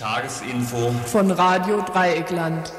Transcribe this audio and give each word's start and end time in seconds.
Tagesinfo 0.00 0.92
von 1.04 1.30
Radio 1.30 1.82
Dreieckland. 1.82 2.72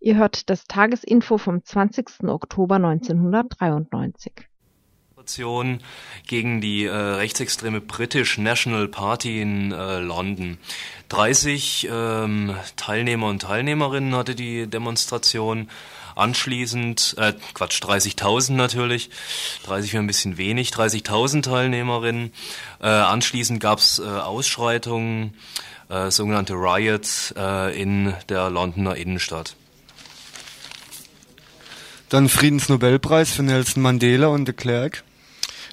Ihr 0.00 0.16
hört 0.16 0.50
das 0.50 0.66
Tagesinfo 0.66 1.38
vom 1.38 1.64
20. 1.64 2.24
Oktober 2.24 2.74
1993. 2.74 4.46
Gegen 6.26 6.60
die 6.60 6.84
äh, 6.84 6.92
rechtsextreme 6.92 7.80
British 7.80 8.38
National 8.38 8.88
Party 8.88 9.40
in 9.40 9.72
äh, 9.72 9.98
London. 9.98 10.58
30 11.08 11.88
ähm, 11.90 12.54
Teilnehmer 12.76 13.28
und 13.28 13.42
Teilnehmerinnen 13.42 14.14
hatte 14.14 14.34
die 14.34 14.66
Demonstration. 14.66 15.68
Anschließend, 16.16 17.14
äh, 17.18 17.34
Quatsch, 17.52 17.82
30.000 17.82 18.52
natürlich, 18.52 19.10
30 19.64 19.92
wäre 19.92 20.02
ein 20.02 20.06
bisschen 20.06 20.38
wenig, 20.38 20.70
30.000 20.70 21.42
Teilnehmerinnen. 21.42 22.32
Äh, 22.80 22.86
anschließend 22.86 23.60
gab 23.60 23.80
es 23.80 23.98
äh, 23.98 24.02
Ausschreitungen, 24.02 25.34
äh, 25.90 26.10
sogenannte 26.10 26.54
Riots 26.54 27.34
äh, 27.36 27.80
in 27.80 28.14
der 28.30 28.48
Londoner 28.48 28.96
Innenstadt. 28.96 29.56
Dann 32.08 32.28
Friedensnobelpreis 32.28 33.32
für 33.32 33.42
Nelson 33.42 33.82
Mandela 33.82 34.28
und 34.28 34.46
de 34.46 34.54
Klerk. 34.54 35.02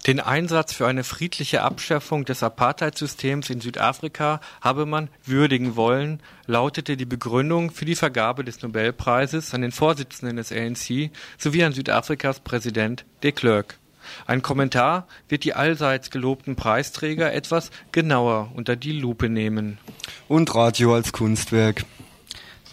Den 0.05 0.19
Einsatz 0.19 0.73
für 0.73 0.85
eine 0.85 1.05
friedliche 1.05 1.61
Abschaffung 1.61 2.25
des 2.25 2.43
Apartheidsystems 2.43 3.49
in 3.49 3.61
Südafrika 3.61 4.41
habe 4.59 4.85
man 4.85 5.07
würdigen 5.23 5.77
wollen, 5.77 6.19
lautete 6.45 6.97
die 6.97 7.05
Begründung 7.05 7.71
für 7.71 7.85
die 7.85 7.95
Vergabe 7.95 8.43
des 8.43 8.61
Nobelpreises 8.61 9.53
an 9.53 9.61
den 9.61 9.71
Vorsitzenden 9.71 10.35
des 10.35 10.51
ANC 10.51 11.09
sowie 11.37 11.63
an 11.63 11.71
Südafrikas 11.71 12.41
Präsident 12.41 13.05
de 13.23 13.31
Klerk. 13.31 13.79
Ein 14.27 14.41
Kommentar 14.41 15.07
wird 15.29 15.45
die 15.45 15.53
allseits 15.53 16.09
gelobten 16.09 16.57
Preisträger 16.57 17.31
etwas 17.31 17.71
genauer 17.93 18.51
unter 18.55 18.75
die 18.75 18.91
Lupe 18.91 19.29
nehmen. 19.29 19.77
Und 20.27 20.53
Radio 20.53 20.95
als 20.95 21.13
Kunstwerk. 21.13 21.85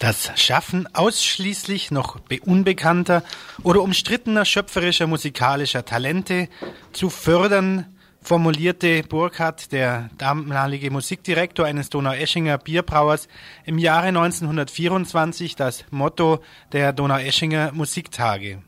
Das 0.01 0.31
Schaffen 0.35 0.87
ausschließlich 0.95 1.91
noch 1.91 2.19
unbekannter 2.47 3.23
oder 3.61 3.83
umstrittener 3.83 4.45
schöpferischer 4.45 5.05
musikalischer 5.05 5.85
Talente 5.85 6.49
zu 6.91 7.11
fördern, 7.11 7.85
formulierte 8.19 9.03
Burkhardt, 9.03 9.71
der 9.71 10.09
damalige 10.17 10.89
Musikdirektor 10.89 11.67
eines 11.67 11.91
Donaueschinger 11.91 12.57
Bierbrauers, 12.57 13.27
im 13.63 13.77
Jahre 13.77 14.07
1924 14.07 15.55
das 15.55 15.85
Motto 15.91 16.39
der 16.71 16.93
Donaueschinger 16.93 17.71
Musiktage. 17.71 18.63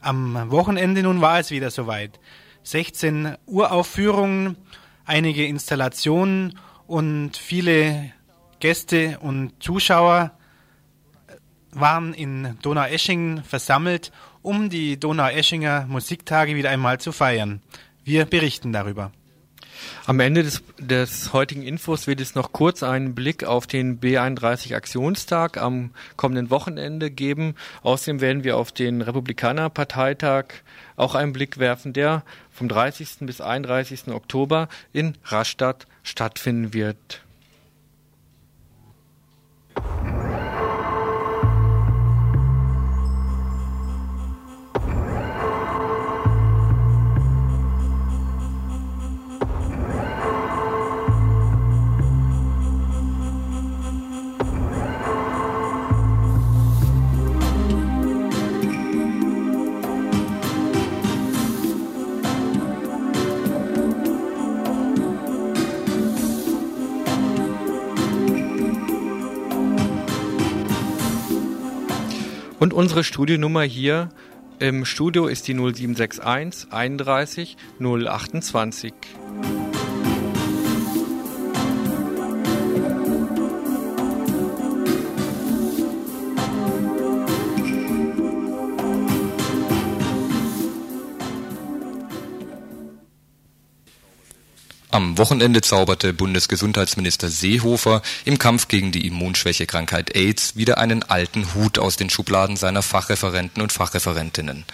Am 0.00 0.50
Wochenende 0.50 1.04
nun 1.04 1.20
war 1.20 1.38
es 1.38 1.52
wieder 1.52 1.70
soweit. 1.70 2.18
16 2.64 3.36
Uraufführungen, 3.46 4.56
einige 5.04 5.46
Installationen 5.46 6.58
und 6.88 7.36
viele 7.36 8.12
Gäste 8.62 9.18
und 9.18 9.60
Zuschauer 9.60 10.30
waren 11.72 12.14
in 12.14 12.56
Donaueschingen 12.62 13.42
versammelt, 13.42 14.12
um 14.40 14.70
die 14.70 15.00
Donaueschinger 15.00 15.86
Musiktage 15.88 16.54
wieder 16.54 16.70
einmal 16.70 17.00
zu 17.00 17.10
feiern. 17.10 17.60
Wir 18.04 18.24
berichten 18.24 18.72
darüber. 18.72 19.10
Am 20.06 20.20
Ende 20.20 20.44
des, 20.44 20.62
des 20.78 21.32
heutigen 21.32 21.64
Infos 21.64 22.06
wird 22.06 22.20
es 22.20 22.36
noch 22.36 22.52
kurz 22.52 22.84
einen 22.84 23.16
Blick 23.16 23.42
auf 23.42 23.66
den 23.66 23.98
B31 23.98 24.76
Aktionstag 24.76 25.56
am 25.56 25.90
kommenden 26.16 26.50
Wochenende 26.50 27.10
geben. 27.10 27.56
Außerdem 27.82 28.20
werden 28.20 28.44
wir 28.44 28.58
auf 28.58 28.70
den 28.70 29.02
Republikanerparteitag 29.02 30.44
auch 30.94 31.16
einen 31.16 31.32
Blick 31.32 31.58
werfen, 31.58 31.94
der 31.94 32.22
vom 32.52 32.68
30. 32.68 33.22
bis 33.22 33.40
31. 33.40 34.06
Oktober 34.12 34.68
in 34.92 35.18
Rastatt 35.24 35.88
stattfinden 36.04 36.72
wird. 36.72 37.22
Und 72.72 72.78
unsere 72.78 73.04
Studionummer 73.04 73.64
hier 73.64 74.08
im 74.58 74.86
Studio 74.86 75.26
ist 75.26 75.46
die 75.46 75.52
0761 75.52 76.72
31 76.72 77.58
028. 77.78 78.94
Am 95.12 95.18
Wochenende 95.18 95.60
zauberte 95.60 96.14
Bundesgesundheitsminister 96.14 97.28
Seehofer 97.28 98.00
im 98.24 98.38
Kampf 98.38 98.68
gegen 98.68 98.92
die 98.92 99.06
Immunschwächekrankheit 99.06 100.16
AIDS 100.16 100.56
wieder 100.56 100.78
einen 100.78 101.02
alten 101.02 101.52
Hut 101.54 101.78
aus 101.78 101.96
den 101.96 102.08
Schubladen 102.08 102.56
seiner 102.56 102.80
Fachreferenten 102.80 103.60
und 103.60 103.72
Fachreferentinnen. 103.72 104.64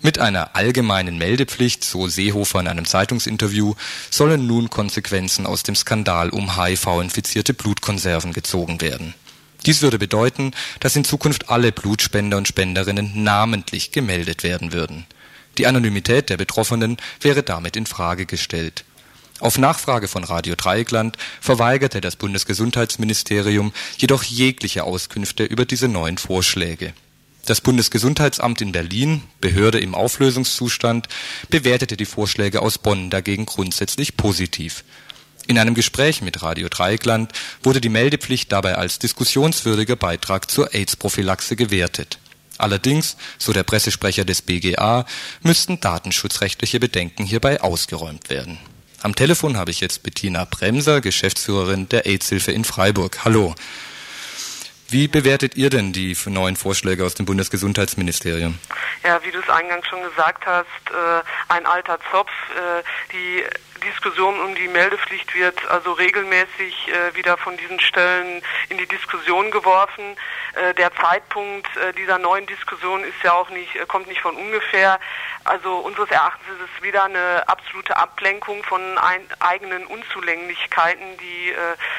Mit 0.00 0.18
einer 0.18 0.56
allgemeinen 0.56 1.18
Meldepflicht, 1.18 1.84
so 1.84 2.08
Seehofer 2.08 2.60
in 2.60 2.68
einem 2.68 2.86
Zeitungsinterview, 2.86 3.74
sollen 4.08 4.46
nun 4.46 4.70
Konsequenzen 4.70 5.44
aus 5.44 5.62
dem 5.62 5.74
Skandal 5.74 6.30
um 6.30 6.56
HIV-infizierte 6.56 7.52
Blutkonserven 7.52 8.32
gezogen 8.32 8.80
werden. 8.80 9.12
Dies 9.66 9.82
würde 9.82 9.98
bedeuten, 9.98 10.52
dass 10.80 10.96
in 10.96 11.04
Zukunft 11.04 11.50
alle 11.50 11.70
Blutspender 11.70 12.38
und 12.38 12.48
Spenderinnen 12.48 13.22
namentlich 13.22 13.92
gemeldet 13.92 14.42
werden 14.42 14.72
würden. 14.72 15.04
Die 15.58 15.66
Anonymität 15.66 16.30
der 16.30 16.38
Betroffenen 16.38 16.96
wäre 17.20 17.42
damit 17.42 17.76
in 17.76 17.84
Frage 17.84 18.24
gestellt. 18.24 18.86
Auf 19.42 19.58
Nachfrage 19.58 20.06
von 20.06 20.22
Radio 20.22 20.54
Dreieckland 20.54 21.16
verweigerte 21.40 22.00
das 22.00 22.14
Bundesgesundheitsministerium 22.14 23.72
jedoch 23.98 24.22
jegliche 24.22 24.84
Auskünfte 24.84 25.42
über 25.42 25.64
diese 25.64 25.88
neuen 25.88 26.16
Vorschläge. 26.16 26.92
Das 27.44 27.60
Bundesgesundheitsamt 27.60 28.60
in 28.60 28.70
Berlin, 28.70 29.24
Behörde 29.40 29.80
im 29.80 29.96
Auflösungszustand, 29.96 31.08
bewertete 31.50 31.96
die 31.96 32.04
Vorschläge 32.04 32.62
aus 32.62 32.78
Bonn 32.78 33.10
dagegen 33.10 33.44
grundsätzlich 33.44 34.16
positiv. 34.16 34.84
In 35.48 35.58
einem 35.58 35.74
Gespräch 35.74 36.22
mit 36.22 36.40
Radio 36.42 36.68
Dreieckland 36.68 37.32
wurde 37.64 37.80
die 37.80 37.88
Meldepflicht 37.88 38.52
dabei 38.52 38.76
als 38.76 39.00
diskussionswürdiger 39.00 39.96
Beitrag 39.96 40.52
zur 40.52 40.72
AIDS-Prophylaxe 40.72 41.56
gewertet. 41.56 42.20
Allerdings, 42.58 43.16
so 43.38 43.52
der 43.52 43.64
Pressesprecher 43.64 44.24
des 44.24 44.42
BGA, 44.42 45.04
müssten 45.42 45.80
datenschutzrechtliche 45.80 46.78
Bedenken 46.78 47.24
hierbei 47.24 47.60
ausgeräumt 47.60 48.30
werden 48.30 48.60
am 49.02 49.14
Telefon 49.14 49.56
habe 49.56 49.70
ich 49.70 49.80
jetzt 49.80 50.02
Bettina 50.02 50.44
Bremser, 50.44 51.00
Geschäftsführerin 51.00 51.88
der 51.88 52.06
AIDS-Hilfe 52.06 52.52
in 52.52 52.64
Freiburg. 52.64 53.24
Hallo. 53.24 53.54
Wie 54.88 55.08
bewertet 55.08 55.56
ihr 55.56 55.70
denn 55.70 55.92
die 55.92 56.14
neuen 56.26 56.54
Vorschläge 56.54 57.04
aus 57.04 57.14
dem 57.14 57.24
Bundesgesundheitsministerium? 57.24 58.58
Ja, 59.02 59.24
wie 59.24 59.30
du 59.30 59.38
es 59.38 59.48
eingangs 59.48 59.86
schon 59.86 60.02
gesagt 60.02 60.44
hast, 60.44 60.66
äh, 60.90 61.22
ein 61.48 61.64
alter 61.64 61.98
Zopf. 62.10 62.30
Äh, 62.50 62.82
die 63.10 63.42
Diskussion 63.82 64.40
um 64.40 64.54
die 64.54 64.68
Meldepflicht 64.68 65.34
wird 65.34 65.66
also 65.68 65.92
regelmäßig 65.92 66.88
äh, 66.88 67.14
wieder 67.14 67.36
von 67.36 67.56
diesen 67.56 67.80
Stellen 67.80 68.42
in 68.68 68.78
die 68.78 68.86
Diskussion 68.86 69.50
geworfen. 69.50 70.16
Äh, 70.54 70.74
der 70.74 70.94
Zeitpunkt 70.94 71.68
äh, 71.76 71.92
dieser 71.94 72.18
neuen 72.18 72.46
Diskussion 72.46 73.04
ist 73.04 73.22
ja 73.22 73.32
auch 73.32 73.50
nicht, 73.50 73.74
äh, 73.76 73.86
kommt 73.86 74.06
nicht 74.06 74.20
von 74.20 74.36
ungefähr. 74.36 74.98
Also 75.44 75.78
unseres 75.78 76.10
Erachtens 76.10 76.48
ist 76.48 76.68
es 76.76 76.82
wieder 76.82 77.04
eine 77.04 77.42
absolute 77.46 77.96
Ablenkung 77.96 78.62
von 78.64 78.98
ein, 78.98 79.26
eigenen 79.40 79.86
Unzulänglichkeiten, 79.86 81.18
die 81.18 81.50
äh, 81.50 81.56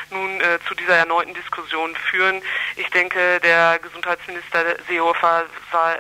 nun 0.09 0.39
äh, 0.41 0.59
zu 0.68 0.75
dieser 0.75 0.95
erneuten 0.95 1.33
Diskussion 1.33 1.95
führen. 1.95 2.41
Ich 2.75 2.89
denke, 2.89 3.39
der 3.41 3.79
Gesundheitsminister 3.79 4.77
Seehofer 4.88 5.45
sei, 5.71 6.00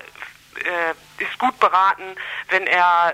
ist 1.17 1.39
gut 1.39 1.59
beraten, 1.59 2.15
wenn 2.49 2.67
er 2.67 3.11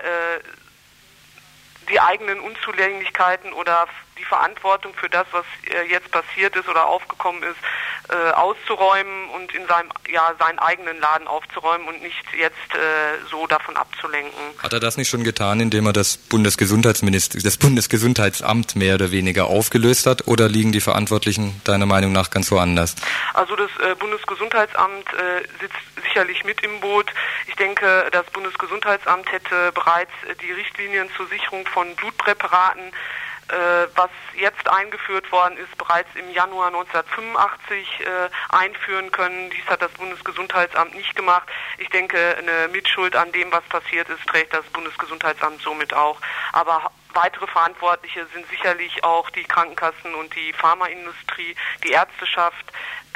die 1.90 2.00
eigenen 2.00 2.40
Unzulänglichkeiten 2.40 3.52
oder 3.52 3.86
die 4.20 4.24
Verantwortung 4.24 4.92
für 4.94 5.08
das, 5.08 5.26
was 5.32 5.44
äh, 5.64 5.90
jetzt 5.90 6.10
passiert 6.10 6.54
ist 6.54 6.68
oder 6.68 6.86
aufgekommen 6.86 7.42
ist, 7.42 7.56
äh, 8.10 8.32
auszuräumen 8.32 9.30
und 9.30 9.54
in 9.54 9.66
seinem 9.66 9.88
ja 10.08 10.34
seinen 10.38 10.58
eigenen 10.58 11.00
Laden 11.00 11.26
aufzuräumen 11.26 11.88
und 11.88 12.02
nicht 12.02 12.24
jetzt 12.36 12.56
äh, 12.74 13.24
so 13.30 13.46
davon 13.46 13.76
abzulenken. 13.76 14.38
Hat 14.62 14.72
er 14.72 14.80
das 14.80 14.96
nicht 14.96 15.08
schon 15.08 15.24
getan, 15.24 15.60
indem 15.60 15.86
er 15.86 15.92
das 15.92 16.16
Bundesgesundheitsminister 16.16 17.38
das 17.42 17.56
Bundesgesundheitsamt 17.56 18.76
mehr 18.76 18.96
oder 18.96 19.10
weniger 19.10 19.46
aufgelöst 19.46 20.06
hat 20.06 20.26
oder 20.26 20.48
liegen 20.48 20.72
die 20.72 20.80
Verantwortlichen 20.80 21.60
deiner 21.64 21.86
Meinung 21.86 22.12
nach 22.12 22.30
ganz 22.30 22.50
woanders? 22.50 22.96
Also 23.34 23.56
das 23.56 23.70
äh, 23.78 23.94
Bundesgesundheitsamt 23.94 25.06
äh, 25.14 25.42
sitzt 25.60 25.76
sicherlich 26.02 26.44
mit 26.44 26.60
im 26.62 26.80
Boot. 26.80 27.12
Ich 27.46 27.54
denke, 27.56 28.08
das 28.12 28.26
Bundesgesundheitsamt 28.26 29.30
hätte 29.30 29.72
bereits 29.72 30.12
die 30.42 30.52
Richtlinien 30.52 31.08
zur 31.16 31.26
Sicherung 31.28 31.66
von 31.66 31.94
Blutpräparaten 31.96 32.92
was 33.94 34.10
jetzt 34.34 34.68
eingeführt 34.68 35.30
worden 35.32 35.56
ist, 35.56 35.76
bereits 35.76 36.08
im 36.14 36.30
Januar 36.30 36.68
1985 36.68 38.00
äh, 38.00 38.04
einführen 38.50 39.10
können. 39.10 39.50
Dies 39.50 39.66
hat 39.66 39.82
das 39.82 39.92
Bundesgesundheitsamt 39.92 40.94
nicht 40.94 41.14
gemacht. 41.16 41.48
Ich 41.78 41.88
denke, 41.90 42.36
eine 42.38 42.68
Mitschuld 42.68 43.16
an 43.16 43.32
dem, 43.32 43.50
was 43.52 43.64
passiert 43.64 44.08
ist, 44.08 44.26
trägt 44.26 44.54
das 44.54 44.64
Bundesgesundheitsamt 44.66 45.62
somit 45.62 45.94
auch. 45.94 46.20
Aber 46.52 46.90
weitere 47.14 47.46
Verantwortliche 47.46 48.26
sind 48.32 48.46
sicherlich 48.48 49.02
auch 49.04 49.30
die 49.30 49.44
Krankenkassen 49.44 50.14
und 50.14 50.34
die 50.34 50.52
Pharmaindustrie, 50.52 51.54
die 51.84 51.90
Ärzteschaft, 51.90 52.64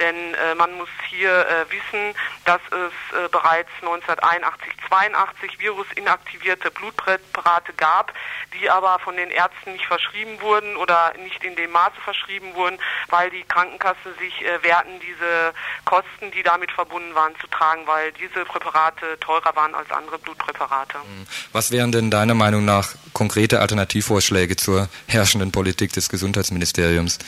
denn 0.01 0.35
äh, 0.35 0.55
man 0.57 0.73
muss 0.77 0.89
hier 1.09 1.31
äh, 1.31 1.71
wissen, 1.71 2.17
dass 2.45 2.61
es 2.71 3.17
äh, 3.17 3.29
bereits 3.31 3.71
1981, 3.81 4.73
82 4.89 5.59
virusinaktivierte 5.61 6.71
Blutpräparate 6.71 7.73
gab, 7.75 8.13
die 8.59 8.69
aber 8.69 8.99
von 8.99 9.17
den 9.17 9.31
Ärzten 9.31 9.73
nicht 9.73 9.87
verschrieben 9.87 10.41
wurden 10.41 10.77
oder 10.77 11.13
nicht 11.19 11.45
in 11.45 11.55
dem 11.55 11.71
Maße 11.71 12.01
verschrieben 12.03 12.55
wurden, 12.55 12.79
weil 13.09 13.31
die 13.31 13.45
Krankenkassen 13.45 14.15
sich 14.19 14.45
äh, 14.45 14.63
wehrten, 14.63 14.99
diese 15.01 15.55
Kosten, 15.85 16.33
die 16.33 16.43
damit 16.43 16.73
verbunden 16.73 17.15
waren, 17.15 17.35
zu 17.41 17.47
tragen, 17.47 17.87
weil 17.87 18.13
diese 18.13 18.45
Präparate 18.45 19.19
teurer 19.21 19.55
waren 19.55 19.75
als 19.75 19.91
andere 19.93 20.19
Blutpräparate. 20.19 20.95
Hm. 20.95 21.27
Was 21.53 21.71
wären 21.71 21.93
denn 21.93 22.11
deiner 22.11 22.35
Meinung 22.35 22.65
nach 22.65 22.95
konkrete 23.13 23.61
Alternativvorschläge 23.85 24.57
zur 24.57 24.89
herrschenden 25.09 25.53
Politik 25.53 25.93
des 25.93 26.09
Gesundheitsministeriums? 26.09 27.19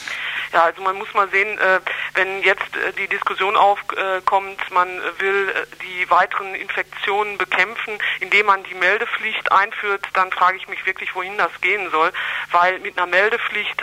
Ja, 0.52 0.64
also 0.64 0.80
man 0.80 0.96
muss 0.96 1.12
mal 1.12 1.28
sehen, 1.28 1.58
äh, 1.58 1.80
wenn 2.14 2.42
jetzt 2.42 2.74
äh, 2.76 2.92
die 2.98 3.08
Diskussion 3.08 3.56
aufkommt, 3.56 4.58
man 4.70 4.88
will 5.18 5.48
äh, 5.50 5.66
die 5.84 6.08
weiteren 6.08 6.54
Infektionen 6.54 7.36
bekämpfen, 7.36 7.98
indem 8.20 8.46
man 8.46 8.62
die 8.64 8.74
Meldepflicht 8.74 9.52
einführt, 9.52 10.06
dann 10.14 10.30
frage 10.32 10.56
ich 10.56 10.66
mich 10.68 10.84
wirklich, 10.86 11.14
wohin 11.14 11.36
das 11.36 11.50
gehen 11.60 11.90
soll, 11.90 12.10
weil 12.52 12.78
mit 12.78 12.96
einer 12.96 13.06
Meldepflicht 13.06 13.82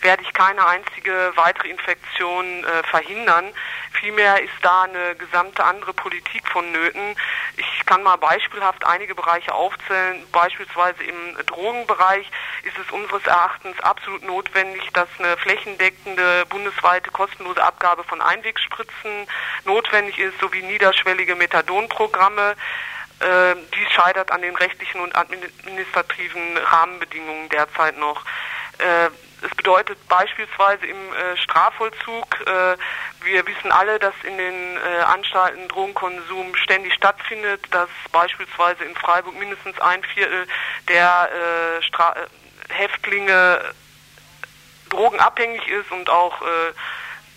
werde 0.00 0.22
ich 0.22 0.32
keine 0.32 0.66
einzige 0.66 1.32
weitere 1.34 1.68
Infektion 1.68 2.64
verhindern. 2.90 3.52
Vielmehr 4.00 4.42
ist 4.42 4.52
da 4.62 4.82
eine 4.82 5.14
gesamte 5.16 5.64
andere 5.64 5.92
Politik 5.92 6.46
vonnöten. 6.48 7.16
Ich 7.56 7.86
kann 7.86 8.02
mal 8.02 8.16
beispielhaft 8.16 8.84
einige 8.84 9.14
Bereiche 9.14 9.54
aufzählen. 9.54 10.22
Beispielsweise 10.32 11.02
im 11.04 11.46
Drogenbereich 11.46 12.11
ist 12.18 12.78
es 12.78 12.90
unseres 12.92 13.26
Erachtens 13.26 13.78
absolut 13.80 14.22
notwendig, 14.24 14.82
dass 14.92 15.08
eine 15.18 15.36
flächendeckende 15.36 16.44
bundesweite 16.48 17.10
kostenlose 17.10 17.62
Abgabe 17.62 18.04
von 18.04 18.20
Einwegspritzen 18.20 19.26
notwendig 19.64 20.18
ist, 20.18 20.38
sowie 20.40 20.62
niederschwellige 20.62 21.34
Methadonprogramme. 21.34 22.54
Äh, 23.20 23.54
dies 23.74 23.90
scheitert 23.92 24.32
an 24.32 24.42
den 24.42 24.56
rechtlichen 24.56 25.00
und 25.00 25.14
administrativen 25.14 26.56
Rahmenbedingungen 26.58 27.48
derzeit 27.48 27.96
noch. 27.98 28.24
Äh, 28.78 29.10
es 29.42 29.54
bedeutet 29.56 29.98
beispielsweise 30.08 30.86
im 30.86 30.96
äh, 30.96 31.36
Strafvollzug, 31.36 32.40
äh, 32.46 32.76
wir 33.24 33.46
wissen 33.46 33.72
alle, 33.72 33.98
dass 33.98 34.14
in 34.24 34.36
den 34.36 34.76
äh, 34.76 35.02
Anstalten 35.02 35.68
Drogenkonsum 35.68 36.54
ständig 36.56 36.94
stattfindet, 36.94 37.64
dass 37.70 37.88
beispielsweise 38.10 38.84
in 38.84 38.94
Freiburg 38.96 39.34
mindestens 39.38 39.78
ein 39.80 40.02
Viertel 40.04 40.46
der 40.88 41.28
äh, 41.32 41.78
äh, 41.78 42.74
Häftlinge 42.74 43.60
drogenabhängig 44.90 45.66
ist 45.68 45.90
und 45.90 46.10
auch 46.10 46.40
äh, 46.42 46.72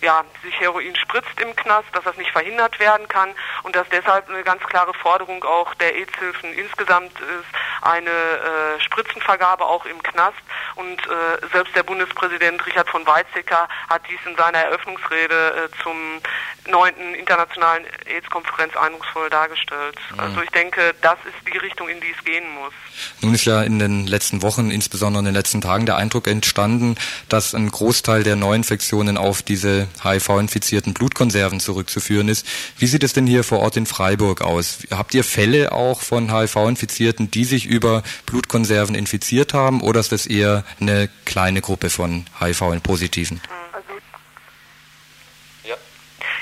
ja, 0.02 0.24
sich 0.42 0.58
Heroin 0.60 0.94
spritzt 0.96 1.40
im 1.40 1.54
Knast, 1.56 1.88
dass 1.92 2.04
das 2.04 2.16
nicht 2.16 2.30
verhindert 2.30 2.78
werden 2.78 3.08
kann 3.08 3.30
und 3.62 3.74
dass 3.74 3.88
deshalb 3.88 4.28
eine 4.28 4.42
ganz 4.42 4.62
klare 4.64 4.92
Forderung 4.94 5.42
auch 5.44 5.74
der 5.74 5.94
AIDS-Hilfen 5.94 6.52
insgesamt 6.52 7.18
ist, 7.20 7.46
eine 7.82 8.10
äh, 8.10 8.80
Spritzenvergabe 8.80 9.64
auch 9.64 9.84
im 9.86 10.02
Knast. 10.02 10.36
Und 10.74 11.00
äh, 11.06 11.46
selbst 11.52 11.74
der 11.74 11.82
Bundespräsident 11.82 12.64
Richard 12.66 12.88
von 12.88 13.06
Weizsäcker 13.06 13.68
hat 13.88 14.02
dies 14.08 14.20
in 14.26 14.36
seiner 14.36 14.58
Eröffnungsrede 14.58 15.68
äh, 15.70 15.82
zum 15.82 16.20
neunten 16.68 17.14
internationalen 17.14 17.84
AIDS-Konferenz 18.06 18.76
eindrucksvoll 18.76 19.30
dargestellt. 19.30 19.96
Mhm. 20.12 20.20
Also 20.20 20.42
ich 20.42 20.50
denke, 20.50 20.94
das 21.02 21.18
ist 21.26 21.52
die 21.52 21.58
Richtung, 21.58 21.88
in 21.88 22.00
die 22.00 22.12
es 22.16 22.24
gehen 22.24 22.44
muss. 22.54 22.72
Nun 23.20 23.34
ist 23.34 23.44
ja 23.44 23.62
in 23.62 23.78
den 23.78 24.06
letzten 24.06 24.42
Wochen, 24.42 24.70
insbesondere 24.70 25.20
in 25.20 25.26
den 25.26 25.34
letzten 25.34 25.60
Tagen, 25.60 25.86
der 25.86 25.96
Eindruck 25.96 26.26
entstanden, 26.26 26.96
dass 27.28 27.54
ein 27.54 27.70
Großteil 27.70 28.22
der 28.22 28.36
Neuinfektionen 28.36 29.18
auf 29.18 29.42
diese 29.42 29.88
HIV-infizierten 30.02 30.94
Blutkonserven 30.94 31.60
zurückzuführen 31.60 32.28
ist. 32.28 32.46
Wie 32.78 32.86
sieht 32.86 33.04
es 33.04 33.12
denn 33.12 33.26
hier 33.26 33.44
vor 33.44 33.60
Ort 33.60 33.76
in 33.76 33.86
Freiburg 33.86 34.40
aus? 34.40 34.78
Habt 34.90 35.14
ihr 35.14 35.24
Fälle 35.24 35.72
auch 35.72 36.00
von 36.00 36.34
HIV-Infizierten, 36.34 37.30
die 37.30 37.44
sich 37.44 37.66
über 37.66 38.02
Blutkonserven 38.26 38.94
infiziert 38.94 39.54
haben, 39.54 39.80
oder 39.80 40.00
ist 40.00 40.12
das 40.12 40.26
eher 40.26 40.64
eine 40.80 41.08
kleine 41.24 41.60
Gruppe 41.60 41.90
von 41.90 42.26
HIV-Positiven? 42.40 43.40
Ja. 43.44 43.65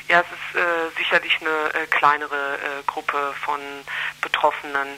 Ja, 0.09 0.21
es 0.21 0.27
ist 0.27 0.61
äh, 0.61 0.99
sicherlich 0.99 1.41
eine 1.41 1.75
äh, 1.75 1.87
kleinere 1.87 2.55
äh, 2.57 2.83
Gruppe 2.87 3.35
von 3.45 3.61
Betroffenen. 4.21 4.89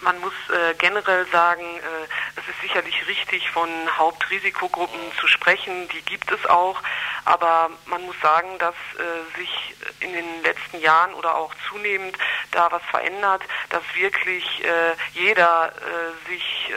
Man 0.00 0.20
muss 0.20 0.34
äh, 0.50 0.74
generell 0.74 1.26
sagen, 1.26 1.62
äh, 1.62 2.38
es 2.38 2.46
ist 2.48 2.60
sicherlich 2.60 3.06
richtig, 3.06 3.50
von 3.50 3.68
Hauptrisikogruppen 3.96 5.00
zu 5.18 5.26
sprechen. 5.26 5.88
Die 5.88 6.02
gibt 6.02 6.30
es 6.30 6.44
auch. 6.46 6.80
Aber 7.24 7.70
man 7.86 8.02
muss 8.02 8.16
sagen, 8.20 8.58
dass 8.58 8.74
äh, 8.74 9.38
sich 9.38 9.74
in 10.00 10.12
den 10.12 10.42
letzten 10.42 10.80
Jahren 10.80 11.14
oder 11.14 11.36
auch 11.36 11.52
zunehmend 11.68 12.16
da 12.50 12.70
was 12.70 12.82
verändert, 12.90 13.42
dass 13.70 13.82
wirklich 13.94 14.44
jeder 15.14 15.72
sich 16.28 16.72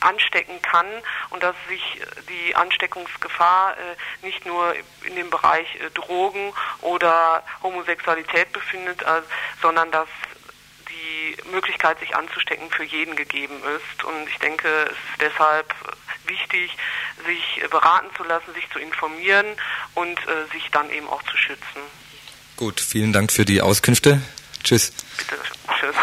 anstecken 0.00 0.60
kann 0.62 0.86
und 1.30 1.42
dass 1.42 1.54
sich 1.68 2.00
die 2.28 2.54
Ansteckungsgefahr 2.54 3.76
äh, 3.76 4.26
nicht 4.26 4.44
nur 4.46 4.74
in 5.04 5.16
dem 5.16 5.30
Bereich 5.30 5.66
äh, 5.76 5.90
Drogen 5.90 6.52
oder 6.82 7.42
Homosexualität 7.62 8.52
befindet, 8.52 9.02
äh, 9.02 9.22
sondern 9.62 9.90
dass 9.90 10.08
die 10.88 11.36
Möglichkeit, 11.50 11.98
sich 12.00 12.14
anzustecken, 12.14 12.70
für 12.70 12.84
jeden 12.84 13.16
gegeben 13.16 13.60
ist. 13.76 14.04
Und 14.04 14.28
ich 14.28 14.38
denke, 14.38 14.68
es 14.84 14.90
ist 14.90 15.20
deshalb 15.20 15.74
wichtig, 16.26 16.76
sich 17.26 17.68
beraten 17.70 18.08
zu 18.16 18.24
lassen, 18.24 18.52
sich 18.54 18.68
zu 18.70 18.78
informieren 18.78 19.46
und 19.94 20.18
äh, 20.18 20.52
sich 20.52 20.70
dann 20.70 20.90
eben 20.90 21.08
auch 21.08 21.22
zu 21.24 21.36
schützen. 21.36 21.80
Gut, 22.56 22.80
vielen 22.80 23.12
Dank 23.12 23.32
für 23.32 23.44
die 23.44 23.60
Auskünfte. 23.60 24.20
Tschüss. 24.62 24.92
Bitte, 25.18 25.36
tschüss. 25.78 25.96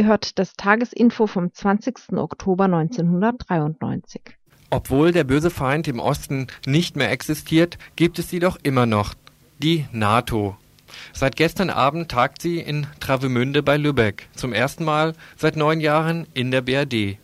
Ihr 0.00 0.06
hört 0.06 0.38
das 0.38 0.54
Tagesinfo 0.54 1.26
vom 1.26 1.52
20. 1.52 2.14
Oktober 2.16 2.64
1993. 2.64 4.22
Obwohl 4.70 5.12
der 5.12 5.24
böse 5.24 5.50
Feind 5.50 5.88
im 5.88 6.00
Osten 6.00 6.46
nicht 6.64 6.96
mehr 6.96 7.10
existiert, 7.10 7.76
gibt 7.96 8.18
es 8.18 8.30
sie 8.30 8.38
doch 8.38 8.58
immer 8.62 8.86
noch, 8.86 9.12
die 9.58 9.84
NATO. 9.92 10.56
Seit 11.12 11.36
gestern 11.36 11.68
Abend 11.68 12.10
tagt 12.10 12.40
sie 12.40 12.60
in 12.60 12.86
Travemünde 13.00 13.62
bei 13.62 13.76
Lübeck, 13.76 14.30
zum 14.34 14.54
ersten 14.54 14.84
Mal 14.86 15.12
seit 15.36 15.56
neun 15.56 15.80
Jahren 15.80 16.26
in 16.32 16.50
der 16.50 16.62
BRD. 16.62 17.18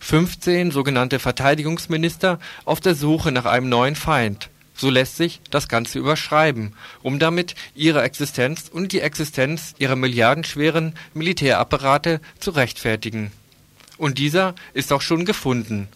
15 0.00 0.72
sogenannte 0.72 1.18
Verteidigungsminister 1.18 2.38
auf 2.66 2.80
der 2.80 2.94
Suche 2.94 3.32
nach 3.32 3.46
einem 3.46 3.70
neuen 3.70 3.94
Feind. 3.94 4.50
So 4.76 4.90
lässt 4.90 5.16
sich 5.16 5.40
das 5.50 5.68
Ganze 5.68 5.98
überschreiben, 5.98 6.74
um 7.02 7.18
damit 7.18 7.54
ihre 7.74 8.02
Existenz 8.02 8.68
und 8.70 8.92
die 8.92 9.00
Existenz 9.00 9.74
ihrer 9.78 9.96
milliardenschweren 9.96 10.94
Militärapparate 11.14 12.20
zu 12.38 12.50
rechtfertigen. 12.50 13.32
Und 13.96 14.18
dieser 14.18 14.54
ist 14.74 14.92
auch 14.92 15.00
schon 15.00 15.24
gefunden. 15.24 15.88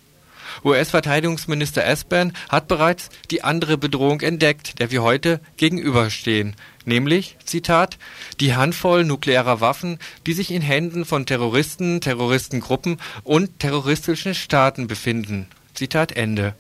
US-Verteidigungsminister 0.64 1.84
Espen 1.84 2.32
hat 2.49 2.68
bereits 2.68 3.10
die 3.30 3.44
andere 3.44 3.78
Bedrohung 3.78 4.20
entdeckt, 4.20 4.80
der 4.80 4.90
wir 4.90 5.02
heute 5.02 5.40
gegenüberstehen, 5.56 6.56
nämlich, 6.84 7.37
Zitat, 7.44 7.99
die 8.40 8.54
Handvoll 8.54 9.04
nuklearer 9.04 9.60
Waffen, 9.60 9.99
die 10.26 10.32
sich 10.32 10.50
in 10.50 10.62
Händen 10.62 11.04
von 11.04 11.26
Terroristen, 11.26 12.00
Terroristengruppen 12.00 12.99
und 13.22 13.58
terroristischen 13.58 14.34
Staaten 14.34 14.87
befinden. 14.87 15.46
Zitat 15.75 16.12
Ende. 16.12 16.54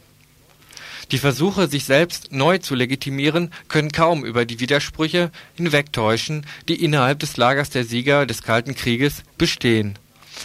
Die 1.12 1.18
Versuche, 1.18 1.68
sich 1.68 1.84
selbst 1.84 2.30
neu 2.30 2.58
zu 2.58 2.74
legitimieren, 2.74 3.52
können 3.68 3.90
kaum 3.90 4.24
über 4.24 4.44
die 4.44 4.60
Widersprüche 4.60 5.30
hinwegtäuschen, 5.54 6.46
die 6.68 6.84
innerhalb 6.84 7.18
des 7.18 7.36
Lagers 7.36 7.70
der 7.70 7.84
Sieger 7.84 8.26
des 8.26 8.42
Kalten 8.42 8.74
Krieges 8.74 9.22
bestehen 9.36 9.98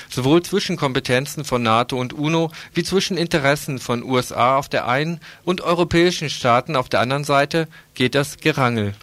sowohl 0.10 0.44
zwischen 0.44 0.78
Kompetenzen 0.78 1.46
von 1.46 1.64
NATO 1.64 1.98
und 1.98 2.14
UNO 2.14 2.52
wie 2.74 2.84
zwischen 2.84 3.18
Interessen 3.18 3.80
von 3.80 4.04
USA 4.04 4.58
auf 4.58 4.70
der 4.70 4.88
einen 4.88 5.20
und 5.44 5.62
europäischen 5.62 6.30
Staaten 6.30 6.76
auf 6.76 6.90
der 6.90 7.02
anderen 7.02 7.24
Seite 7.24 7.68
geht 7.94 8.16
das 8.16 8.38
Gerangel. 8.38 8.94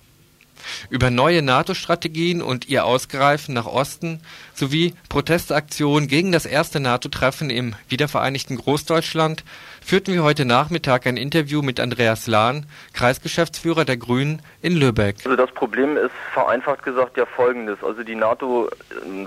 Über 0.91 1.11
neue 1.11 1.43
NATO-Strategien 1.43 2.41
und 2.41 2.69
ihr 2.69 2.85
Ausgreifen 2.85 3.53
nach 3.53 3.67
Osten 3.67 4.21
sowie 4.55 4.95
Protestaktionen 5.09 6.09
gegen 6.09 6.31
das 6.31 6.47
erste 6.47 6.79
NATO-Treffen 6.79 7.51
im 7.51 7.75
wiedervereinigten 7.89 8.59
Großdeutschland 8.59 9.43
führten 9.85 10.15
wir 10.15 10.23
heute 10.23 10.45
Nachmittag 10.45 11.07
ein 11.07 11.17
Interview 11.17 11.63
mit 11.63 11.81
Andreas 11.81 12.27
Lahn, 12.27 12.67
Kreisgeschäftsführer 12.93 13.85
der 13.85 13.97
Grünen 13.97 14.43
in 14.63 14.77
Lübeck. 14.77 15.17
Also 15.25 15.37
das 15.37 15.51
Problem 15.51 15.97
ist 15.97 16.13
vereinfacht 16.33 16.83
gesagt 16.83 17.17
ja 17.17 17.27
folgendes. 17.27 17.83
Also 17.83 18.03
die 18.03 18.15
NATO, 18.15 18.71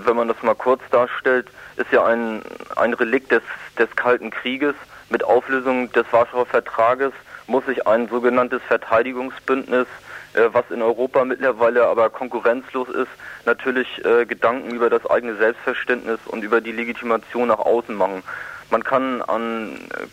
wenn 0.04 0.16
man 0.16 0.28
das 0.28 0.42
mal 0.42 0.54
kurz 0.54 0.80
darstellt, 0.90 1.48
ist 1.76 1.92
ja 1.92 2.04
ein, 2.04 2.42
ein 2.76 2.94
Relikt 2.94 3.32
des, 3.32 3.42
des 3.78 3.94
Kalten 3.96 4.30
Krieges. 4.30 4.74
Mit 5.08 5.22
Auflösung 5.22 5.92
des 5.92 6.04
Warschauer 6.10 6.46
Vertrages 6.46 7.12
muss 7.46 7.64
sich 7.66 7.86
ein 7.86 8.08
sogenanntes 8.08 8.60
Verteidigungsbündnis, 8.66 9.86
äh, 10.34 10.48
was 10.52 10.64
in 10.70 10.82
Europa 10.82 11.24
mittlerweile 11.24 11.86
aber 11.86 12.10
konkurrenzlos 12.10 12.88
ist, 12.88 13.10
natürlich 13.44 14.04
äh, 14.04 14.26
Gedanken 14.26 14.72
über 14.72 14.90
das 14.90 15.06
eigene 15.08 15.36
Selbstverständnis 15.36 16.18
und 16.26 16.42
über 16.42 16.60
die 16.60 16.72
Legitimation 16.72 17.48
nach 17.48 17.60
außen 17.60 17.94
machen. 17.94 18.22
Man 18.70 18.82
kann 18.82 19.22
an 19.22 19.76
äh, 19.94 20.06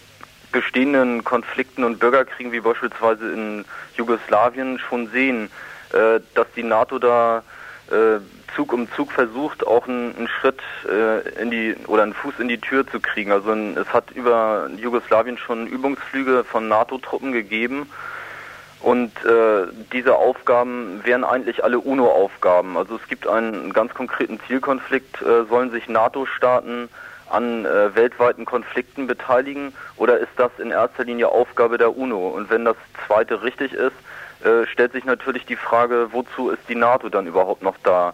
bestehenden 0.54 1.26
Konflikten 1.26 1.84
und 1.84 2.00
Bürgerkriegen 2.00 2.54
wie 2.54 2.62
beispielsweise 2.62 3.30
in 3.34 3.66
Jugoslawien 3.98 4.80
schon 4.80 5.08
sehen, 5.08 5.50
äh, 5.92 6.22
dass 6.34 6.48
die 6.56 6.64
NATO 6.64 7.00
da 7.00 7.44
äh, 7.92 8.20
Zug 8.56 8.72
um 8.72 8.88
Zug 8.96 9.12
versucht, 9.12 9.66
auch 9.66 9.88
einen, 9.88 10.16
einen 10.16 10.28
Schritt 10.28 10.62
äh, 10.88 11.42
in 11.42 11.52
die 11.52 11.76
oder 11.88 12.04
einen 12.04 12.14
Fuß 12.14 12.36
in 12.40 12.48
die 12.48 12.62
Tür 12.62 12.88
zu 12.88 13.00
kriegen. 13.00 13.32
Also 13.32 13.52
es 13.52 13.92
hat 13.92 14.12
über 14.12 14.70
Jugoslawien 14.78 15.38
schon 15.38 15.68
Übungsflüge 15.68 16.44
von 16.44 16.68
NATO-Truppen 16.68 17.34
gegeben. 17.34 17.90
Und 18.80 19.12
äh, 19.26 19.68
diese 19.94 20.16
Aufgaben 20.16 21.02
wären 21.06 21.24
eigentlich 21.24 21.64
alle 21.64 21.80
UNO-Aufgaben. 21.80 22.78
Also 22.78 22.98
es 22.98 23.08
gibt 23.08 23.28
einen 23.28 23.72
ganz 23.72 23.94
konkreten 23.94 24.40
Zielkonflikt. 24.46 25.22
Äh, 25.22 25.46
sollen 25.46 25.72
sich 25.72 25.88
NATO-Staaten 25.88 26.90
an 27.34 27.66
äh, 27.66 27.96
weltweiten 27.96 28.46
Konflikten 28.46 29.08
beteiligen 29.08 29.74
oder 29.98 30.20
ist 30.20 30.32
das 30.38 30.52
in 30.60 30.72
erster 30.72 31.04
Linie 31.04 31.30
Aufgabe 31.30 31.78
der 31.78 31.98
UNO? 31.98 32.30
Und 32.30 32.50
wenn 32.50 32.64
das 32.64 32.78
zweite 33.08 33.42
richtig 33.42 33.74
ist, 33.74 33.96
äh, 34.44 34.68
stellt 34.68 34.94
sich 34.94 35.04
natürlich 35.04 35.46
die 35.46 35.56
Frage, 35.56 36.10
wozu 36.12 36.52
ist 36.52 36.62
die 36.70 36.76
NATO 36.76 37.10
dann 37.10 37.28
überhaupt 37.28 37.64
noch 37.64 37.78
da? 37.84 38.14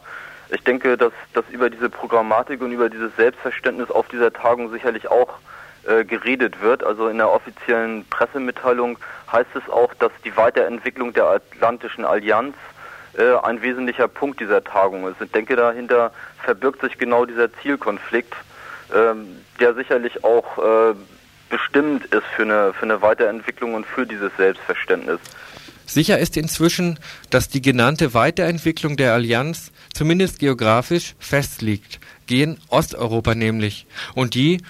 Ich 0.51 0.63
denke, 0.63 0.97
dass, 0.97 1.13
dass 1.33 1.45
über 1.49 1.69
diese 1.69 1.89
Programmatik 1.89 2.61
und 2.61 2.71
über 2.71 2.89
dieses 2.89 3.15
Selbstverständnis 3.17 3.91
auf 3.91 4.07
dieser 4.07 4.31
Tagung 4.33 4.71
sicherlich 4.71 5.09
auch 5.09 5.38
äh, 5.85 6.05
geredet 6.05 6.61
wird. 6.61 6.83
Also 6.83 7.07
in 7.07 7.17
der 7.17 7.29
offiziellen 7.29 8.05
Pressemitteilung 8.09 8.97
heißt 9.31 9.49
es 9.55 9.69
auch, 9.69 9.93
dass 9.95 10.11
die 10.23 10.35
Weiterentwicklung 10.38 11.13
der 11.13 11.25
Atlantischen 11.25 12.05
Allianz 12.05 12.55
äh, 13.17 13.35
ein 13.43 13.61
wesentlicher 13.61 14.07
Punkt 14.07 14.39
dieser 14.39 14.63
Tagung 14.63 15.07
ist. 15.07 15.21
Ich 15.21 15.31
denke, 15.31 15.55
dahinter 15.55 16.11
verbirgt 16.43 16.81
sich 16.81 16.97
genau 16.97 17.25
dieser 17.25 17.51
Zielkonflikt 17.61 18.33
ähm, 18.93 19.27
der 19.60 19.74
sicherlich 19.75 20.24
auch 20.24 20.58
äh, 20.58 20.96
bestimmend 21.50 22.05
ist 22.05 22.25
für 22.36 22.43
eine, 22.43 22.74
für 22.74 22.84
eine 22.84 23.01
Weiterentwicklung 23.01 23.74
und 23.74 23.86
für 23.86 24.05
dieses 24.05 24.31
Selbstverständnis. 24.38 25.19
Sicher 25.86 26.19
ist 26.19 26.38
inzwischen, 26.38 27.00
dass 27.31 27.50
die 27.50 27.62
genannte 27.62 28.13
Weiterentwicklung 28.13 28.96
der 28.96 29.13
Allianz 29.13 29.72
zumindest 29.91 30.38
geografisch 30.38 31.15
festliegt, 31.17 32.00
gehen 32.27 32.60
Osteuropa 32.69 33.34
nämlich, 33.34 33.88
und 34.13 34.36
die 34.36 34.62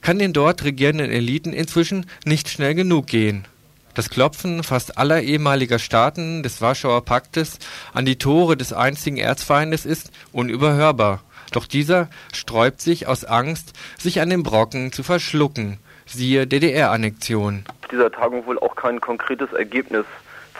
kann 0.00 0.20
den 0.20 0.32
dort 0.32 0.62
regierenden 0.62 1.10
Eliten 1.10 1.52
inzwischen 1.52 2.06
nicht 2.24 2.48
schnell 2.48 2.76
genug 2.76 3.08
gehen. 3.08 3.48
Das 3.94 4.10
Klopfen 4.10 4.62
fast 4.62 4.96
aller 4.96 5.22
ehemaliger 5.22 5.80
Staaten 5.80 6.44
des 6.44 6.60
Warschauer 6.60 7.04
Paktes 7.04 7.58
an 7.92 8.06
die 8.06 8.16
Tore 8.16 8.56
des 8.56 8.72
einzigen 8.72 9.16
Erzfeindes 9.16 9.84
ist 9.84 10.12
unüberhörbar. 10.30 11.24
Doch 11.52 11.66
dieser 11.66 12.08
sträubt 12.32 12.80
sich 12.80 13.06
aus 13.06 13.24
Angst, 13.24 13.72
sich 13.98 14.20
an 14.20 14.30
den 14.30 14.42
Brocken 14.42 14.92
zu 14.92 15.02
verschlucken. 15.02 15.78
Siehe 16.06 16.46
DDR-Annexion. 16.46 17.64
Dieser 17.90 18.10
Tagung 18.10 18.46
wohl 18.46 18.58
auch 18.58 18.76
kein 18.76 19.00
konkretes 19.00 19.52
Ergebnis 19.52 20.06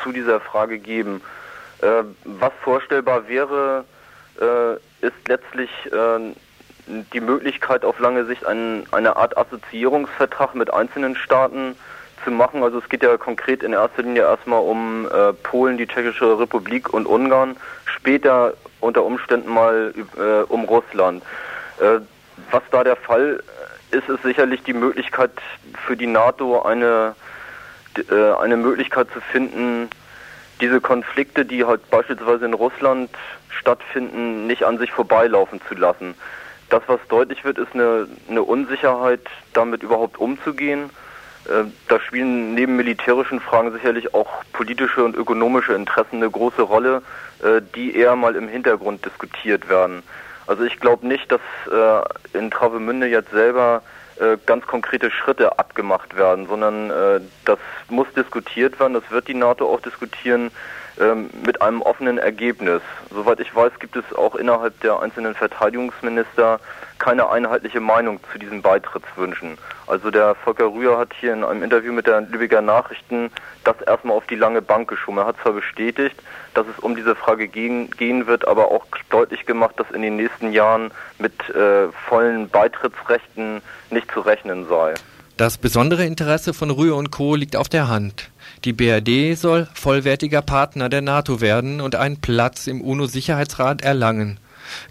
zu 0.03 0.13
dieser 0.13 0.41
Frage 0.41 0.79
geben. 0.79 1.21
Äh, 1.81 2.05
was 2.25 2.53
vorstellbar 2.63 3.29
wäre, 3.29 3.85
äh, 4.41 4.75
ist 5.07 5.29
letztlich 5.29 5.71
äh, 5.87 6.35
die 7.13 7.21
Möglichkeit 7.21 7.85
auf 7.85 7.99
lange 7.99 8.25
Sicht 8.25 8.45
ein, 8.47 8.85
eine 8.91 9.17
Art 9.17 9.37
Assoziierungsvertrag 9.37 10.55
mit 10.55 10.73
einzelnen 10.73 11.17
Staaten 11.17 11.77
zu 12.25 12.31
machen. 12.31 12.63
Also 12.63 12.79
es 12.79 12.89
geht 12.89 13.03
ja 13.03 13.17
konkret 13.17 13.63
in 13.63 13.73
erster 13.73 14.03
Linie 14.03 14.23
erstmal 14.23 14.61
um 14.61 15.07
äh, 15.07 15.33
Polen, 15.33 15.79
die 15.79 15.87
Tschechische 15.87 16.39
Republik 16.39 16.93
und 16.93 17.07
Ungarn, 17.07 17.57
später 17.85 18.55
unter 18.81 19.05
Umständen 19.05 19.53
mal 19.53 19.95
äh, 20.17 20.43
um 20.53 20.65
Russland. 20.65 21.23
Äh, 21.81 22.01
was 22.51 22.63
da 22.71 22.85
der 22.85 22.97
Fall 22.97 23.43
ist, 23.91 24.09
ist 24.09 24.23
sicherlich 24.23 24.63
die 24.63 24.73
Möglichkeit 24.73 25.33
für 25.87 25.97
die 25.97 26.07
NATO 26.07 26.63
eine, 26.63 27.15
äh, 28.11 28.33
eine 28.41 28.57
Möglichkeit 28.57 29.09
zu 29.13 29.21
finden, 29.21 29.91
diese 30.61 30.81
Konflikte, 30.81 31.45
die 31.45 31.65
halt 31.65 31.89
beispielsweise 31.91 32.45
in 32.45 32.55
Russland 32.55 33.11
stattfinden, 33.49 34.47
nicht 34.47 34.65
an 34.65 34.79
sich 34.79 34.91
vorbeilaufen 34.91 35.61
zu 35.69 35.75
lassen. 35.75 36.15
Das, 36.69 36.83
was 36.87 37.01
deutlich 37.09 37.45
wird, 37.45 37.59
ist 37.59 37.75
eine, 37.75 38.07
eine 38.29 38.43
Unsicherheit, 38.43 39.23
damit 39.55 39.83
überhaupt 39.83 40.19
umzugehen. 40.19 40.91
Äh, 41.49 41.65
da 41.89 42.01
spielen 42.01 42.55
neben 42.55 42.77
militärischen 42.77 43.41
Fragen 43.41 43.73
sicherlich 43.73 44.15
auch 44.15 44.45
politische 44.53 45.03
und 45.03 45.17
ökonomische 45.17 45.73
Interessen 45.73 46.17
eine 46.17 46.31
große 46.31 46.63
Rolle, 46.63 47.03
äh, 47.43 47.63
die 47.75 47.97
eher 47.97 48.17
mal 48.17 48.37
im 48.37 48.49
Hintergrund 48.49 49.05
diskutiert 49.05 49.69
werden. 49.69 50.03
Also 50.47 50.65
ich 50.65 50.79
glaube 50.79 51.07
nicht, 51.07 51.31
dass 51.33 51.41
äh, 51.71 52.39
in 52.39 52.51
Travemünde 52.51 53.07
jetzt 53.07 53.31
selber 53.31 53.83
ganz 54.47 54.67
konkrete 54.67 55.13
Schritte 55.13 55.61
abgemacht 55.61 56.17
werden, 56.17 56.49
sondern 56.49 56.89
das 57.45 57.59
muss 57.89 58.09
diskutiert 58.17 58.81
werden, 58.81 58.95
das 58.95 59.09
wird 59.13 59.29
die 59.29 59.35
NATO 59.35 59.73
auch 59.73 59.81
diskutieren 59.81 60.51
ähm, 60.99 61.31
mit 61.47 61.63
einem 61.63 61.83
offenen 61.83 62.19
Ergebnis. 62.19 62.83
Soweit 63.11 63.39
ich 63.39 63.55
weiß, 63.55 63.71
gibt 63.79 63.95
es 63.95 64.05
auch 64.17 64.35
innerhalb 64.35 64.81
der 64.81 64.99
einzelnen 64.99 65.37
Verteidigungsminister 65.37 66.59
keine 66.99 67.31
einheitliche 67.31 67.79
Meinung 67.79 68.19
zu 68.33 68.39
diesen 68.39 68.63
Beitrittswünschen. 68.63 69.59
Also 69.89 70.11
der 70.11 70.35
Volker 70.35 70.67
Rühr 70.67 70.99
hat 70.99 71.15
hier 71.19 71.33
in 71.33 71.43
einem 71.43 71.63
Interview 71.63 71.95
mit 71.95 72.07
der 72.07 72.21
Lübecker 72.21 72.61
Nachrichten 72.61 73.31
das 73.65 73.81
erstmal 73.81 74.17
auf 74.17 74.27
die 74.27 74.35
lange 74.35 74.61
Bank 74.61 74.89
geschoben. 74.89 75.19
Er 75.19 75.27
hat 75.27 75.37
zwar 75.43 75.53
bestätigt, 75.53 76.15
dass 76.53 76.67
es 76.67 76.79
um 76.79 76.95
diese 76.95 77.15
Frage 77.15 77.49
gehen, 77.49 77.91
gehen 77.93 78.27
wird, 78.27 78.47
aber 78.47 78.71
auch 78.71 78.85
deutlich 79.09 79.47
gemacht, 79.47 79.75
dass 79.79 79.91
in 79.91 80.03
den 80.03 80.17
nächsten 80.17 80.53
Jahren 80.53 80.91
mit 81.19 81.33
äh, 81.51 81.89
vollen 82.09 82.51
Beitrittsrechten 82.51 83.63
nicht 83.91 84.13
zu 84.13 84.21
rechnen 84.21 84.67
sei. 84.69 84.95
Das 85.39 85.57
besondere 85.57 86.05
Interesse 86.05 86.53
von 86.53 86.71
Rühr 86.71 86.97
und 86.97 87.11
Co. 87.11 87.35
liegt 87.35 87.57
auf 87.57 87.69
der 87.69 87.89
Hand. 87.89 88.31
Die 88.65 88.73
BRD 88.73 89.39
soll 89.39 89.69
vollwertiger 89.73 90.43
Partner 90.43 90.89
der 90.89 91.01
NATO 91.01 91.41
werden 91.41 91.81
und 91.81 91.95
einen 91.95 92.21
Platz 92.21 92.67
im 92.67 92.83
UNO-Sicherheitsrat 92.83 93.83
erlangen. 93.83 94.39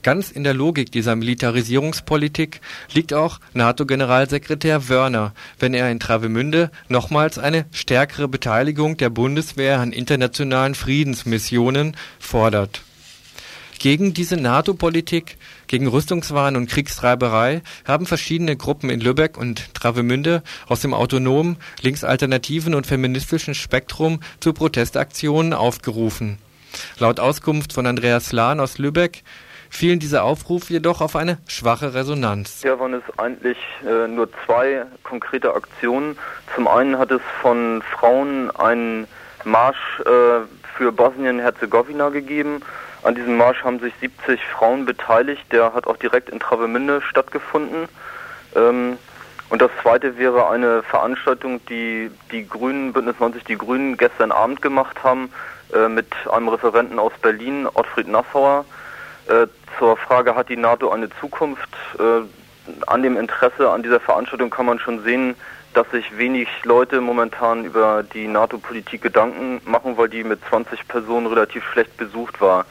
Ganz 0.03 0.31
in 0.31 0.43
der 0.43 0.53
Logik 0.53 0.91
dieser 0.91 1.15
Militarisierungspolitik 1.15 2.61
liegt 2.93 3.13
auch 3.13 3.39
NATO-Generalsekretär 3.53 4.89
Wörner, 4.89 5.33
wenn 5.59 5.73
er 5.73 5.91
in 5.91 5.99
Travemünde 5.99 6.71
nochmals 6.87 7.37
eine 7.37 7.65
stärkere 7.71 8.27
Beteiligung 8.27 8.97
der 8.97 9.09
Bundeswehr 9.09 9.79
an 9.79 9.91
internationalen 9.91 10.75
Friedensmissionen 10.75 11.95
fordert. 12.19 12.81
Gegen 13.79 14.13
diese 14.13 14.37
NATO-Politik, 14.37 15.37
gegen 15.67 15.87
Rüstungswahn 15.87 16.55
und 16.55 16.67
Kriegstreiberei 16.67 17.61
haben 17.85 18.07
verschiedene 18.07 18.57
Gruppen 18.57 18.89
in 18.89 19.01
Lübeck 19.01 19.37
und 19.37 19.73
Travemünde 19.75 20.41
aus 20.67 20.81
dem 20.81 20.95
autonomen, 20.95 21.57
linksalternativen 21.81 22.73
und 22.73 22.87
feministischen 22.87 23.53
Spektrum 23.53 24.21
zu 24.39 24.53
Protestaktionen 24.53 25.53
aufgerufen. 25.53 26.39
Laut 26.97 27.19
Auskunft 27.19 27.73
von 27.73 27.85
Andreas 27.85 28.31
Lahn 28.31 28.59
aus 28.59 28.79
Lübeck 28.79 29.23
fielen 29.69 29.99
diese 29.99 30.23
Aufrufe 30.23 30.73
jedoch 30.73 31.01
auf 31.01 31.15
eine 31.15 31.37
schwache 31.47 31.93
Resonanz. 31.93 32.63
Ja, 32.63 32.79
waren 32.79 32.93
es 32.93 33.03
eigentlich 33.17 33.57
äh, 33.85 34.07
nur 34.07 34.29
zwei 34.45 34.85
konkrete 35.03 35.53
Aktionen. 35.53 36.17
Zum 36.55 36.67
einen 36.67 36.97
hat 36.97 37.11
es 37.11 37.21
von 37.41 37.81
Frauen 37.81 38.51
einen 38.51 39.07
Marsch 39.43 39.99
äh, 40.01 40.45
für 40.77 40.91
Bosnien-Herzegowina 40.91 42.09
gegeben 42.09 42.61
an 43.03 43.15
diesem 43.15 43.37
Marsch 43.37 43.63
haben 43.63 43.79
sich 43.79 43.93
70 44.01 44.43
Frauen 44.47 44.85
beteiligt. 44.85 45.45
Der 45.51 45.73
hat 45.73 45.87
auch 45.87 45.97
direkt 45.97 46.29
in 46.29 46.41
Travemünde 46.41 47.01
stattgefunden. 47.01 47.87
Ähm, 48.55 48.97
und 49.49 49.61
das 49.61 49.71
zweite 49.81 50.17
wäre 50.17 50.49
eine 50.49 50.83
Veranstaltung, 50.83 51.65
die 51.67 52.11
die 52.31 52.47
Grünen, 52.47 52.91
Bündnis 52.91 53.15
90 53.19 53.45
Die 53.45 53.57
Grünen 53.57 53.95
gestern 53.95 54.33
Abend 54.33 54.61
gemacht 54.61 55.03
haben 55.03 55.31
äh, 55.73 55.87
mit 55.87 56.07
einem 56.29 56.49
Referenten 56.49 56.99
aus 56.99 57.13
Berlin, 57.21 57.65
Ottfried 57.73 58.09
Nassauer, 58.09 58.65
äh, 59.27 59.47
zur 59.77 59.97
Frage, 59.97 60.35
hat 60.35 60.49
die 60.49 60.57
NATO 60.57 60.89
eine 60.89 61.09
Zukunft? 61.19 61.69
Äh, 61.99 62.21
an 62.85 63.01
dem 63.01 63.17
Interesse 63.17 63.69
an 63.69 63.83
dieser 63.83 63.99
Veranstaltung 63.99 64.49
kann 64.49 64.65
man 64.65 64.79
schon 64.79 65.03
sehen, 65.03 65.35
dass 65.73 65.89
sich 65.91 66.17
wenig 66.17 66.47
Leute 66.63 67.01
momentan 67.01 67.65
über 67.65 68.03
die 68.03 68.27
NATO-Politik 68.27 69.01
Gedanken 69.01 69.61
machen, 69.65 69.97
weil 69.97 70.09
die 70.09 70.23
mit 70.23 70.39
20 70.49 70.87
Personen 70.87 71.27
relativ 71.27 71.63
schlecht 71.65 71.95
besucht 71.97 72.41
war. 72.41 72.65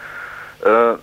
Äh, 0.63 0.95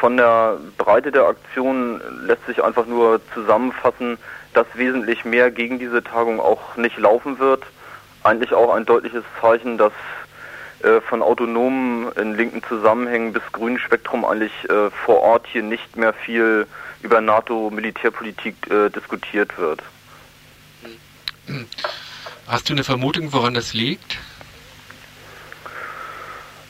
von 0.00 0.16
der 0.16 0.58
Breite 0.76 1.12
der 1.12 1.26
Aktion 1.26 2.00
lässt 2.26 2.44
sich 2.46 2.62
einfach 2.62 2.86
nur 2.86 3.20
zusammenfassen, 3.32 4.18
dass 4.52 4.66
wesentlich 4.74 5.24
mehr 5.24 5.50
gegen 5.50 5.78
diese 5.78 6.02
Tagung 6.02 6.40
auch 6.40 6.76
nicht 6.76 6.98
laufen 6.98 7.38
wird. 7.38 7.62
Eigentlich 8.22 8.52
auch 8.52 8.74
ein 8.74 8.84
deutliches 8.84 9.24
Zeichen, 9.40 9.78
dass 9.78 9.92
äh, 10.84 11.00
von 11.00 11.22
autonomen 11.22 12.12
in 12.12 12.34
linken 12.34 12.62
Zusammenhängen 12.62 13.32
bis 13.32 13.42
grünen 13.52 13.78
Spektrum 13.78 14.24
eigentlich 14.24 14.52
äh, 14.68 14.90
vor 14.90 15.20
Ort 15.20 15.46
hier 15.46 15.62
nicht 15.62 15.96
mehr 15.96 16.12
viel 16.12 16.66
über 17.02 17.20
NATO-Militärpolitik 17.20 18.70
äh, 18.70 18.90
diskutiert 18.90 19.56
wird. 19.58 19.82
Hast 22.46 22.68
du 22.68 22.74
eine 22.74 22.84
Vermutung, 22.84 23.32
woran 23.32 23.54
das 23.54 23.72
liegt? 23.72 24.18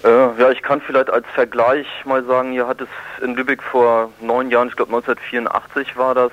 Äh, 0.05 0.09
ja, 0.09 0.51
ich 0.51 0.63
kann 0.63 0.81
vielleicht 0.81 1.11
als 1.11 1.27
Vergleich 1.35 1.87
mal 2.05 2.25
sagen, 2.25 2.53
hier 2.53 2.69
hat 2.69 2.81
es 2.81 2.89
in 3.23 3.35
Lübeck 3.35 3.63
vor 3.63 4.13
neun 4.21 4.51
Jahren, 4.51 4.69
ich 4.69 4.77
glaube 4.77 4.95
1984 4.95 5.97
war 5.97 6.15
das, 6.15 6.31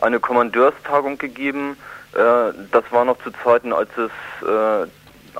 eine 0.00 0.20
Kommandeurstagung 0.20 1.16
gegeben. 1.16 1.76
Äh, 2.12 2.52
das 2.72 2.84
war 2.90 3.04
noch 3.04 3.22
zu 3.22 3.30
Zeiten, 3.44 3.72
als 3.72 3.90
es 3.96 4.10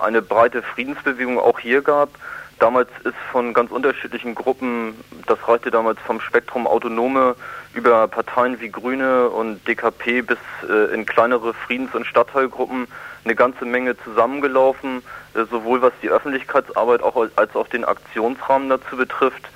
eine 0.01 0.23
breite 0.23 0.63
Friedensbewegung 0.63 1.39
auch 1.39 1.59
hier 1.59 1.83
gab. 1.83 2.11
Damals 2.59 2.89
ist 3.03 3.17
von 3.33 3.55
ganz 3.55 3.73
unterschiedlichen 3.73 4.37
Gruppen, 4.37 4.95
das 5.27 5.39
reichte 5.49 5.73
damals 5.73 5.99
vom 6.07 6.21
Spektrum 6.21 6.67
Autonome 6.67 7.35
über 7.75 8.07
Parteien 8.07 8.61
wie 8.61 8.69
Grüne 8.69 9.31
und 9.31 9.67
DKP 9.67 10.23
bis 10.23 10.39
äh, 10.69 10.95
in 10.95 11.05
kleinere 11.05 11.55
Friedens- 11.55 11.95
und 11.95 12.07
Stadtteilgruppen 12.07 12.87
eine 13.25 13.35
ganze 13.35 13.65
Menge 13.65 13.97
zusammengelaufen, 14.05 15.03
äh, 15.35 15.45
sowohl 15.51 15.83
was 15.83 15.93
die 16.03 16.09
Öffentlichkeitsarbeit 16.09 17.03
auch 17.03 17.17
als 17.35 17.57
auch 17.57 17.67
den 17.67 17.85
Aktionsrahmen 17.85 18.69
dazu 18.69 18.97
betrifft. 18.97 19.49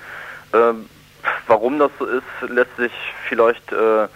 Ähm, 0.52 0.88
warum 1.46 1.78
das 1.78 1.90
so 1.98 2.06
ist, 2.06 2.24
lässt 2.48 2.74
sich 2.76 2.92
vielleicht 3.28 3.70
äh, 3.72 4.08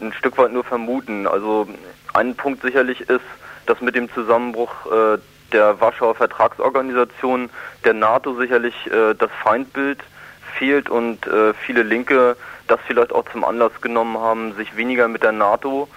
ein 0.00 0.12
Stück 0.12 0.38
weit 0.38 0.52
nur 0.52 0.64
vermuten. 0.64 1.26
Also 1.26 1.68
ein 2.14 2.34
Punkt 2.36 2.62
sicherlich 2.62 3.00
ist, 3.00 3.24
dass 3.66 3.80
mit 3.80 3.94
dem 3.94 4.12
Zusammenbruch 4.12 4.70
äh, 4.86 5.18
der 5.52 5.80
Warschauer 5.80 6.14
Vertragsorganisation 6.14 7.50
der 7.84 7.94
NATO 7.94 8.34
sicherlich 8.34 8.74
äh, 8.86 9.14
das 9.14 9.30
Feindbild 9.42 9.98
fehlt 10.58 10.90
und 10.90 11.26
äh, 11.26 11.54
viele 11.54 11.82
Linke 11.82 12.36
das 12.68 12.80
vielleicht 12.86 13.12
auch 13.12 13.24
zum 13.30 13.44
Anlass 13.44 13.72
genommen 13.80 14.18
haben, 14.18 14.54
sich 14.54 14.76
weniger 14.76 15.08
mit 15.08 15.22
der 15.22 15.32
NATO 15.32 15.88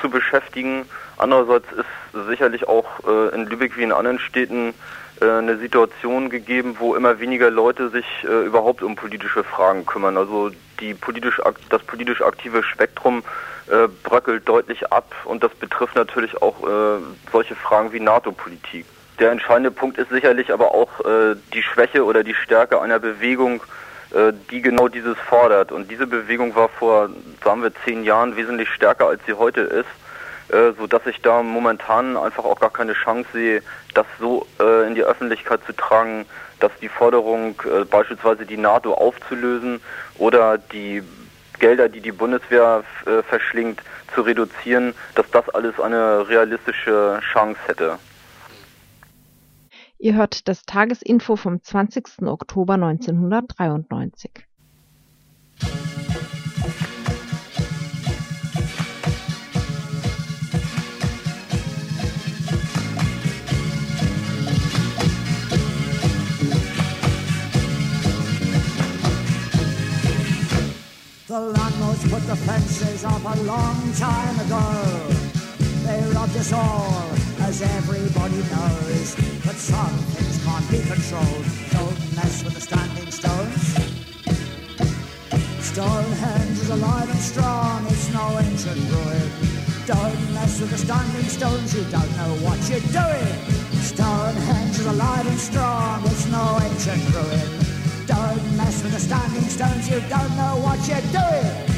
zu 0.00 0.08
beschäftigen. 0.08 0.86
Andererseits 1.16 1.66
ist 1.72 2.26
sicherlich 2.28 2.66
auch 2.66 2.86
äh, 3.06 3.34
in 3.34 3.46
Lübeck 3.46 3.76
wie 3.76 3.82
in 3.82 3.92
anderen 3.92 4.18
Städten 4.18 4.74
äh, 5.20 5.28
eine 5.28 5.58
Situation 5.58 6.30
gegeben, 6.30 6.76
wo 6.78 6.94
immer 6.94 7.20
weniger 7.20 7.50
Leute 7.50 7.88
sich 7.90 8.06
äh, 8.24 8.46
überhaupt 8.46 8.82
um 8.82 8.96
politische 8.96 9.44
Fragen 9.44 9.86
kümmern. 9.86 10.16
Also 10.16 10.50
die 10.80 10.94
politisch, 10.94 11.40
das 11.70 11.82
politisch 11.82 12.22
aktive 12.22 12.62
Spektrum 12.62 13.22
äh, 13.66 13.88
bröckelt 14.02 14.48
deutlich 14.48 14.92
ab 14.92 15.14
und 15.24 15.42
das 15.42 15.52
betrifft 15.54 15.96
natürlich 15.96 16.40
auch 16.42 16.62
äh, 16.62 17.02
solche 17.32 17.54
Fragen 17.54 17.92
wie 17.92 18.00
NATO-Politik. 18.00 18.86
Der 19.18 19.30
entscheidende 19.30 19.70
Punkt 19.70 19.96
ist 19.98 20.10
sicherlich 20.10 20.52
aber 20.52 20.74
auch 20.74 21.00
äh, 21.00 21.36
die 21.52 21.62
Schwäche 21.62 22.04
oder 22.04 22.24
die 22.24 22.34
Stärke 22.34 22.80
einer 22.80 22.98
Bewegung, 22.98 23.62
äh, 24.10 24.32
die 24.50 24.60
genau 24.60 24.88
dieses 24.88 25.16
fordert. 25.18 25.70
Und 25.70 25.90
diese 25.90 26.06
Bewegung 26.06 26.54
war 26.56 26.68
vor, 26.68 27.10
sagen 27.42 27.62
wir, 27.62 27.72
zehn 27.84 28.02
Jahren 28.04 28.36
wesentlich 28.36 28.68
stärker, 28.70 29.06
als 29.06 29.20
sie 29.26 29.34
heute 29.34 29.60
ist, 29.60 29.88
äh, 30.48 30.72
so 30.78 30.86
dass 30.86 31.06
ich 31.06 31.20
da 31.22 31.42
momentan 31.42 32.16
einfach 32.16 32.44
auch 32.44 32.60
gar 32.60 32.70
keine 32.70 32.92
Chance 32.92 33.28
sehe, 33.32 33.62
das 33.94 34.06
so 34.18 34.46
äh, 34.60 34.86
in 34.86 34.94
die 34.94 35.02
Öffentlichkeit 35.02 35.60
zu 35.64 35.72
tragen, 35.72 36.26
dass 36.60 36.72
die 36.80 36.88
Forderung, 36.88 37.60
äh, 37.64 37.84
beispielsweise 37.84 38.46
die 38.46 38.56
NATO 38.56 38.94
aufzulösen 38.94 39.80
oder 40.18 40.58
die 40.58 41.02
Gelder, 41.58 41.88
die 41.88 42.00
die 42.00 42.12
Bundeswehr 42.12 42.84
äh, 43.06 43.22
verschlingt, 43.22 43.80
zu 44.14 44.22
reduzieren, 44.22 44.94
dass 45.14 45.30
das 45.30 45.48
alles 45.50 45.78
eine 45.80 46.28
realistische 46.28 47.20
Chance 47.32 47.58
hätte. 47.66 47.98
Ihr 49.98 50.14
hört 50.14 50.48
das 50.48 50.64
Tagesinfo 50.64 51.36
vom 51.36 51.62
20. 51.62 52.22
Oktober 52.26 52.74
1993. 52.74 54.30
The 71.34 71.40
landlords 71.40 72.08
put 72.08 72.22
the 72.28 72.36
fences 72.36 73.04
up 73.04 73.24
a 73.24 73.36
long 73.42 73.92
time 73.94 74.38
ago. 74.38 74.62
They 75.82 76.00
robbed 76.14 76.36
us 76.36 76.52
all, 76.52 77.10
as 77.40 77.60
everybody 77.60 78.38
knows. 78.54 79.16
But 79.44 79.56
some 79.56 79.96
things 80.14 80.44
can't 80.44 80.70
be 80.70 80.78
controlled. 80.86 81.46
Don't 81.74 81.98
mess 82.14 82.44
with 82.44 82.54
the 82.54 82.60
standing 82.60 83.10
stones. 83.10 83.64
Stonehenge 85.58 86.58
is 86.60 86.70
alive 86.70 87.10
and 87.10 87.18
strong, 87.18 87.84
it's 87.86 88.12
no 88.14 88.38
ancient 88.38 88.78
ruin. 88.94 89.28
Don't 89.86 90.34
mess 90.34 90.60
with 90.60 90.70
the 90.70 90.78
standing 90.78 91.28
stones, 91.28 91.74
you 91.74 91.82
don't 91.90 92.16
know 92.16 92.32
what 92.46 92.60
you're 92.70 92.88
doing. 92.94 93.34
Stonehenge 93.82 94.78
is 94.78 94.86
alive 94.86 95.26
and 95.26 95.40
strong, 95.40 96.00
it's 96.06 96.26
no 96.26 96.60
ancient 96.62 97.02
ruin. 97.12 97.63
Mess 98.64 98.82
with 98.82 98.92
the 98.92 99.00
standing 99.00 99.42
stones, 99.42 99.90
you 99.90 100.00
don't 100.08 100.36
know 100.36 100.56
what 100.64 100.80
you're 100.88 101.08
doing. 101.12 101.74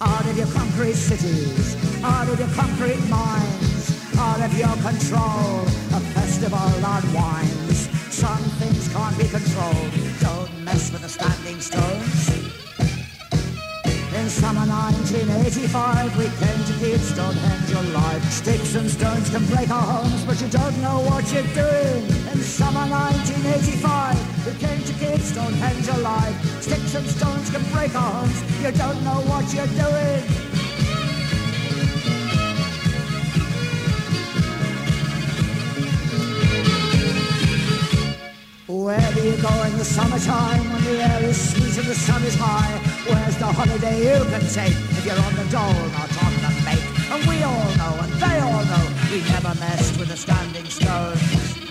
out 0.00 0.26
of 0.26 0.36
your 0.36 0.48
concrete 0.48 0.94
cities, 0.94 1.76
out 2.02 2.28
of 2.28 2.36
your 2.36 2.48
concrete 2.48 2.98
minds, 3.08 4.16
out 4.18 4.40
of 4.40 4.52
your 4.58 4.74
control, 4.82 5.62
a 5.94 6.00
festival 6.16 6.58
unwinds. 6.94 7.88
Some 8.10 8.42
things 8.58 8.88
can't 8.92 9.16
be 9.16 9.28
controlled, 9.28 9.92
don't 10.18 10.50
mess 10.64 10.90
with 10.90 11.02
the 11.02 11.08
standing 11.08 11.60
stones. 11.60 12.22
In 14.18 14.28
summer 14.28 14.66
1985, 14.66 16.18
we 16.18 16.24
came 16.24 16.62
to 16.70 16.74
keep 16.82 17.00
Stonehenge 17.00 17.72
alive. 17.72 18.24
Sticks 18.32 18.74
and 18.74 18.90
stones 18.90 19.30
can 19.30 19.44
break 19.46 19.70
our 19.70 19.82
homes, 19.82 20.24
but 20.24 20.40
you 20.40 20.48
don't 20.48 20.76
know 20.82 20.98
what 21.08 21.24
you're 21.32 21.42
doing. 21.54 22.21
Summer 22.42 22.86
1985, 22.90 24.46
we 24.46 24.52
came 24.58 24.82
to 24.82 24.92
keep 24.94 25.20
Stonehenge 25.20 25.88
alive. 25.88 26.34
Sticks 26.60 26.94
and 26.96 27.06
stones 27.06 27.50
can 27.50 27.62
break 27.72 27.94
our 27.94 28.10
homes, 28.10 28.42
you 28.60 28.72
don't 28.72 29.02
know 29.04 29.22
what 29.30 29.46
you're 29.54 29.66
doing. 29.78 30.22
Where 38.66 39.12
do 39.14 39.22
you 39.22 39.36
go 39.40 39.62
in 39.62 39.78
the 39.78 39.84
summertime 39.84 40.72
when 40.72 40.84
the 40.84 40.98
air 41.00 41.22
is 41.22 41.38
sweet 41.52 41.78
and 41.78 41.86
the 41.86 41.94
sun 41.94 42.22
is 42.24 42.34
high? 42.34 42.76
Where's 43.06 43.38
the 43.38 43.46
holiday 43.46 43.98
you 44.02 44.24
can 44.24 44.40
take 44.50 44.74
if 44.98 45.06
you're 45.06 45.14
on 45.14 45.34
the 45.36 45.46
dole, 45.48 45.88
not 45.94 46.10
on 46.24 46.34
the 46.42 46.50
make? 46.66 46.82
And 47.08 47.24
we 47.28 47.40
all 47.44 47.70
know, 47.78 48.02
and 48.02 48.12
they 48.18 48.40
all 48.40 48.64
know, 48.64 48.84
we 49.12 49.22
never 49.30 49.54
messed 49.60 49.96
with 49.98 50.08
the 50.08 50.16
standing 50.16 50.66
stones. 50.66 51.61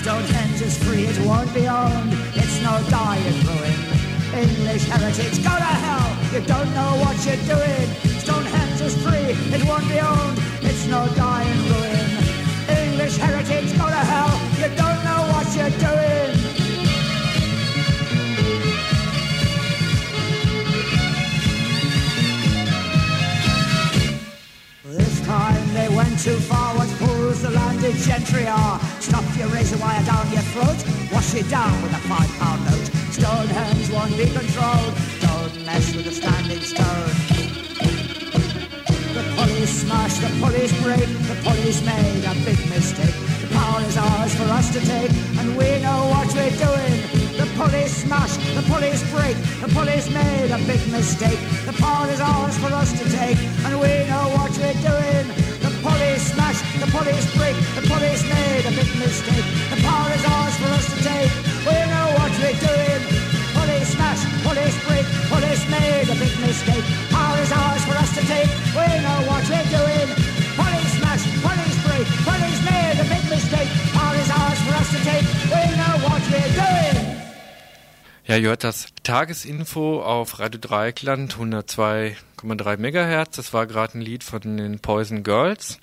Stonehenge 0.00 0.62
is 0.62 0.78
free, 0.82 1.04
it 1.04 1.18
won't 1.26 1.52
be 1.52 1.68
owned. 1.68 2.12
It's 2.34 2.62
no 2.62 2.72
dying 2.88 3.36
ruin. 3.44 3.76
English 4.32 4.84
heritage, 4.88 5.36
go 5.44 5.52
to 5.52 5.72
hell! 5.84 6.08
You 6.32 6.40
don't 6.46 6.72
know 6.72 6.92
what 7.04 7.16
you're 7.26 7.44
doing. 7.44 7.86
Stonehenge 8.24 8.80
is 8.80 8.96
free, 9.04 9.36
it 9.54 9.62
won't 9.68 9.86
be 9.90 10.00
owned. 10.00 10.38
It's 10.62 10.86
no 10.86 11.06
dying 11.16 11.60
ruin. 11.68 12.08
English 12.80 13.18
heritage, 13.18 13.76
go 13.76 13.84
to 13.84 14.02
hell! 14.12 14.32
You 14.56 14.68
don't 14.74 15.00
know 15.04 15.20
what 15.32 15.46
you're 15.54 15.76
doing. 15.76 16.50
This 24.96 25.20
time 25.26 25.74
they 25.74 25.94
went 25.94 26.18
too 26.18 26.38
far. 26.48 26.74
What 26.74 26.88
fools 26.88 27.42
the 27.42 27.50
landed 27.50 27.96
gentry 27.96 28.46
are. 28.46 28.80
Stop 29.00 29.24
your 29.38 29.48
razor 29.48 29.78
wire 29.78 30.04
down 30.04 30.30
your 30.30 30.42
throat. 30.52 30.76
Wash 31.10 31.34
it 31.34 31.48
down 31.48 31.72
with 31.82 31.92
a 31.92 32.02
five 32.04 32.28
pound 32.38 32.64
note. 32.68 32.86
Stone 33.16 33.48
hands 33.48 33.90
won't 33.90 34.14
be 34.16 34.26
controlled. 34.28 34.94
Don't 35.24 35.64
mess 35.64 35.96
with 35.96 36.06
a 36.06 36.12
standing 36.12 36.60
stone. 36.60 37.08
The 39.16 39.24
police 39.36 39.82
smash, 39.82 40.18
the 40.18 40.28
police 40.38 40.72
break, 40.82 41.08
the 41.28 41.36
police 41.42 41.80
made 41.82 42.24
a 42.28 42.34
big 42.44 42.60
mistake. 42.68 43.16
The 43.40 43.48
power 43.56 43.80
is 43.88 43.96
ours 43.96 44.34
for 44.34 44.48
us 44.52 44.70
to 44.74 44.80
take, 44.80 45.10
and 45.40 45.56
we 45.56 45.80
know 45.80 46.00
what 46.12 46.28
we're 46.36 46.56
doing. 46.60 46.94
The 47.40 47.48
police 47.56 48.04
smash, 48.04 48.36
the 48.54 48.62
police 48.68 49.02
break, 49.10 49.36
the 49.64 49.68
police 49.72 50.10
made 50.10 50.50
a 50.52 50.58
big 50.68 50.82
mistake. 50.92 51.40
The 51.64 51.72
power 51.80 52.06
is 52.08 52.20
ours 52.20 52.56
for 52.58 52.72
us 52.72 52.92
to 53.00 53.08
take, 53.16 53.38
and 53.64 53.80
we 53.80 54.04
know 54.12 54.28
what 54.36 54.52
we're 54.60 54.80
doing. 54.84 55.49
Police 55.82 56.32
smash, 56.32 56.60
the 56.76 56.86
police 56.92 57.24
break, 57.36 57.56
the 57.72 57.80
police 57.88 58.22
made 58.28 58.64
a 58.68 58.72
big 58.76 58.90
mistake. 59.00 59.46
The 59.72 59.80
power 59.80 60.12
is 60.12 60.24
ours 60.28 60.54
for 60.60 60.68
us 60.76 60.86
to 60.92 60.98
take, 61.00 61.32
we 61.64 61.76
know 61.88 62.06
what 62.20 62.32
we're 62.36 62.60
doing. 62.60 63.00
Police 63.56 63.96
smash, 63.96 64.20
police 64.44 64.76
break, 64.84 65.06
police 65.32 65.64
made 65.72 66.04
a 66.12 66.16
big 66.20 66.34
mistake. 66.44 66.84
Power 67.08 67.38
is 67.40 67.52
ours 67.52 67.82
for 67.88 67.96
us 67.96 68.12
to 68.12 68.22
take, 68.28 68.50
we 68.76 68.86
know 69.00 69.18
what 69.24 69.40
we're 69.48 69.70
doing. 69.72 70.08
Police 70.60 70.92
smash, 71.00 71.24
police 71.40 71.78
break, 71.88 72.06
police 72.28 72.60
made 72.60 72.96
a 73.00 73.06
big 73.08 73.24
mistake. 73.32 73.70
Power 73.96 74.16
is 74.20 74.30
ours 74.30 74.60
for 74.60 74.74
us 74.76 74.88
to 74.92 75.00
take, 75.00 75.24
we 75.48 75.62
know 75.80 75.94
what 76.04 76.20
we're 76.28 76.52
doing. 76.60 76.89
Ja, 78.30 78.36
ihr 78.36 78.50
hört 78.50 78.62
das 78.62 78.86
Tagesinfo 79.02 80.00
auf 80.04 80.38
Radio 80.38 80.60
Dreieckland 80.60 81.34
102,3 81.34 82.76
Megahertz. 82.76 83.34
Das 83.34 83.52
war 83.52 83.66
gerade 83.66 83.98
ein 83.98 84.02
Lied 84.02 84.22
von 84.22 84.40
den 84.56 84.78
Poison 84.78 85.24
Girls. 85.24 85.80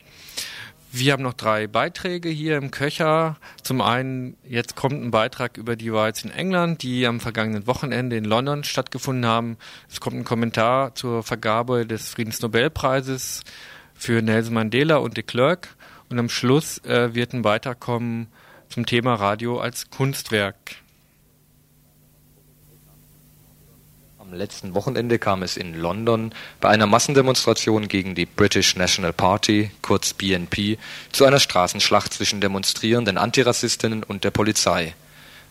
Wir 0.93 1.11
haben 1.11 1.23
noch 1.23 1.33
drei 1.33 1.67
Beiträge 1.67 2.29
hier 2.29 2.55
im 2.55 2.71
Köcher. 2.71 3.35
Zum 3.63 3.81
einen, 3.81 4.37
jetzt 4.47 4.77
kommt 4.77 4.93
ein 4.93 5.11
Beitrag 5.11 5.57
über 5.57 5.75
die 5.75 5.89
Riots 5.89 6.23
in 6.23 6.31
England, 6.31 6.83
die 6.83 7.05
am 7.05 7.19
vergangenen 7.19 7.67
Wochenende 7.67 8.15
in 8.15 8.23
London 8.23 8.63
stattgefunden 8.63 9.25
haben. 9.25 9.57
Es 9.89 9.99
kommt 9.99 10.15
ein 10.15 10.23
Kommentar 10.23 10.95
zur 10.95 11.23
Vergabe 11.23 11.85
des 11.85 12.07
Friedensnobelpreises 12.07 13.43
für 13.93 14.21
Nelson 14.21 14.53
Mandela 14.53 14.95
und 14.95 15.17
de 15.17 15.25
Klerk. 15.25 15.75
Und 16.07 16.17
am 16.17 16.29
Schluss 16.29 16.77
äh, 16.85 17.13
wird 17.13 17.33
ein 17.33 17.41
Beitrag 17.41 17.81
kommen 17.81 18.27
zum 18.69 18.85
Thema 18.85 19.15
Radio 19.15 19.59
als 19.59 19.89
Kunstwerk. 19.89 20.86
Am 24.29 24.37
letzten 24.37 24.73
Wochenende 24.73 25.19
kam 25.19 25.41
es 25.41 25.55
in 25.55 25.73
London 25.73 26.33
bei 26.59 26.67
einer 26.67 26.85
Massendemonstration 26.85 27.87
gegen 27.87 28.13
die 28.13 28.25
British 28.25 28.75
National 28.75 29.13
Party, 29.13 29.71
kurz 29.81 30.11
BNP, 30.11 30.77
zu 31.13 31.23
einer 31.23 31.39
Straßenschlacht 31.39 32.13
zwischen 32.13 32.41
demonstrierenden 32.41 33.17
Antirassistinnen 33.17 34.03
und 34.03 34.25
der 34.25 34.31
Polizei. 34.31 34.95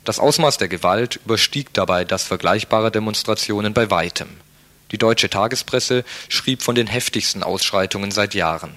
Das 0.04 0.18
Ausmaß 0.18 0.58
der 0.58 0.68
Gewalt 0.68 1.18
überstieg 1.24 1.72
dabei 1.72 2.04
das 2.04 2.24
vergleichbarer 2.24 2.90
Demonstrationen 2.90 3.72
bei 3.72 3.90
weitem. 3.90 4.28
Die 4.90 4.98
deutsche 4.98 5.30
Tagespresse 5.30 6.04
schrieb 6.28 6.60
von 6.60 6.74
den 6.74 6.86
heftigsten 6.86 7.42
Ausschreitungen 7.42 8.10
seit 8.10 8.34
Jahren. 8.34 8.74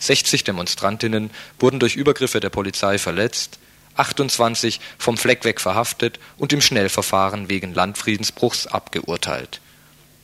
60 0.00 0.42
Demonstrantinnen 0.42 1.30
wurden 1.60 1.78
durch 1.78 1.94
Übergriffe 1.94 2.40
der 2.40 2.50
Polizei 2.50 2.98
verletzt, 2.98 3.59
28 4.00 4.80
vom 4.98 5.16
Fleck 5.16 5.44
weg 5.44 5.60
verhaftet 5.60 6.18
und 6.38 6.52
im 6.52 6.60
Schnellverfahren 6.60 7.48
wegen 7.48 7.74
Landfriedensbruchs 7.74 8.66
abgeurteilt. 8.66 9.60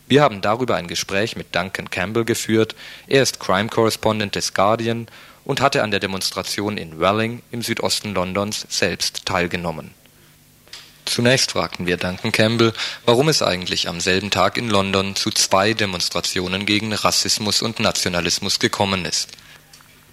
Wir 0.08 0.22
haben 0.22 0.40
darüber 0.40 0.76
ein 0.76 0.86
Gespräch 0.86 1.36
mit 1.36 1.54
Duncan 1.54 1.90
Campbell 1.90 2.24
geführt. 2.24 2.74
Er 3.06 3.22
ist 3.22 3.40
Crime 3.40 3.68
Correspondent 3.68 4.34
des 4.34 4.54
Guardian 4.54 5.08
und 5.44 5.60
hatte 5.60 5.82
an 5.82 5.90
der 5.90 6.00
Demonstration 6.00 6.78
in 6.78 7.00
Welling 7.00 7.42
im 7.50 7.62
Südosten 7.62 8.14
Londons 8.14 8.66
selbst 8.68 9.26
teilgenommen. 9.26 9.92
Zunächst 11.04 11.52
fragten 11.52 11.86
wir 11.86 11.96
Duncan 11.96 12.32
Campbell, 12.32 12.72
warum 13.04 13.28
es 13.28 13.42
eigentlich 13.42 13.88
am 13.88 14.00
selben 14.00 14.30
Tag 14.30 14.56
in 14.56 14.68
London 14.68 15.14
zu 15.14 15.30
zwei 15.30 15.72
Demonstrationen 15.72 16.66
gegen 16.66 16.92
Rassismus 16.92 17.62
und 17.62 17.78
Nationalismus 17.78 18.58
gekommen 18.58 19.04
ist. 19.04 19.30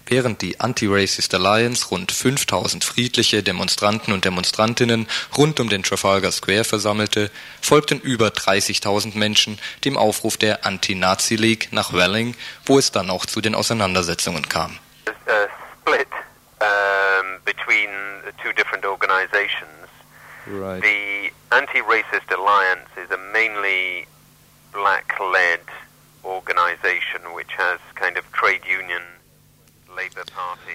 Während 0.06 0.42
die 0.42 0.60
Anti-Racist 0.60 1.32
Alliance 1.34 1.88
rund 1.90 2.12
5000 2.12 2.84
friedliche 2.84 3.42
Demonstranten 3.42 4.12
und 4.12 4.24
Demonstrantinnen 4.24 5.08
rund 5.36 5.60
um 5.60 5.68
den 5.68 5.82
Trafalgar 5.82 6.30
Square 6.30 6.64
versammelte, 6.64 7.30
folgten 7.62 8.00
über 8.00 8.28
30.000 8.28 9.16
Menschen 9.16 9.58
dem 9.84 9.96
Aufruf 9.96 10.36
der 10.36 10.66
Anti-Nazi 10.66 11.36
League 11.36 11.68
nach 11.72 11.92
Welling, 11.92 12.36
wo 12.66 12.78
es 12.78 12.92
dann 12.92 13.10
auch 13.10 13.24
zu 13.24 13.40
den 13.40 13.54
Auseinandersetzungen 13.54 14.48
kam. 14.48 14.78
Right. 20.46 20.82
The 20.82 21.32
Anti-Racist 21.50 22.30
Alliance 22.30 22.88
is 23.02 23.10
a 23.10 23.16
mainly 23.32 24.06
black-led 24.72 25.60
organization 26.22 27.32
which 27.34 27.52
has 27.56 27.80
kind 27.94 28.18
of 28.18 28.30
trade 28.32 28.60
union. 28.66 29.02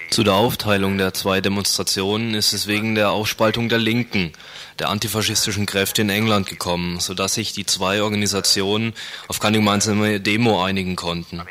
Zu 0.09 0.23
der 0.23 0.33
Aufteilung 0.33 0.97
der 0.97 1.13
zwei 1.13 1.41
Demonstrationen 1.41 2.33
ist 2.33 2.53
es 2.53 2.67
wegen 2.67 2.95
der 2.95 3.11
Aufspaltung 3.11 3.69
der 3.69 3.77
Linken, 3.77 4.33
der 4.79 4.89
antifaschistischen 4.89 5.65
Kräfte 5.65 6.01
in 6.01 6.09
England 6.09 6.47
gekommen, 6.47 6.99
sodass 6.99 7.35
sich 7.35 7.53
die 7.53 7.65
zwei 7.65 8.01
Organisationen 8.01 8.93
auf 9.27 9.39
keine 9.39 9.57
gemeinsame 9.57 10.19
Demo 10.19 10.63
einigen 10.63 10.95
konnten. 10.95 11.41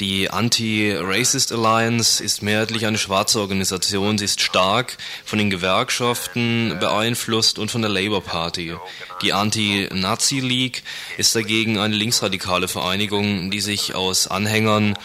Die 0.00 0.28
Anti-Racist 0.28 1.52
Alliance 1.52 2.22
ist 2.22 2.42
mehrheitlich 2.42 2.84
eine 2.86 2.98
schwarze 2.98 3.38
Organisation. 3.38 4.18
Sie 4.18 4.24
ist 4.24 4.40
stark 4.40 4.96
von 5.24 5.38
den 5.38 5.50
Gewerkschaften 5.50 6.76
beeinflusst 6.80 7.60
und 7.60 7.70
von 7.70 7.80
der 7.80 7.92
Labour 7.92 8.24
Party. 8.24 8.74
Die 9.22 9.32
Anti-Nazi 9.32 10.40
League 10.40 10.82
ist 11.16 11.36
dagegen 11.36 11.78
eine 11.78 11.94
linksradikale 11.94 12.66
Vereinigung, 12.66 13.52
die 13.52 13.60
sich 13.60 13.94
aus 13.94 14.26
Anhängern 14.26 14.98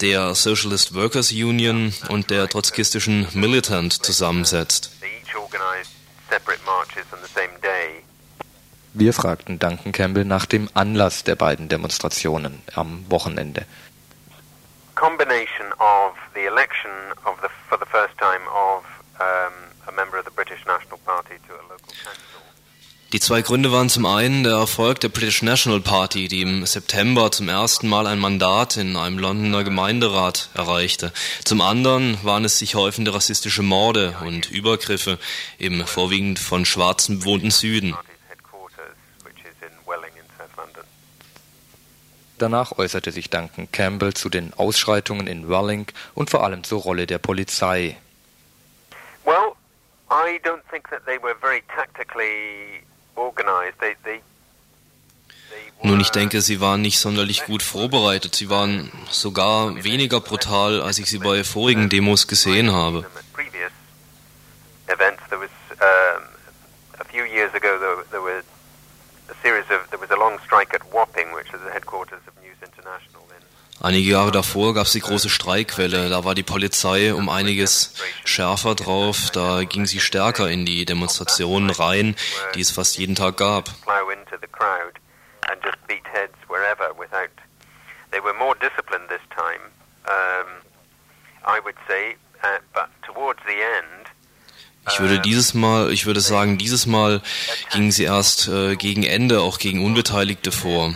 der 0.00 0.34
Socialist 0.34 0.94
Workers 0.94 1.30
Union 1.32 1.92
und 2.08 2.30
der 2.30 2.48
trotzkistischen 2.48 3.26
Militant 3.34 3.92
zusammensetzt. 3.92 4.90
They 5.00 5.10
each 5.22 5.36
organized 5.36 5.92
separate 6.28 6.60
marches 6.64 7.04
on 7.12 7.18
the 7.22 7.32
same 7.32 7.58
day. 7.60 8.02
Wir 8.92 9.12
fragten 9.12 9.58
Duncan 9.58 9.92
Campbell 9.92 10.24
nach 10.24 10.46
dem 10.46 10.68
Anlass 10.74 11.22
der 11.22 11.36
beiden 11.36 11.68
Demonstrationen 11.68 12.62
am 12.74 13.04
Wochenende. 13.08 13.66
Combination 14.94 15.72
of 15.78 16.14
the 16.34 16.44
election 16.44 16.90
of 17.24 17.36
the 17.42 17.48
for 17.68 17.78
the 17.78 17.86
first 17.86 18.16
time 18.18 18.44
of 18.50 18.84
um, 19.20 19.54
a 19.86 19.92
member 19.92 20.18
of 20.18 20.24
the 20.24 20.32
British 20.32 20.64
National 20.66 20.98
Party 21.04 21.36
to 21.46 21.54
a 21.54 21.62
local 21.68 21.94
council. 22.02 22.40
Die 23.12 23.18
zwei 23.18 23.42
Gründe 23.42 23.72
waren 23.72 23.88
zum 23.88 24.06
einen 24.06 24.44
der 24.44 24.52
Erfolg 24.52 25.00
der 25.00 25.08
British 25.08 25.42
National 25.42 25.80
Party, 25.80 26.28
die 26.28 26.42
im 26.42 26.64
September 26.64 27.32
zum 27.32 27.48
ersten 27.48 27.88
Mal 27.88 28.06
ein 28.06 28.20
Mandat 28.20 28.76
in 28.76 28.96
einem 28.96 29.18
Londoner 29.18 29.64
Gemeinderat 29.64 30.48
erreichte. 30.54 31.12
Zum 31.44 31.60
anderen 31.60 32.22
waren 32.22 32.44
es 32.44 32.60
sich 32.60 32.76
häufende 32.76 33.12
rassistische 33.12 33.64
Morde 33.64 34.16
und 34.24 34.48
Übergriffe 34.48 35.18
im 35.58 35.84
vorwiegend 35.88 36.38
von 36.38 36.64
Schwarzen 36.64 37.18
bewohnten 37.18 37.50
Süden. 37.50 37.96
Danach 42.38 42.78
äußerte 42.78 43.10
sich 43.10 43.28
Duncan 43.28 43.72
Campbell 43.72 44.14
zu 44.14 44.28
den 44.28 44.54
Ausschreitungen 44.54 45.26
in 45.26 45.48
Welling 45.48 45.86
und 46.14 46.30
vor 46.30 46.44
allem 46.44 46.62
zur 46.62 46.80
Rolle 46.80 47.08
der 47.08 47.18
Polizei. 47.18 47.96
Well, 49.24 49.56
I 50.12 50.38
don't 50.44 50.62
think 50.70 50.88
that 50.90 51.04
they 51.06 51.20
were 51.20 51.34
very 51.40 51.62
tactically 51.74 52.84
Nun, 55.82 56.00
ich 56.00 56.10
denke, 56.10 56.42
sie 56.42 56.60
waren 56.60 56.82
nicht 56.82 56.98
sonderlich 56.98 57.44
gut 57.46 57.62
vorbereitet. 57.62 58.34
Sie 58.34 58.50
waren 58.50 58.92
sogar 59.10 59.82
weniger 59.82 60.20
brutal, 60.20 60.82
als 60.82 60.98
ich 60.98 61.06
sie 61.06 61.18
bei 61.18 61.42
vorigen 61.42 61.88
Demos 61.88 62.26
gesehen 62.26 62.72
habe. 62.72 63.06
Was 73.80 73.86
was. 73.86 73.88
Einige 73.88 74.10
Jahre 74.10 74.30
davor 74.30 74.74
gab 74.74 74.86
es 74.86 74.92
die 74.92 75.00
große 75.00 75.28
Streikwelle. 75.30 76.10
Da 76.10 76.24
war 76.24 76.34
die 76.34 76.42
Polizei 76.42 77.14
um 77.14 77.28
einiges 77.28 77.94
schärfer 78.24 78.74
drauf. 78.74 79.30
Da 79.32 79.64
ging 79.64 79.86
sie 79.86 80.00
stärker 80.00 80.50
in 80.50 80.66
die 80.66 80.84
Demonstrationen 80.84 81.70
rein, 81.70 82.14
die 82.54 82.60
es 82.60 82.70
fast 82.70 82.98
jeden 82.98 83.14
Tag 83.14 83.36
gab. 83.38 83.70
Ich 94.88 95.00
würde 95.00 95.20
dieses 95.20 95.54
Mal, 95.54 95.92
ich 95.92 96.06
würde 96.06 96.20
sagen, 96.20 96.58
dieses 96.58 96.86
Mal 96.86 97.22
gingen 97.72 97.92
sie 97.92 98.04
erst 98.04 98.48
äh, 98.48 98.76
gegen 98.76 99.02
Ende 99.04 99.40
auch 99.40 99.58
gegen 99.58 99.84
Unbeteiligte 99.84 100.52
vor. 100.52 100.94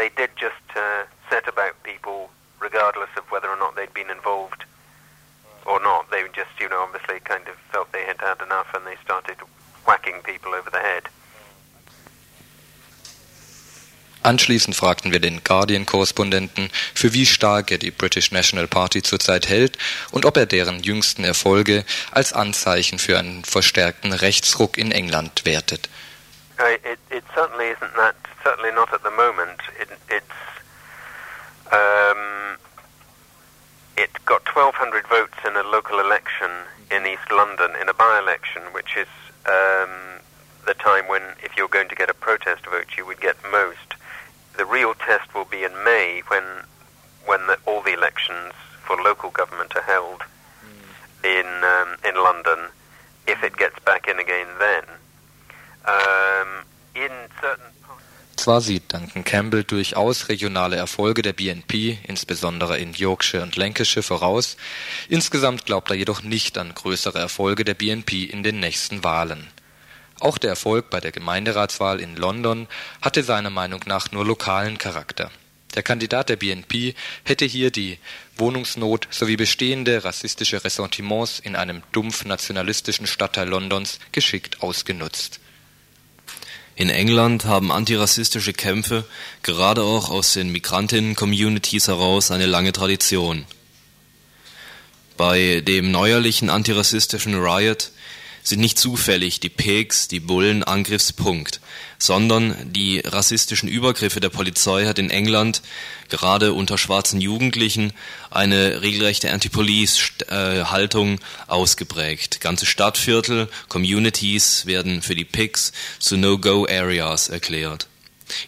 They 0.00 0.08
did 0.16 0.30
just 0.46 0.64
uh, 0.74 1.04
set 1.28 1.46
about 1.46 1.74
people 1.82 2.30
regardless 2.58 3.10
of 3.18 3.24
whether 3.30 3.48
or 3.54 3.58
not 3.58 3.76
they'd 3.76 3.92
been 3.92 4.08
involved 4.08 4.64
or 5.66 5.78
not. 5.78 6.10
They 6.10 6.22
just, 6.32 6.54
you 6.58 6.70
know, 6.70 6.80
obviously 6.80 7.20
kind 7.20 7.46
of 7.48 7.56
felt 7.70 7.92
they 7.92 8.06
had 8.06 8.18
had 8.18 8.40
enough 8.40 8.68
and 8.72 8.86
they 8.86 8.96
started 9.04 9.36
whacking 9.86 10.22
people 10.22 10.54
over 10.54 10.70
the 10.70 10.78
head. 10.78 11.04
Anschließend 14.22 14.74
fragten 14.74 15.12
wir 15.12 15.20
den 15.20 15.44
Guardian-Korrespondenten, 15.44 16.70
für 16.94 17.12
wie 17.12 17.26
stark 17.26 17.70
er 17.70 17.78
die 17.78 17.90
British 17.90 18.32
National 18.32 18.68
Party 18.68 19.02
zurzeit 19.02 19.48
hält 19.50 19.76
und 20.12 20.24
ob 20.24 20.38
er 20.38 20.46
deren 20.46 20.82
jüngsten 20.82 21.24
Erfolge 21.24 21.84
als 22.10 22.32
Anzeichen 22.32 22.98
für 22.98 23.18
einen 23.18 23.44
verstärkten 23.44 24.14
Rechtsruck 24.14 24.78
in 24.78 24.92
England 24.92 25.44
wertet. 25.44 25.90
It, 26.66 26.98
it 27.10 27.24
certainly 27.34 27.66
isn't 27.68 27.94
that, 27.96 28.16
certainly 28.44 28.70
not 28.70 28.92
at 28.92 29.02
the 29.02 29.10
moment. 29.10 29.60
It, 29.78 29.88
it's, 30.08 30.40
um, 31.72 32.58
it 33.96 34.10
got 34.26 34.44
1,200 34.54 35.06
votes 35.06 35.38
in 35.46 35.56
a 35.56 35.62
local 35.62 36.00
election 36.00 36.50
in 36.90 37.06
East 37.06 37.30
London, 37.30 37.70
in 37.80 37.88
a 37.88 37.94
by-election, 37.94 38.62
which 38.72 38.96
is 38.96 39.08
um, 39.46 40.20
the 40.66 40.74
time 40.74 41.08
when, 41.08 41.22
if 41.42 41.56
you're 41.56 41.68
going 41.68 41.88
to 41.88 41.94
get 41.94 42.10
a 42.10 42.14
protest 42.14 42.66
vote, 42.66 42.96
you 42.98 43.06
would 43.06 43.20
get 43.20 43.36
most. 43.50 43.94
The 44.56 44.64
real 44.64 44.94
test 44.94 45.34
will 45.34 45.46
be 45.46 45.64
in 45.64 45.72
May 45.84 46.22
when 46.28 46.44
when 47.26 47.46
the, 47.46 47.58
all 47.66 47.82
the 47.82 47.92
elections 47.92 48.52
for 48.82 48.96
local 48.96 49.30
government 49.30 49.76
are 49.76 49.82
held 49.82 50.22
mm. 50.64 51.24
in 51.24 51.46
um, 51.64 51.96
in 52.04 52.22
London. 52.22 52.70
If 53.26 53.44
it 53.44 53.56
gets 53.56 53.78
back 53.80 54.08
in 54.08 54.18
again 54.18 54.48
then. 54.58 54.84
Zwar 58.40 58.62
sieht 58.62 58.90
Duncan 58.90 59.22
Campbell 59.22 59.64
durchaus 59.64 60.30
regionale 60.30 60.76
Erfolge 60.76 61.20
der 61.20 61.34
BNP, 61.34 61.98
insbesondere 62.08 62.78
in 62.78 62.94
Yorkshire 62.94 63.42
und 63.42 63.54
Lancashire, 63.56 64.02
voraus, 64.02 64.56
insgesamt 65.10 65.66
glaubt 65.66 65.90
er 65.90 65.96
jedoch 65.96 66.22
nicht 66.22 66.56
an 66.56 66.74
größere 66.74 67.18
Erfolge 67.18 67.64
der 67.64 67.74
BNP 67.74 68.24
in 68.24 68.42
den 68.42 68.58
nächsten 68.58 69.04
Wahlen. 69.04 69.46
Auch 70.20 70.38
der 70.38 70.50
Erfolg 70.50 70.88
bei 70.88 71.00
der 71.00 71.12
Gemeinderatswahl 71.12 72.00
in 72.00 72.16
London 72.16 72.66
hatte 73.02 73.22
seiner 73.22 73.50
Meinung 73.50 73.80
nach 73.84 74.10
nur 74.10 74.24
lokalen 74.24 74.78
Charakter. 74.78 75.30
Der 75.74 75.82
Kandidat 75.82 76.30
der 76.30 76.36
BNP 76.36 76.94
hätte 77.24 77.44
hier 77.44 77.70
die 77.70 77.98
Wohnungsnot 78.36 79.06
sowie 79.10 79.36
bestehende 79.36 80.02
rassistische 80.02 80.64
Ressentiments 80.64 81.40
in 81.40 81.56
einem 81.56 81.82
dumpf 81.92 82.24
nationalistischen 82.24 83.06
Stadtteil 83.06 83.48
Londons 83.48 83.98
geschickt 84.12 84.62
ausgenutzt. 84.62 85.40
In 86.80 86.88
England 86.88 87.44
haben 87.44 87.70
antirassistische 87.70 88.54
Kämpfe 88.54 89.04
gerade 89.42 89.82
auch 89.82 90.08
aus 90.08 90.32
den 90.32 90.50
Migrantinnen-Communities 90.50 91.88
heraus 91.88 92.30
eine 92.30 92.46
lange 92.46 92.72
Tradition. 92.72 93.44
Bei 95.18 95.60
dem 95.60 95.90
neuerlichen 95.90 96.48
antirassistischen 96.48 97.34
Riot 97.34 97.90
sind 98.42 98.60
nicht 98.60 98.78
zufällig 98.78 99.40
die 99.40 99.48
Pigs, 99.48 100.08
die 100.08 100.20
Bullen 100.20 100.62
Angriffspunkt, 100.62 101.60
sondern 101.98 102.54
die 102.72 103.00
rassistischen 103.00 103.68
Übergriffe 103.68 104.20
der 104.20 104.30
Polizei 104.30 104.86
hat 104.86 104.98
in 104.98 105.10
England 105.10 105.62
gerade 106.08 106.52
unter 106.52 106.78
schwarzen 106.78 107.20
Jugendlichen 107.20 107.92
eine 108.30 108.82
regelrechte 108.82 109.30
Anti-Police-Haltung 109.30 111.20
ausgeprägt. 111.46 112.40
Ganze 112.40 112.66
Stadtviertel, 112.66 113.48
Communities 113.68 114.66
werden 114.66 115.02
für 115.02 115.14
die 115.14 115.24
Pigs 115.24 115.72
zu 115.98 116.16
No-Go-Areas 116.16 117.28
erklärt. 117.28 117.86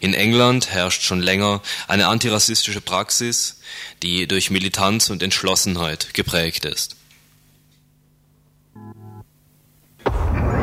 In 0.01 0.15
England 0.15 0.71
herrscht 0.71 1.03
schon 1.03 1.21
länger 1.21 1.61
eine 1.89 2.07
antirassistische 2.07 2.81
Praxis, 2.81 3.59
die 4.03 4.27
durch 4.29 4.51
Militanz 4.51 5.11
und 5.11 5.23
Entschlossenheit 5.23 6.15
geprägt 6.15 6.65
ist. 6.65 6.97
Yeah. 10.05 10.62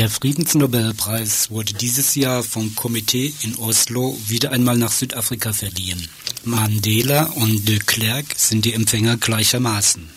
Der 0.00 0.08
Friedensnobelpreis 0.08 1.50
wurde 1.50 1.74
dieses 1.74 2.14
Jahr 2.14 2.42
vom 2.42 2.74
Komitee 2.74 3.34
in 3.42 3.56
Oslo 3.56 4.18
wieder 4.28 4.50
einmal 4.50 4.78
nach 4.78 4.92
Südafrika 4.92 5.52
verliehen. 5.52 6.08
Mandela 6.42 7.24
und 7.24 7.68
de 7.68 7.78
Klerk 7.80 8.24
sind 8.34 8.64
die 8.64 8.72
Empfänger 8.72 9.18
gleichermaßen. 9.18 10.08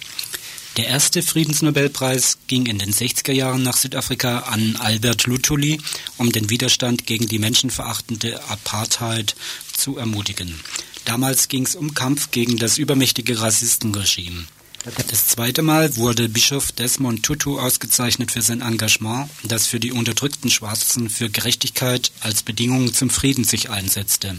Der 0.78 0.88
erste 0.88 1.22
Friedensnobelpreis 1.22 2.38
ging 2.48 2.66
in 2.68 2.80
den 2.80 2.94
60er 2.94 3.34
Jahren 3.34 3.64
nach 3.64 3.76
Südafrika 3.76 4.44
an 4.44 4.78
Albert 4.78 5.28
Luthuli, 5.28 5.82
um 6.18 6.32
den 6.32 6.50
Widerstand 6.50 7.06
gegen 7.06 7.28
die 7.28 7.40
menschenverachtende 7.40 8.42
Apartheid 8.46 9.36
zu 9.74 9.98
ermutigen. 9.98 10.62
Damals 11.04 11.50
ging 11.50 11.66
es 11.66 11.76
um 11.76 11.94
Kampf 11.94 12.32
gegen 12.32 12.56
das 12.56 12.78
übermächtige 12.78 13.42
Rassistenregime. 13.42 14.46
Das 14.84 15.28
zweite 15.28 15.62
Mal 15.62 15.96
wurde 15.96 16.28
Bischof 16.28 16.74
Desmond 16.74 17.24
Tutu 17.24 17.58
ausgezeichnet 17.58 18.32
für 18.32 18.42
sein 18.42 18.60
Engagement, 18.60 19.30
das 19.44 19.66
für 19.66 19.80
die 19.80 19.94
unterdrückten 19.94 20.50
Schwarzen 20.50 21.10
für 21.10 21.30
Gerechtigkeit 21.30 22.12
als 22.20 22.44
Bedingung 22.44 22.94
zum 22.94 23.10
Frieden 23.10 23.46
sich 23.46 23.70
einsetzte. 23.70 24.38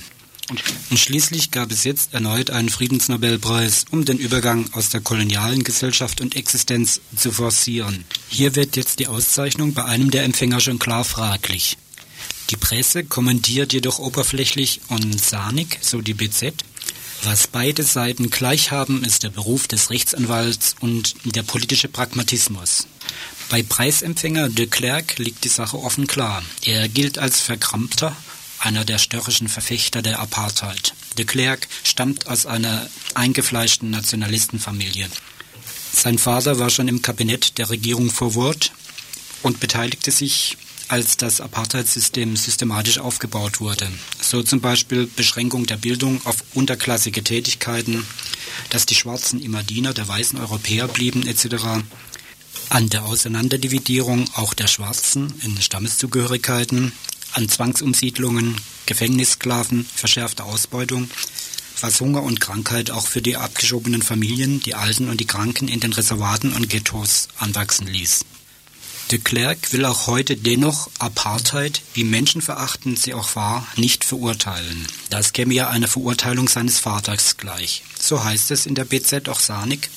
Und 0.50 0.98
schließlich 0.98 1.50
gab 1.50 1.72
es 1.72 1.85
jetzt 1.85 2.12
erneut 2.12 2.50
einen 2.50 2.68
Friedensnobelpreis, 2.68 3.87
um 3.90 4.04
den 4.04 4.18
Übergang 4.18 4.70
aus 4.74 4.90
der 4.90 5.00
kolonialen 5.00 5.64
Gesellschaft 5.64 6.20
und 6.20 6.37
Existenz 6.37 7.00
zu 7.16 7.33
forcieren. 7.33 8.04
Hier 8.28 8.54
wird 8.54 8.76
jetzt 8.76 8.98
die 8.98 9.07
Auszeichnung 9.07 9.72
bei 9.72 9.87
einem 9.87 10.11
der 10.11 10.24
Empfänger 10.24 10.61
schon 10.61 10.78
klar 10.78 11.04
fraglich. 11.04 11.78
Die 12.50 12.57
Presse 12.57 13.04
kommentiert 13.04 13.72
jedoch 13.72 13.98
oberflächlich 13.98 14.83
und 14.88 15.18
sahnig, 15.18 15.78
so 15.80 16.02
die 16.02 16.12
BZ, 16.12 16.52
was 17.22 17.46
beide 17.46 17.83
Seiten 17.83 18.31
gleich 18.31 18.70
haben, 18.70 19.05
ist 19.05 19.22
der 19.22 19.31
Beruf 19.31 19.68
des 19.68 19.90
Rechtsanwalts 19.90 20.77
und 20.81 21.14
der 21.24 21.42
politische 21.42 21.88
Pragmatismus. 21.88 22.87
Bei 23.48 23.62
Preisempfänger 23.62 24.48
de 24.48 24.66
Klerk 24.66 25.18
liegt 25.18 25.44
die 25.44 25.48
Sache 25.48 25.79
offen 25.79 26.07
klar. 26.07 26.42
Er 26.64 26.88
gilt 26.88 27.18
als 27.18 27.40
Verkrampter, 27.40 28.16
einer 28.59 28.85
der 28.85 28.98
störrischen 28.98 29.48
Verfechter 29.48 30.03
der 30.03 30.20
Apartheid. 30.20 30.94
De 31.18 31.24
Klerk 31.24 31.68
stammt 31.83 32.27
aus 32.27 32.46
einer 32.46 32.88
eingefleischten 33.14 33.90
Nationalistenfamilie. 33.90 35.09
Sein 35.92 36.18
Vater 36.18 36.59
war 36.59 36.70
schon 36.70 36.88
im 36.88 37.03
Kabinett 37.03 37.59
der 37.59 37.70
Regierung 37.70 38.11
vor 38.11 38.35
Wort 38.35 38.72
und 39.42 39.61
beteiligte 39.61 40.11
sich 40.11 40.57
als 40.94 41.16
das 41.16 41.40
Apartheid-System 41.40 42.37
systematisch 42.37 42.98
aufgebaut 42.98 43.61
wurde. 43.61 43.88
So 44.22 44.44
zum 44.44 44.61
Beispiel 44.61 45.09
Beschränkung 45.09 45.66
der 45.66 45.76
Bildung 45.76 46.20
auf 46.24 46.44
unterklassige 46.54 47.24
Tätigkeiten, 47.24 48.07
dass 48.70 48.87
die 48.87 48.94
Schwarzen 48.94 49.42
immer 49.42 49.64
Diener 49.64 49.92
der 49.92 50.07
weißen 50.07 50.38
Europäer 50.38 50.87
blieben 50.87 51.26
etc. 51.26 51.83
An 52.68 52.88
der 52.90 53.07
Auseinanderdividierung 53.07 54.30
auch 54.35 54.54
der 54.54 54.68
Schwarzen 54.68 55.35
in 55.42 55.61
Stammeszugehörigkeiten, 55.61 56.92
an 57.33 57.48
Zwangsumsiedlungen, 57.48 58.54
Gefängnissklaven, 58.87 59.85
verschärfte 59.96 60.44
Ausbeutung, 60.44 61.11
was 61.80 62.00
Hunger 62.00 62.22
und 62.22 62.38
Krankheit 62.40 62.92
auch 62.92 63.09
für 63.09 63.20
die 63.20 63.37
abgeschobenen 63.37 64.02
Familien, 64.02 64.61
die 64.61 64.76
Alten 64.76 65.09
und 65.09 65.18
die 65.18 65.26
Kranken 65.26 65.66
in 65.66 65.80
den 65.80 65.92
Reservaten 65.92 66.52
und 66.52 66.70
Ghettos 66.70 67.26
anwachsen 67.37 67.88
ließ. 67.88 68.24
De 69.10 69.18
Klerk 69.18 69.72
will 69.72 69.84
auch 69.84 70.06
heute 70.06 70.36
dennoch 70.36 70.88
Apartheid, 70.98 71.82
wie 71.92 72.04
menschenverachtend 72.04 72.98
sie 72.98 73.12
auch 73.12 73.36
war, 73.36 73.66
nicht 73.76 74.04
verurteilen. 74.04 74.86
Das 75.10 75.32
käme 75.32 75.52
ja 75.52 75.68
einer 75.68 75.88
Verurteilung 75.88 76.48
seines 76.48 76.78
Vaters 76.78 77.36
gleich. 77.36 77.82
So 78.00 78.24
heißt 78.24 78.50
es 78.50 78.64
in 78.64 78.74
der 78.74 78.86
BZ 78.86 79.28
auch 79.28 79.40
Sanik. 79.40 79.90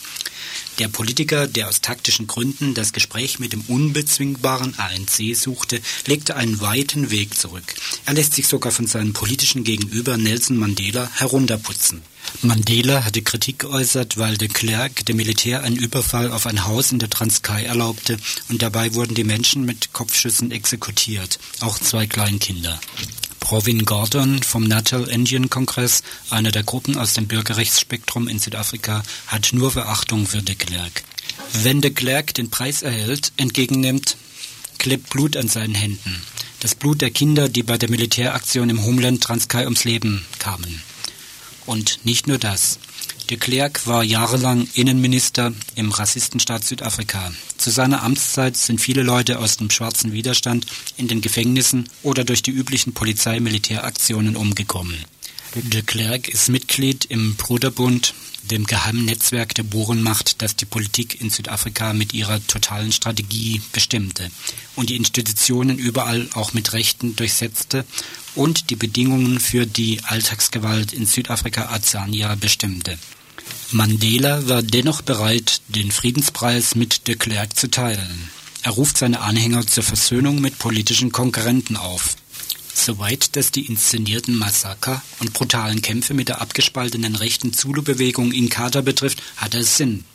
Der 0.79 0.87
Politiker, 0.87 1.47
der 1.47 1.69
aus 1.69 1.81
taktischen 1.81 2.27
Gründen 2.27 2.73
das 2.73 2.93
Gespräch 2.93 3.39
mit 3.39 3.53
dem 3.53 3.61
unbezwingbaren 3.61 4.77
ANC 4.77 5.35
suchte, 5.35 5.81
legte 6.05 6.35
einen 6.35 6.61
weiten 6.61 7.09
Weg 7.11 7.37
zurück. 7.37 7.75
Er 8.05 8.13
lässt 8.13 8.33
sich 8.33 8.47
sogar 8.47 8.71
von 8.71 8.87
seinem 8.87 9.13
politischen 9.13 9.63
Gegenüber 9.63 10.17
Nelson 10.17 10.57
Mandela 10.57 11.09
herunterputzen. 11.15 12.01
Mandela 12.41 13.03
hatte 13.05 13.21
Kritik 13.21 13.59
geäußert, 13.59 14.17
weil 14.17 14.37
de 14.37 14.47
Klerk 14.47 15.05
dem 15.05 15.17
Militär 15.17 15.63
einen 15.63 15.77
Überfall 15.77 16.31
auf 16.31 16.45
ein 16.45 16.65
Haus 16.65 16.91
in 16.91 16.99
der 16.99 17.09
Transkei 17.09 17.63
erlaubte 17.63 18.17
und 18.49 18.61
dabei 18.61 18.93
wurden 18.93 19.15
die 19.15 19.23
Menschen 19.23 19.65
mit 19.65 19.93
Kopfschüssen 19.93 20.51
exekutiert, 20.51 21.39
auch 21.61 21.79
zwei 21.79 22.05
Kleinkinder. 22.05 22.79
Provin 23.47 23.85
Gordon 23.85 24.43
vom 24.43 24.65
Natal 24.65 25.07
Indian 25.07 25.49
Kongress, 25.49 26.03
einer 26.29 26.51
der 26.51 26.63
Gruppen 26.63 26.97
aus 26.97 27.13
dem 27.13 27.27
Bürgerrechtsspektrum 27.29 28.27
in 28.27 28.39
Südafrika, 28.39 29.03
hat 29.27 29.53
nur 29.53 29.71
Verachtung 29.71 30.27
für 30.27 30.41
de 30.41 30.55
Klerk. 30.55 31.05
Wenn 31.63 31.79
de 31.79 31.91
Klerk 31.91 32.33
den 32.33 32.49
Preis 32.49 32.81
erhält, 32.81 33.31
entgegennimmt, 33.37 34.17
klebt 34.79 35.11
Blut 35.11 35.37
an 35.37 35.47
seinen 35.47 35.75
Händen. 35.75 36.21
Das 36.59 36.75
Blut 36.75 36.99
der 36.99 37.09
Kinder, 37.09 37.47
die 37.47 37.63
bei 37.63 37.77
der 37.77 37.89
Militäraktion 37.89 38.69
im 38.69 38.83
Homeland 38.83 39.23
Transkei 39.23 39.63
ums 39.63 39.85
Leben 39.85 40.25
kamen. 40.39 40.83
Und 41.65 42.01
nicht 42.03 42.27
nur 42.27 42.39
das. 42.39 42.79
De 43.29 43.35
Klerk 43.37 43.85
war 43.85 44.05
jahrelang 44.05 44.69
Innenminister 44.73 45.51
im 45.75 45.91
Rassistenstaat 45.91 46.63
Südafrika. 46.63 47.33
Zu 47.57 47.71
seiner 47.71 48.03
Amtszeit 48.03 48.55
sind 48.55 48.79
viele 48.79 49.03
Leute 49.03 49.39
aus 49.39 49.57
dem 49.57 49.69
schwarzen 49.69 50.13
Widerstand 50.13 50.65
in 50.95 51.09
den 51.09 51.19
Gefängnissen 51.19 51.89
oder 52.03 52.23
durch 52.23 52.41
die 52.41 52.51
üblichen 52.51 52.93
Polizei-Militäraktionen 52.93 54.37
umgekommen. 54.37 54.95
De 55.55 55.81
Klerk 55.81 56.29
ist 56.29 56.47
Mitglied 56.47 57.03
im 57.03 57.35
Bruderbund, 57.35 58.13
dem 58.43 58.65
geheimen 58.65 59.03
Netzwerk 59.03 59.53
der 59.55 59.63
Burenmacht, 59.63 60.41
das 60.41 60.55
die 60.55 60.65
Politik 60.65 61.19
in 61.19 61.29
Südafrika 61.29 61.91
mit 61.91 62.13
ihrer 62.13 62.45
totalen 62.47 62.93
Strategie 62.93 63.61
bestimmte 63.73 64.31
und 64.77 64.89
die 64.89 64.95
Institutionen 64.95 65.77
überall 65.77 66.29
auch 66.33 66.53
mit 66.53 66.71
Rechten 66.71 67.17
durchsetzte 67.17 67.83
und 68.35 68.69
die 68.69 68.77
Bedingungen 68.77 69.41
für 69.41 69.65
die 69.65 69.99
Alltagsgewalt 70.05 70.93
in 70.93 71.05
Südafrika 71.05 71.69
Azania 71.73 72.35
bestimmte. 72.35 72.97
Mandela 73.71 74.47
war 74.47 74.63
dennoch 74.63 75.01
bereit, 75.01 75.59
den 75.67 75.91
Friedenspreis 75.91 76.75
mit 76.75 77.09
de 77.09 77.15
Klerk 77.15 77.57
zu 77.57 77.69
teilen. 77.69 78.29
Er 78.63 78.71
ruft 78.71 78.97
seine 78.97 79.19
Anhänger 79.19 79.67
zur 79.67 79.83
Versöhnung 79.83 80.39
mit 80.39 80.57
politischen 80.57 81.11
Konkurrenten 81.11 81.75
auf. 81.75 82.15
Soweit 82.73 83.35
das 83.35 83.51
die 83.51 83.65
inszenierten 83.65 84.37
Massaker 84.37 85.01
und 85.19 85.33
brutalen 85.33 85.81
Kämpfe 85.81 86.13
mit 86.13 86.29
der 86.29 86.39
abgespaltenen 86.39 87.15
rechten 87.15 87.51
Zulu-Bewegung 87.51 88.31
in 88.31 88.49
Kader 88.49 88.81
betrifft, 88.81 89.21
hat 89.35 89.53
er 89.53 89.65
Sinn. 89.65 90.05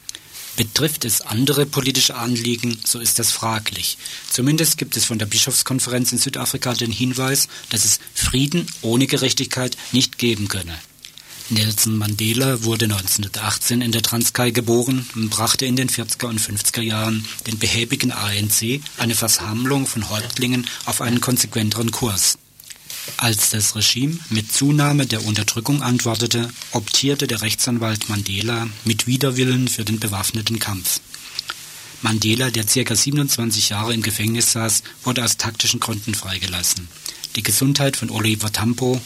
Betrifft 0.57 1.05
es 1.05 1.21
andere 1.21 1.67
politische 1.67 2.15
Anliegen, 2.15 2.79
so 2.85 3.01
ist 3.01 3.19
das 3.19 3.33
fraglich. 3.33 3.99
Zumindest 4.31 4.79
gibt 4.79 4.97
es 4.97 5.05
von 5.05 5.19
der 5.19 5.27
Bischofskonferenz 5.27 6.11
in 6.13 6.19
Südafrika 6.19 6.73
den 6.73 6.93
Hinweis, 6.93 7.49
dass 7.69 7.85
es 7.85 8.01
Frieden 8.15 8.67
ohne 8.81 9.07
Gerechtigkeit 9.07 9.77
nicht 9.93 10.17
geben 10.17 10.49
könne. 10.49 10.79
Nelson 11.53 11.97
Mandela 11.99 12.65
wurde 12.65 12.87
1918 12.87 13.83
in 13.83 13.93
der 13.93 14.03
Transkei 14.03 14.51
geboren 14.51 15.07
und 15.15 15.29
brachte 15.29 15.67
in 15.67 15.77
den 15.77 15.91
40er 15.91 16.27
und 16.27 16.41
50er 16.41 16.81
Jahren 16.81 17.27
den 17.47 17.59
behäbigen 17.59 18.11
ANC, 18.11 18.81
eine 18.97 19.15
Versammlung 19.15 19.87
von 19.87 20.09
Häuptlingen, 20.09 20.67
auf 20.87 21.03
einen 21.03 21.21
konsequenteren 21.21 21.91
Kurs. 21.91 22.39
Als 23.19 23.51
das 23.51 23.77
Regime 23.77 24.19
mit 24.31 24.51
Zunahme 24.51 25.07
der 25.07 25.25
Unterdrückung 25.27 25.83
antwortete, 25.83 26.49
optierte 26.71 27.27
der 27.27 27.43
Rechtsanwalt 27.43 28.09
Mandela 28.09 28.69
mit 28.85 29.07
Widerwillen 29.07 29.69
für 29.69 29.85
den 29.85 30.01
bewaffneten 30.01 30.59
Kampf. 30.59 31.01
Mandela, 32.01 32.51
der 32.51 32.65
ca. 32.65 32.95
27 32.95 33.69
Jahre 33.69 33.93
im 33.93 34.03
Gefängnis 34.03 34.53
saß, 34.53 34.83
wurde 35.05 35.23
aus 35.25 35.37
taktischen 35.37 35.81
Gründen 35.81 36.15
freigelassen. 36.15 36.89
Die 37.37 37.43
Gesundheit 37.43 37.97
von 37.97 38.11
Oliver 38.11 38.53
Tambo, 38.53 39.01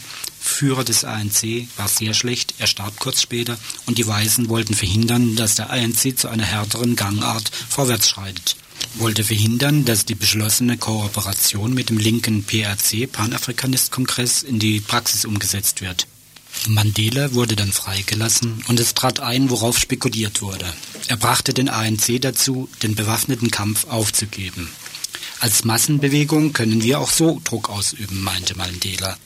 Führer 0.47 0.83
des 0.83 1.03
ANC, 1.03 1.67
war 1.77 1.87
sehr 1.87 2.13
schlecht, 2.13 2.55
er 2.59 2.67
starb 2.67 2.99
kurz 2.99 3.21
später 3.21 3.57
und 3.85 3.97
die 3.97 4.07
Weißen 4.07 4.49
wollten 4.49 4.73
verhindern, 4.73 5.35
dass 5.35 5.55
der 5.55 5.69
ANC 5.69 6.17
zu 6.17 6.27
einer 6.29 6.45
härteren 6.45 6.95
Gangart 6.95 7.51
vorwärts 7.69 8.09
schreitet 8.09 8.55
wollte 8.95 9.23
verhindern, 9.23 9.85
dass 9.85 10.05
die 10.05 10.15
beschlossene 10.15 10.77
Kooperation 10.77 11.73
mit 11.73 11.89
dem 11.89 11.97
linken 11.97 12.43
PRC 12.43 13.11
Panafrikanist-Kongress 13.11 14.43
in 14.43 14.59
die 14.59 14.79
Praxis 14.79 15.25
umgesetzt 15.25 15.81
wird. 15.81 16.07
Mandela 16.67 17.33
wurde 17.33 17.55
dann 17.55 17.71
freigelassen 17.71 18.63
und 18.67 18.79
es 18.79 18.93
trat 18.93 19.19
ein, 19.19 19.49
worauf 19.49 19.77
spekuliert 19.77 20.41
wurde. 20.41 20.65
Er 21.07 21.17
brachte 21.17 21.53
den 21.53 21.69
ANC 21.69 22.19
dazu, 22.19 22.67
den 22.81 22.95
bewaffneten 22.95 23.51
Kampf 23.51 23.85
aufzugeben. 23.85 24.69
Als 25.39 25.65
Massenbewegung 25.65 26.51
können 26.51 26.81
wir 26.81 26.99
auch 26.99 27.11
so 27.11 27.39
Druck 27.43 27.69
ausüben, 27.69 28.23
meinte 28.23 28.57
Mandela. 28.57 29.17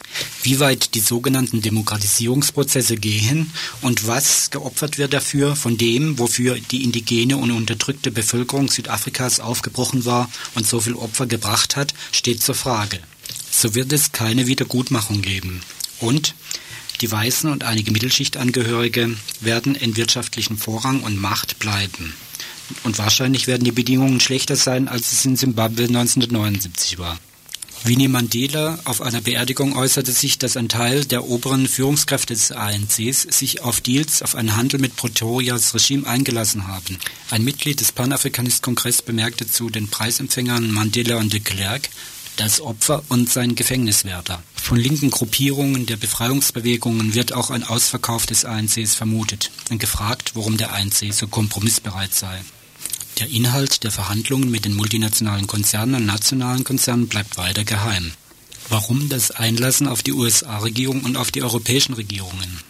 Wie 0.43 0.59
weit 0.59 0.93
die 0.93 0.99
sogenannten 0.99 1.61
Demokratisierungsprozesse 1.61 2.97
gehen 2.97 3.51
und 3.81 4.07
was 4.07 4.49
geopfert 4.51 4.97
wird 4.97 5.13
dafür 5.13 5.55
von 5.55 5.77
dem, 5.77 6.19
wofür 6.19 6.59
die 6.59 6.83
indigene 6.83 7.37
und 7.37 7.51
unterdrückte 7.51 8.11
Bevölkerung 8.11 8.69
Südafrikas 8.69 9.39
aufgebrochen 9.39 10.03
war 10.03 10.29
und 10.53 10.67
so 10.67 10.81
viel 10.81 10.95
Opfer 10.95 11.27
gebracht 11.27 11.77
hat, 11.77 11.93
steht 12.11 12.43
zur 12.43 12.55
Frage. 12.55 12.99
So 13.49 13.73
wird 13.73 13.93
es 13.93 14.11
keine 14.11 14.47
Wiedergutmachung 14.47 15.21
geben. 15.21 15.61
Und 15.99 16.35
die 16.99 17.11
Weißen 17.11 17.49
und 17.49 17.63
einige 17.63 17.91
Mittelschichtangehörige 17.91 19.15
werden 19.39 19.75
in 19.75 19.95
wirtschaftlichem 19.95 20.57
Vorrang 20.57 21.03
und 21.03 21.19
Macht 21.19 21.57
bleiben. 21.57 22.13
Und 22.83 22.97
wahrscheinlich 22.97 23.47
werden 23.47 23.63
die 23.63 23.71
Bedingungen 23.71 24.19
schlechter 24.19 24.55
sein, 24.55 24.87
als 24.87 25.11
es 25.11 25.25
in 25.25 25.35
Simbabwe 25.35 25.83
1979 25.83 26.99
war. 26.99 27.17
Winnie 27.83 28.09
Mandela 28.09 28.77
auf 28.83 29.01
einer 29.01 29.21
Beerdigung 29.21 29.75
äußerte 29.75 30.11
sich, 30.11 30.37
dass 30.37 30.55
ein 30.55 30.69
Teil 30.69 31.03
der 31.03 31.25
oberen 31.25 31.67
Führungskräfte 31.67 32.35
des 32.35 32.51
ANCs 32.51 33.23
sich 33.23 33.61
auf 33.61 33.81
Deals 33.81 34.21
auf 34.21 34.35
einen 34.35 34.55
Handel 34.55 34.79
mit 34.79 34.95
Pretorias 34.95 35.73
Regime 35.73 36.05
eingelassen 36.05 36.67
haben. 36.67 36.99
Ein 37.31 37.43
Mitglied 37.43 37.81
des 37.81 37.91
Panafrikanist-Kongress 37.91 39.01
bemerkte 39.01 39.47
zu 39.47 39.71
den 39.71 39.87
Preisempfängern 39.87 40.69
Mandela 40.69 41.17
und 41.17 41.33
de 41.33 41.39
Klerk, 41.39 41.89
das 42.37 42.61
Opfer 42.61 43.03
und 43.09 43.31
sein 43.31 43.55
Gefängniswärter. 43.55 44.43
Von 44.53 44.77
linken 44.77 45.09
Gruppierungen 45.09 45.87
der 45.87 45.97
Befreiungsbewegungen 45.97 47.15
wird 47.15 47.33
auch 47.33 47.49
ein 47.49 47.63
Ausverkauf 47.63 48.27
des 48.27 48.45
ANCs 48.45 48.93
vermutet 48.93 49.49
und 49.71 49.79
gefragt, 49.79 50.33
warum 50.35 50.57
der 50.57 50.73
ANC 50.73 51.11
so 51.11 51.27
kompromissbereit 51.27 52.13
sei. 52.13 52.41
Der 53.19 53.29
Inhalt 53.29 53.83
der 53.83 53.91
Verhandlungen 53.91 54.49
mit 54.49 54.65
den 54.65 54.75
multinationalen 54.75 55.47
Konzernen 55.47 55.95
und 55.95 56.05
nationalen 56.05 56.63
Konzernen 56.63 57.07
bleibt 57.07 57.37
weiter 57.37 57.63
geheim. 57.63 58.11
Warum 58.69 59.09
das 59.09 59.31
Einlassen 59.31 59.87
auf 59.87 60.01
die 60.01 60.13
USA-Regierung 60.13 61.01
und 61.03 61.17
auf 61.17 61.31
die 61.31 61.43
europäischen 61.43 61.93
Regierungen? 61.93 62.61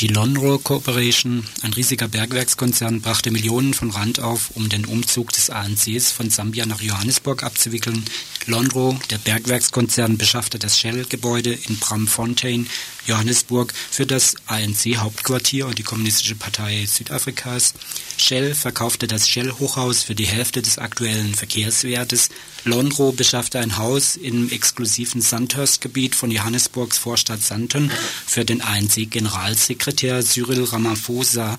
Die 0.00 0.06
Lonro 0.06 0.56
Corporation, 0.56 1.44
ein 1.60 1.74
riesiger 1.74 2.08
Bergwerkskonzern, 2.08 3.02
brachte 3.02 3.30
Millionen 3.30 3.74
von 3.74 3.90
Rand 3.90 4.18
auf, 4.18 4.50
um 4.54 4.70
den 4.70 4.86
Umzug 4.86 5.30
des 5.32 5.50
ANCs 5.50 6.10
von 6.10 6.30
Sambia 6.30 6.64
nach 6.64 6.80
Johannesburg 6.80 7.42
abzuwickeln. 7.42 8.02
Lonro, 8.46 8.98
der 9.10 9.18
Bergwerkskonzern, 9.18 10.16
beschaffte 10.16 10.58
das 10.58 10.78
Shell-Gebäude 10.78 11.52
in 11.52 11.78
Bramfontein, 11.78 12.66
Johannesburg, 13.06 13.72
für 13.90 14.06
das 14.06 14.34
ANC-Hauptquartier 14.46 15.66
und 15.66 15.78
die 15.78 15.82
Kommunistische 15.82 16.34
Partei 16.34 16.86
Südafrikas. 16.86 17.74
Shell 18.16 18.54
verkaufte 18.54 19.06
das 19.06 19.28
Shell-Hochhaus 19.28 20.02
für 20.02 20.14
die 20.14 20.26
Hälfte 20.26 20.62
des 20.62 20.78
aktuellen 20.78 21.34
Verkehrswertes. 21.34 22.28
Lonro 22.64 23.12
beschaffte 23.12 23.58
ein 23.58 23.78
Haus 23.78 24.16
im 24.16 24.50
exklusiven 24.50 25.20
Sandhurst-Gebiet 25.20 26.14
von 26.14 26.30
Johannesburgs 26.30 26.98
Vorstadt 26.98 27.42
Sandton 27.42 27.90
für 28.26 28.44
den 28.44 28.60
ANC-Generalsekretär 28.60 30.24
Cyril 30.24 30.64
Ramaphosa. 30.64 31.58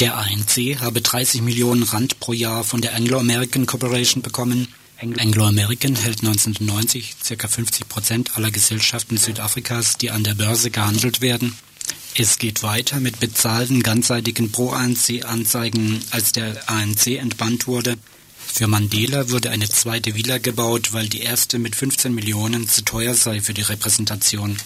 Der 0.00 0.16
ANC 0.16 0.80
habe 0.80 1.02
30 1.02 1.42
Millionen 1.42 1.82
Rand 1.82 2.20
pro 2.20 2.32
Jahr 2.32 2.64
von 2.64 2.80
der 2.80 2.94
Anglo-American 2.94 3.66
Corporation 3.66 4.22
bekommen. 4.22 4.68
Anglo-American 5.02 5.96
hält 5.96 6.18
1990 6.18 7.14
ca. 7.26 7.48
50 7.48 7.88
Prozent 7.88 8.36
aller 8.36 8.50
Gesellschaften 8.50 9.16
Südafrikas, 9.16 9.96
die 9.96 10.10
an 10.10 10.24
der 10.24 10.34
Börse 10.34 10.70
gehandelt 10.70 11.22
werden. 11.22 11.56
Es 12.14 12.36
geht 12.36 12.62
weiter 12.62 13.00
mit 13.00 13.18
bezahlten 13.18 13.82
ganzseitigen 13.82 14.52
Pro-ANC-Anzeigen, 14.52 16.02
als 16.10 16.32
der 16.32 16.68
ANC 16.68 17.06
entbannt 17.18 17.66
wurde. 17.66 17.96
Für 18.46 18.66
Mandela 18.66 19.30
wurde 19.30 19.48
eine 19.50 19.70
zweite 19.70 20.14
Villa 20.14 20.36
gebaut, 20.36 20.92
weil 20.92 21.08
die 21.08 21.20
erste 21.20 21.58
mit 21.58 21.76
15 21.76 22.14
Millionen 22.14 22.68
zu 22.68 22.84
teuer 22.84 23.14
sei 23.14 23.40
für 23.40 23.54
die 23.54 23.62
Repräsentation. 23.62 24.58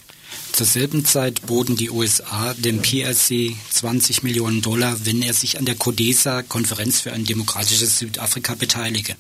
Zur 0.51 0.67
selben 0.67 1.05
Zeit 1.05 1.47
boten 1.47 1.77
die 1.77 1.91
USA 1.91 2.55
dem 2.55 2.83
PRC 2.83 3.55
20 3.71 4.25
Millionen 4.25 4.63
Dollar, 4.63 4.97
wenn 5.05 5.23
er 5.23 5.35
sich 5.35 5.59
an 5.59 5.65
der 5.65 5.77
CODESA, 5.77 6.43
Konferenz 6.43 7.01
für 7.01 7.13
ein 7.13 7.25
demokratisches 7.25 7.99
Südafrika, 7.99 8.57
beteilige. 8.57 9.15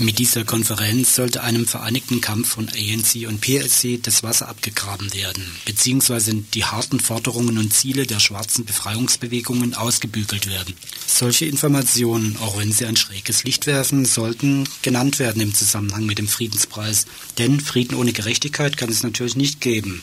Mit 0.00 0.20
dieser 0.20 0.44
Konferenz 0.44 1.16
sollte 1.16 1.42
einem 1.42 1.66
vereinigten 1.66 2.20
Kampf 2.20 2.50
von 2.50 2.68
ANC 2.68 3.26
und 3.26 3.40
PSC 3.40 3.98
das 4.00 4.22
Wasser 4.22 4.48
abgegraben 4.48 5.12
werden, 5.12 5.44
beziehungsweise 5.64 6.34
die 6.34 6.64
harten 6.64 7.00
Forderungen 7.00 7.58
und 7.58 7.72
Ziele 7.72 8.06
der 8.06 8.20
schwarzen 8.20 8.64
Befreiungsbewegungen 8.64 9.74
ausgebügelt 9.74 10.48
werden. 10.48 10.74
Solche 11.04 11.46
Informationen, 11.46 12.36
auch 12.36 12.58
wenn 12.58 12.70
sie 12.70 12.86
ein 12.86 12.94
schräges 12.94 13.42
Licht 13.42 13.66
werfen, 13.66 14.04
sollten 14.04 14.68
genannt 14.82 15.18
werden 15.18 15.42
im 15.42 15.52
Zusammenhang 15.52 16.06
mit 16.06 16.18
dem 16.18 16.28
Friedenspreis. 16.28 17.06
Denn 17.36 17.58
Frieden 17.58 17.96
ohne 17.96 18.12
Gerechtigkeit 18.12 18.76
kann 18.76 18.90
es 18.90 19.02
natürlich 19.02 19.34
nicht 19.34 19.60
geben. 19.60 20.00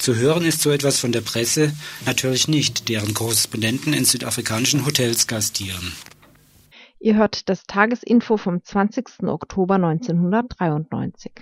Zu 0.00 0.16
hören 0.16 0.44
ist 0.44 0.62
so 0.62 0.72
etwas 0.72 0.98
von 0.98 1.12
der 1.12 1.20
Presse 1.20 1.72
natürlich 2.06 2.48
nicht, 2.48 2.88
deren 2.88 3.14
Korrespondenten 3.14 3.92
in 3.92 4.04
südafrikanischen 4.04 4.84
Hotels 4.84 5.28
gastieren. 5.28 5.92
Ihr 7.02 7.16
hört 7.16 7.48
das 7.48 7.64
Tagesinfo 7.64 8.36
vom 8.36 8.62
20. 8.62 9.24
Oktober 9.24 9.74
1993. 9.74 11.32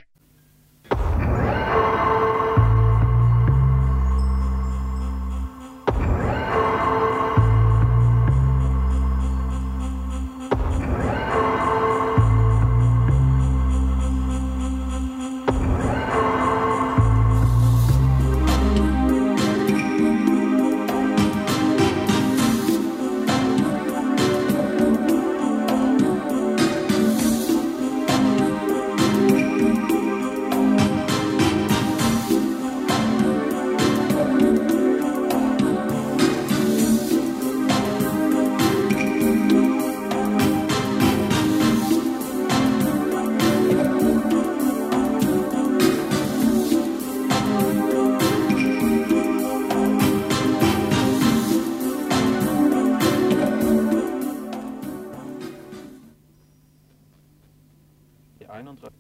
einunddreißig. 58.60 58.99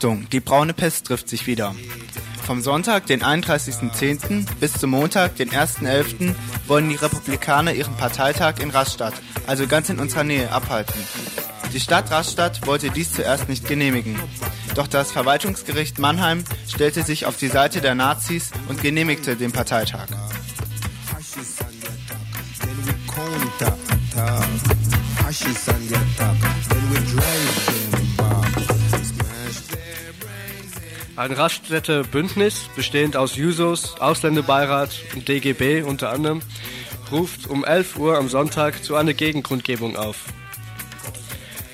Achtung, 0.00 0.26
die 0.30 0.40
braune 0.40 0.72
Pest 0.72 1.08
trifft 1.08 1.28
sich 1.28 1.46
wieder. 1.46 1.74
Vom 2.46 2.62
Sonntag, 2.62 3.04
den 3.04 3.22
31.10. 3.22 4.46
bis 4.58 4.72
zum 4.72 4.92
Montag, 4.92 5.36
den 5.36 5.50
1.11. 5.50 6.34
wollen 6.66 6.88
die 6.88 6.94
Republikaner 6.94 7.74
ihren 7.74 7.94
Parteitag 7.98 8.60
in 8.60 8.70
Rastatt, 8.70 9.12
also 9.46 9.66
ganz 9.66 9.90
in 9.90 9.98
unserer 10.00 10.24
Nähe, 10.24 10.50
abhalten. 10.50 10.98
Die 11.74 11.80
Stadt 11.80 12.10
Rastatt 12.10 12.66
wollte 12.66 12.88
dies 12.88 13.12
zuerst 13.12 13.50
nicht 13.50 13.68
genehmigen. 13.68 14.18
Doch 14.74 14.86
das 14.86 15.12
Verwaltungsgericht 15.12 15.98
Mannheim 15.98 16.44
stellte 16.66 17.02
sich 17.02 17.26
auf 17.26 17.36
die 17.36 17.48
Seite 17.48 17.82
der 17.82 17.94
Nazis 17.94 18.52
und 18.70 18.80
genehmigte 18.80 19.36
den 19.36 19.52
Parteitag. 19.52 20.06
Ein 31.20 31.32
Raststätte-Bündnis, 31.32 32.70
bestehend 32.74 33.14
aus 33.14 33.36
Jusos, 33.36 34.00
Ausländerbeirat 34.00 34.88
und 35.14 35.28
DGB 35.28 35.82
unter 35.82 36.08
anderem, 36.08 36.40
ruft 37.12 37.46
um 37.46 37.62
11 37.62 37.98
Uhr 37.98 38.16
am 38.16 38.30
Sonntag 38.30 38.82
zu 38.82 38.96
einer 38.96 39.12
Gegenkundgebung 39.12 39.96
auf. 39.96 40.24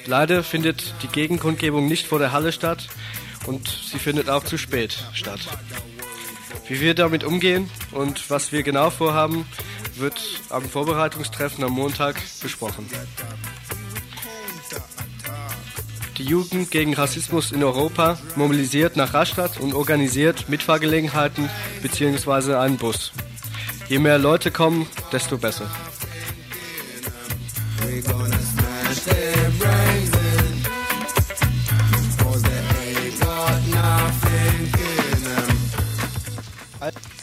Leider 0.05 0.43
findet 0.43 0.95
die 1.05 1.07
Gegenkundgebung 1.07 1.87
nicht 1.87 2.09
vor 2.09 2.19
der 2.19 2.33
Halle 2.33 2.51
statt 2.51 2.89
und 3.47 3.69
sie 3.69 4.01
findet 4.01 4.29
auch 4.29 4.43
zu 4.43 4.59
spät 4.59 4.99
statt. 5.13 5.47
Wie 6.67 6.81
wir 6.81 6.95
damit 6.95 7.23
umgehen 7.23 7.71
und 7.93 8.29
was 8.29 8.51
wir 8.51 8.65
genau 8.65 8.91
vorhaben, 8.91 9.47
wird 9.95 10.41
am 10.51 10.65
Vorbereitungstreffen 10.65 11.63
am 11.63 11.71
Montag 11.71 12.17
besprochen. 12.43 12.91
Die 16.19 16.25
Jugend 16.25 16.71
gegen 16.71 16.95
Rassismus 16.95 17.53
in 17.53 17.63
Europa 17.63 18.19
mobilisiert 18.37 18.97
nach 18.97 19.13
Rastatt 19.13 19.61
und 19.61 19.75
organisiert 19.75 20.49
Mitfahrgelegenheiten 20.49 21.51
bzw. 21.83 22.55
einen 22.55 22.79
Bus. 22.79 23.13
Je 23.89 23.99
mehr 23.99 24.19
Leute 24.19 24.51
kommen, 24.51 24.87
desto 25.13 25.37
besser. 25.37 25.71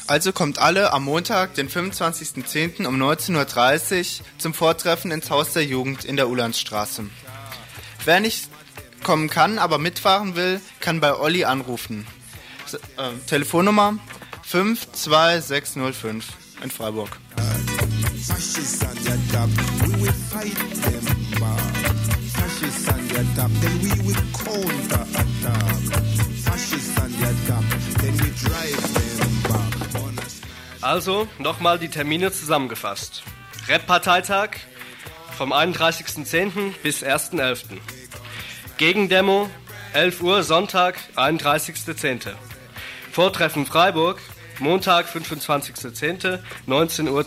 Also 0.06 0.32
kommt 0.32 0.60
alle 0.60 0.94
am 0.94 1.06
Montag, 1.06 1.56
den 1.56 1.70
25.10. 1.70 2.86
um 2.86 3.02
19.30 3.02 4.20
Uhr 4.20 4.26
zum 4.38 4.54
Vortreffen 4.54 5.10
ins 5.10 5.32
Haus 5.32 5.54
der 5.54 5.66
Jugend 5.66 6.06
in 6.06 6.18
der 6.18 6.30
Ulandstraße. 6.30 7.06
Wer 8.06 8.20
nicht 8.20 8.53
kommen 9.04 9.30
kann, 9.30 9.60
aber 9.60 9.78
mitfahren 9.78 10.36
will, 10.36 10.62
kann 10.80 11.00
bei 11.00 11.16
Olli 11.16 11.46
anrufen. 11.46 12.08
äh, 12.98 13.12
Telefonnummer 13.28 13.98
52605 14.44 16.26
in 16.64 16.72
Freiburg. 16.72 17.10
Also, 30.82 31.28
nochmal 31.40 31.80
die 31.80 31.90
Termine 31.90 32.32
zusammengefasst. 32.32 33.24
Rap-Parteitag 33.68 34.50
vom 35.38 35.54
31.10. 35.54 36.74
bis 36.84 37.04
1.11. 37.04 37.80
Gegendemo 38.78 39.50
11 39.94 40.22
Uhr 40.22 40.44
Sonntag, 40.44 41.00
31.10. 41.16 42.34
Vortreffen 43.12 43.66
Freiburg 43.66 44.20
Montag, 44.60 45.08
25.10., 45.08 46.40
19.30 46.68 47.10
Uhr 47.10 47.26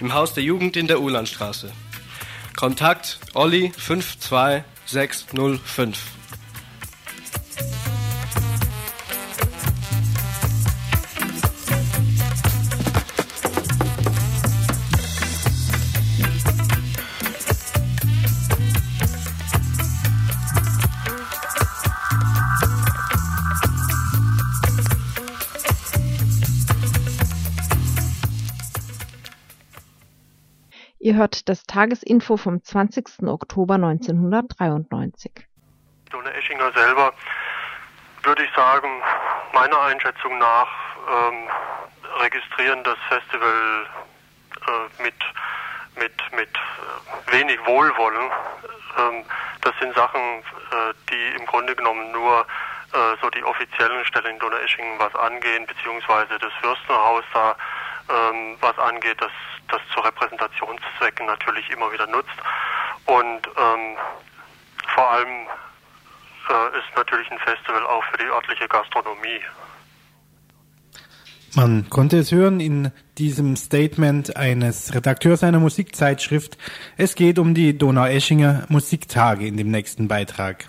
im 0.00 0.14
Haus 0.14 0.32
der 0.34 0.42
Jugend 0.44 0.76
in 0.76 0.86
der 0.86 1.00
Ulandstraße. 1.00 1.72
Kontakt 2.56 3.18
Olli 3.34 3.72
52605. 3.76 5.98
Ihr 31.04 31.16
hört 31.16 31.50
das 31.50 31.64
Tagesinfo 31.64 32.38
vom 32.38 32.64
20. 32.64 33.28
Oktober 33.28 33.74
1993. 33.74 35.32
Dona 36.08 36.30
Eschinger 36.30 36.72
selber 36.72 37.12
würde 38.22 38.42
ich 38.42 38.50
sagen, 38.56 38.88
meiner 39.52 39.82
Einschätzung 39.82 40.38
nach 40.38 40.66
ähm, 41.06 41.46
registrieren 42.20 42.82
das 42.84 42.96
Festival 43.10 43.86
äh, 44.66 45.02
mit, 45.02 45.14
mit, 45.96 46.32
mit 46.32 46.48
äh, 46.48 47.32
wenig 47.34 47.58
Wohlwollen. 47.66 48.30
Ähm, 48.96 49.24
das 49.60 49.74
sind 49.80 49.94
Sachen, 49.94 50.22
äh, 50.22 50.94
die 51.10 51.38
im 51.38 51.44
Grunde 51.44 51.76
genommen 51.76 52.12
nur 52.12 52.46
äh, 52.94 52.96
so 53.20 53.28
die 53.28 53.44
offiziellen 53.44 54.06
Stellen 54.06 54.36
in 54.36 54.38
Donaueschingen 54.38 54.98
was 54.98 55.14
angehen, 55.16 55.66
beziehungsweise 55.66 56.38
das 56.38 56.52
Fürstenhaus 56.62 57.24
da 57.34 57.54
ähm, 58.08 58.56
was 58.60 58.78
angeht, 58.78 59.20
das 59.20 59.30
das 59.68 59.80
zu 59.92 60.00
Repräsentationszwecken 60.00 61.26
natürlich 61.26 61.68
immer 61.70 61.92
wieder 61.92 62.06
nutzt. 62.06 62.36
Und 63.06 63.46
ähm, 63.46 63.96
vor 64.94 65.10
allem 65.10 65.46
äh, 66.48 66.78
ist 66.78 66.96
natürlich 66.96 67.30
ein 67.30 67.38
Festival 67.38 67.84
auch 67.86 68.04
für 68.04 68.18
die 68.18 68.24
örtliche 68.24 68.68
Gastronomie. 68.68 69.40
Man 71.56 71.88
konnte 71.88 72.18
es 72.18 72.32
hören 72.32 72.58
in 72.58 72.90
diesem 73.16 73.54
Statement 73.54 74.36
eines 74.36 74.92
Redakteurs 74.92 75.44
einer 75.44 75.60
Musikzeitschrift. 75.60 76.58
Es 76.96 77.14
geht 77.14 77.38
um 77.38 77.54
die 77.54 77.78
Donaueschinger 77.78 78.66
Musiktage 78.68 79.46
in 79.46 79.56
dem 79.56 79.70
nächsten 79.70 80.08
Beitrag. 80.08 80.66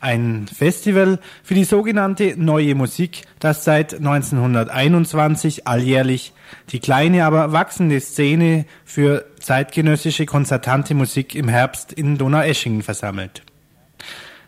Ein 0.00 0.46
Festival 0.48 1.18
für 1.42 1.52
die 1.52 1.64
sogenannte 1.64 2.34
Neue 2.38 2.74
Musik, 2.74 3.22
das 3.38 3.64
seit 3.64 3.92
1921 3.92 5.66
alljährlich 5.66 6.32
die 6.70 6.80
kleine, 6.80 7.26
aber 7.26 7.52
wachsende 7.52 8.00
Szene 8.00 8.64
für 8.86 9.26
zeitgenössische 9.40 10.24
konzertante 10.24 10.94
Musik 10.94 11.34
im 11.34 11.48
Herbst 11.48 11.92
in 11.92 12.16
Donaueschingen 12.16 12.82
versammelt. 12.82 13.42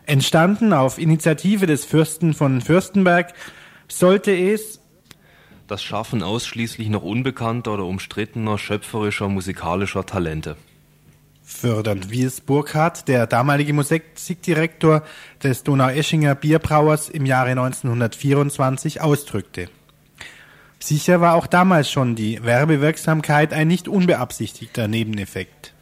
Entstanden 0.06 0.72
auf 0.72 0.98
Initiative 0.98 1.66
des 1.66 1.84
Fürsten 1.84 2.32
von 2.32 2.62
Fürstenberg, 2.62 3.34
sollte 3.88 4.32
es 4.32 4.80
das 5.66 5.82
Schaffen 5.82 6.22
ausschließlich 6.22 6.88
noch 6.88 7.02
unbekannter 7.02 7.74
oder 7.74 7.84
umstrittener 7.84 8.56
schöpferischer 8.56 9.28
musikalischer 9.28 10.06
Talente 10.06 10.56
fördern, 11.42 12.02
wie 12.08 12.22
es 12.22 12.40
Burkhardt, 12.40 13.08
der 13.08 13.26
damalige 13.26 13.72
Musikdirektor 13.72 15.02
des 15.42 15.62
Donaueschinger 15.64 16.34
Bierbrauers 16.34 17.08
im 17.08 17.26
Jahre 17.26 17.50
1924 17.50 19.00
ausdrückte. 19.00 19.68
Sicher 20.78 21.20
war 21.20 21.34
auch 21.34 21.46
damals 21.46 21.90
schon 21.90 22.16
die 22.16 22.42
Werbewirksamkeit 22.42 23.52
ein 23.52 23.68
nicht 23.68 23.86
unbeabsichtigter 23.86 24.88
Nebeneffekt. 24.88 25.74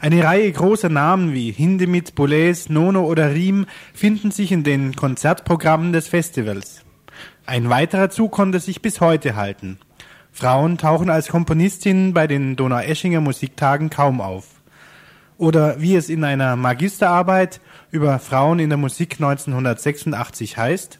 Eine 0.00 0.22
Reihe 0.22 0.52
großer 0.52 0.90
Namen 0.90 1.32
wie 1.32 1.50
Hindemith, 1.50 2.14
Boulez, 2.14 2.68
Nono 2.68 3.04
oder 3.04 3.32
Riem 3.32 3.64
finden 3.94 4.32
sich 4.32 4.52
in 4.52 4.62
den 4.62 4.94
Konzertprogrammen 4.94 5.94
des 5.94 6.08
Festivals. 6.08 6.82
Ein 7.46 7.70
weiterer 7.70 8.10
Zug 8.10 8.32
konnte 8.32 8.60
sich 8.60 8.82
bis 8.82 9.00
heute 9.00 9.34
halten. 9.34 9.78
Frauen 10.36 10.78
tauchen 10.78 11.10
als 11.10 11.28
Komponistinnen 11.28 12.12
bei 12.12 12.26
den 12.26 12.56
Donaueschinger 12.56 13.20
Musiktagen 13.20 13.88
kaum 13.88 14.20
auf. 14.20 14.46
Oder 15.38 15.80
wie 15.80 15.94
es 15.94 16.08
in 16.08 16.24
einer 16.24 16.56
Magisterarbeit 16.56 17.60
über 17.92 18.18
Frauen 18.18 18.58
in 18.58 18.68
der 18.68 18.76
Musik 18.76 19.14
1986 19.14 20.56
heißt, 20.56 20.98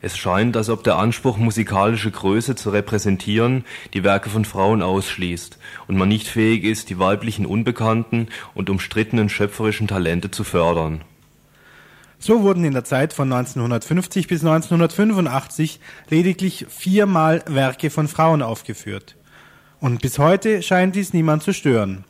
es 0.00 0.16
scheint, 0.16 0.56
als 0.56 0.70
ob 0.70 0.84
der 0.84 0.96
Anspruch, 0.96 1.36
musikalische 1.36 2.10
Größe 2.10 2.56
zu 2.56 2.70
repräsentieren, 2.70 3.64
die 3.92 4.04
Werke 4.04 4.30
von 4.30 4.46
Frauen 4.46 4.82
ausschließt 4.82 5.58
und 5.86 5.96
man 5.96 6.08
nicht 6.08 6.26
fähig 6.26 6.64
ist, 6.64 6.88
die 6.88 6.98
weiblichen 6.98 7.44
unbekannten 7.44 8.28
und 8.54 8.70
umstrittenen 8.70 9.28
schöpferischen 9.28 9.86
Talente 9.86 10.30
zu 10.30 10.44
fördern. 10.44 11.02
So 12.24 12.42
wurden 12.42 12.64
in 12.64 12.72
der 12.72 12.84
Zeit 12.84 13.12
von 13.12 13.32
1950 13.32 14.28
bis 14.28 14.44
1985 14.44 15.80
lediglich 16.08 16.66
viermal 16.68 17.42
Werke 17.48 17.90
von 17.90 18.06
Frauen 18.06 18.42
aufgeführt. 18.42 19.16
Und 19.80 20.00
bis 20.02 20.20
heute 20.20 20.62
scheint 20.62 20.94
dies 20.94 21.12
niemand 21.12 21.42
zu 21.42 21.52
stören. 21.52 22.04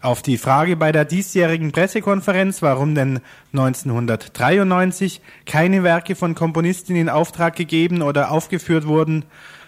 Auf 0.00 0.22
die 0.22 0.38
Frage 0.38 0.74
bei 0.74 0.90
der 0.90 1.04
diesjährigen 1.04 1.70
Pressekonferenz, 1.70 2.62
warum 2.62 2.96
denn 2.96 3.20
1993 3.52 5.20
keine 5.46 5.84
Werke 5.84 6.16
von 6.16 6.34
Komponistinnen 6.34 7.02
in 7.02 7.08
Auftrag 7.08 7.54
gegeben 7.54 8.02
oder 8.02 8.32
aufgeführt 8.32 8.88
wurden, 8.88 9.24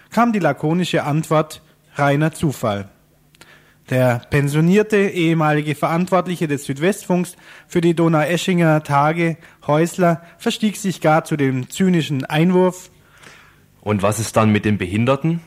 kam 0.09 0.33
die 0.33 0.39
lakonische 0.39 1.05
Antwort 1.05 1.61
reiner 1.95 2.33
Zufall. 2.33 2.89
Der 3.91 4.21
pensionierte 4.29 4.95
ehemalige 4.97 5.75
Verantwortliche 5.75 6.47
des 6.47 6.63
Südwestfunks 6.63 7.35
für 7.67 7.81
die 7.81 7.93
Donaueschinger 7.93 8.83
Tage, 8.83 9.35
Häusler, 9.67 10.21
verstieg 10.37 10.77
sich 10.77 11.01
gar 11.01 11.25
zu 11.25 11.35
dem 11.35 11.69
zynischen 11.69 12.23
Einwurf. 12.23 12.89
Und 13.81 14.01
was 14.01 14.19
ist 14.21 14.37
dann 14.37 14.49
mit 14.49 14.63
den 14.63 14.77
Behinderten? 14.77 15.41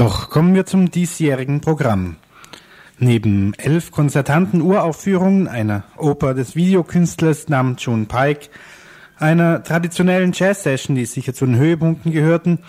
Doch 0.00 0.30
kommen 0.30 0.54
wir 0.54 0.64
zum 0.64 0.90
diesjährigen 0.90 1.60
Programm. 1.60 2.16
Neben 2.98 3.52
elf 3.58 3.90
konzertanten 3.90 4.62
Uraufführungen 4.62 5.46
einer 5.46 5.84
Oper 5.98 6.32
des 6.32 6.56
Videokünstlers 6.56 7.50
namens 7.50 7.84
John 7.84 8.06
Pike, 8.06 8.48
einer 9.18 9.62
traditionellen 9.62 10.32
Jazz-Session, 10.32 10.96
die 10.96 11.04
sicher 11.04 11.34
zu 11.34 11.44
den 11.44 11.56
Höhepunkten 11.56 12.12
gehörten, 12.12 12.60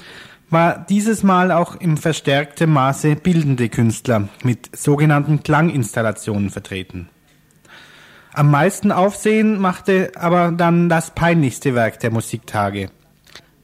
war 0.50 0.86
dieses 0.90 1.24
Mal 1.24 1.54
auch 1.54 1.78
im 1.78 1.96
verstärkten 1.96 2.70
Maße 2.70 3.16
bildende 3.16 3.70
Künstler 3.70 4.28
mit 4.44 4.76
sogenannten 4.76 5.42
Klanginstallationen 5.42 6.50
vertreten. 6.50 7.08
Am 8.34 8.52
meisten 8.52 8.92
Aufsehen 8.92 9.58
machte 9.58 10.12
aber 10.18 10.52
dann 10.52 10.90
das 10.90 11.12
peinlichste 11.12 11.76
Werk 11.76 11.98
der 12.02 12.12
Musiktage. 12.12 12.90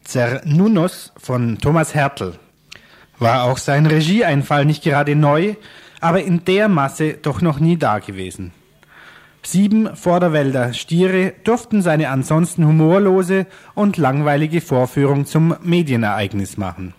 Zernunos 0.06 1.12
von 1.18 1.58
Thomas 1.58 1.94
Hertel. 1.94 2.40
War 3.20 3.44
auch 3.44 3.58
sein 3.58 3.86
Regieeinfall 3.86 4.66
nicht 4.66 4.84
gerade 4.84 5.16
neu, 5.16 5.56
aber 6.00 6.24
in 6.24 6.46
der 6.46 6.68
Masse 6.68 7.14
doch 7.14 7.42
noch 7.42 7.60
nie 7.60 7.78
dagewesen. 7.78 8.52
Sieben 9.44 9.96
Vorderwälder 9.96 10.74
Stiere 10.74 11.34
durften 11.44 11.82
seine 11.82 12.10
ansonsten 12.10 12.68
humorlose 12.68 13.48
und 13.76 13.98
langweilige 13.98 14.62
Vorführung 14.62 15.26
zum 15.26 15.56
Medienereignis 15.64 16.58
machen. 16.58 16.94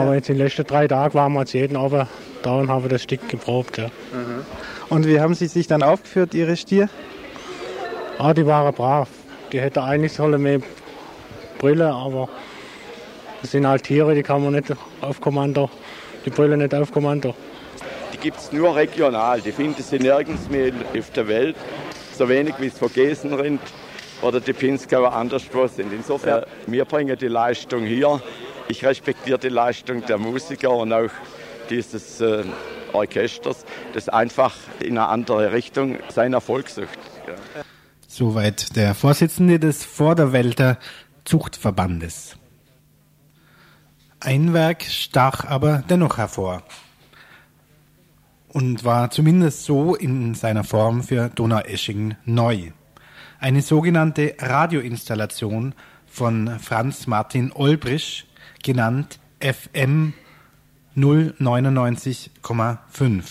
Aber 0.00 0.14
jetzt 0.14 0.28
in 0.28 0.36
den 0.36 0.44
letzten 0.44 0.64
drei 0.64 0.88
Tagen 0.88 1.14
waren 1.14 1.32
wir 1.32 1.40
jetzt 1.40 1.52
jeden 1.52 1.76
Abend 1.76 2.06
da 2.42 2.54
und 2.58 2.68
haben 2.68 2.88
das 2.88 3.02
Stück 3.02 3.28
geprobt. 3.28 3.78
Ja. 3.78 3.86
Mhm. 3.86 4.44
Und 4.88 5.06
wie 5.06 5.20
haben 5.20 5.34
Sie 5.34 5.46
sich 5.46 5.66
dann 5.66 5.82
aufgeführt, 5.82 6.34
Ihre 6.34 6.56
Stier? 6.56 6.88
Ah, 8.18 8.34
die 8.34 8.46
waren 8.46 8.72
brav. 8.74 9.08
Die 9.52 9.60
hätten 9.60 9.80
eigentlich 9.80 10.12
sollen 10.12 10.42
mehr 10.42 10.60
Brille, 11.58 11.92
aber 11.92 12.28
das 13.42 13.50
sind 13.50 13.66
halt 13.66 13.82
Tiere, 13.84 14.14
die 14.14 14.22
kann 14.22 14.42
man 14.42 14.54
nicht 14.54 14.66
auf 15.00 15.20
Kommando, 15.20 15.70
die 16.24 16.30
Brille 16.30 16.56
nicht 16.56 16.74
auf 16.74 16.92
Kommando. 16.92 17.34
Die 18.12 18.18
gibt 18.18 18.38
es 18.38 18.52
nur 18.52 18.74
regional, 18.76 19.40
die 19.40 19.52
finden 19.52 19.82
sie 19.82 19.98
nirgends 19.98 20.48
mehr 20.48 20.72
auf 20.98 21.10
der 21.10 21.28
Welt. 21.28 21.56
So 22.16 22.28
wenig 22.28 22.54
wie 22.58 22.66
es 22.66 22.78
von 22.78 22.92
Gesenrind 22.92 23.60
oder 24.22 24.40
die 24.40 24.52
Pinskauer 24.52 25.12
anderswo 25.12 25.66
sind. 25.66 25.92
Insofern, 25.92 26.44
wir 26.66 26.84
bringen 26.84 27.16
die 27.18 27.28
Leistung 27.28 27.84
hier. 27.84 28.20
Ich 28.70 28.84
respektiere 28.84 29.36
die 29.36 29.48
Leistung 29.48 30.06
der 30.06 30.16
Musiker 30.16 30.70
und 30.70 30.92
auch 30.92 31.10
dieses 31.70 32.20
äh, 32.20 32.44
Orchesters, 32.92 33.64
das 33.94 34.08
einfach 34.08 34.54
in 34.78 34.96
eine 34.96 35.08
andere 35.08 35.52
Richtung 35.52 35.98
seinen 36.08 36.34
Erfolg 36.34 36.68
sucht. 36.68 36.98
Ja. 37.26 37.34
Soweit 38.06 38.76
der 38.76 38.94
Vorsitzende 38.94 39.58
des 39.58 39.84
Vorderwälder 39.84 40.78
Zuchtverbandes. 41.24 42.36
Ein 44.20 44.54
Werk 44.54 44.84
stach 44.84 45.44
aber 45.44 45.82
dennoch 45.90 46.18
hervor 46.18 46.62
und 48.50 48.84
war 48.84 49.10
zumindest 49.10 49.64
so 49.64 49.96
in 49.96 50.36
seiner 50.36 50.62
Form 50.62 51.02
für 51.02 51.28
Donaueschingen 51.28 52.18
neu. 52.24 52.70
Eine 53.40 53.62
sogenannte 53.62 54.36
Radioinstallation 54.38 55.74
von 56.06 56.60
Franz 56.60 57.08
Martin 57.08 57.50
Olbrisch, 57.52 58.26
genannt 58.62 59.18
FM 59.40 60.12
099,5. 60.96 63.22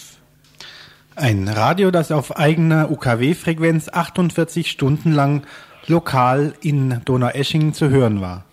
Ein 1.15 1.47
Radio, 1.47 1.91
das 1.91 2.11
auf 2.11 2.37
eigener 2.37 2.91
UKW-Frequenz 2.91 3.89
48 3.89 4.71
Stunden 4.71 5.11
lang 5.11 5.43
lokal 5.85 6.53
in 6.61 7.01
Donaueschingen 7.05 7.73
zu 7.73 7.89
hören 7.89 8.21
war. 8.21 8.45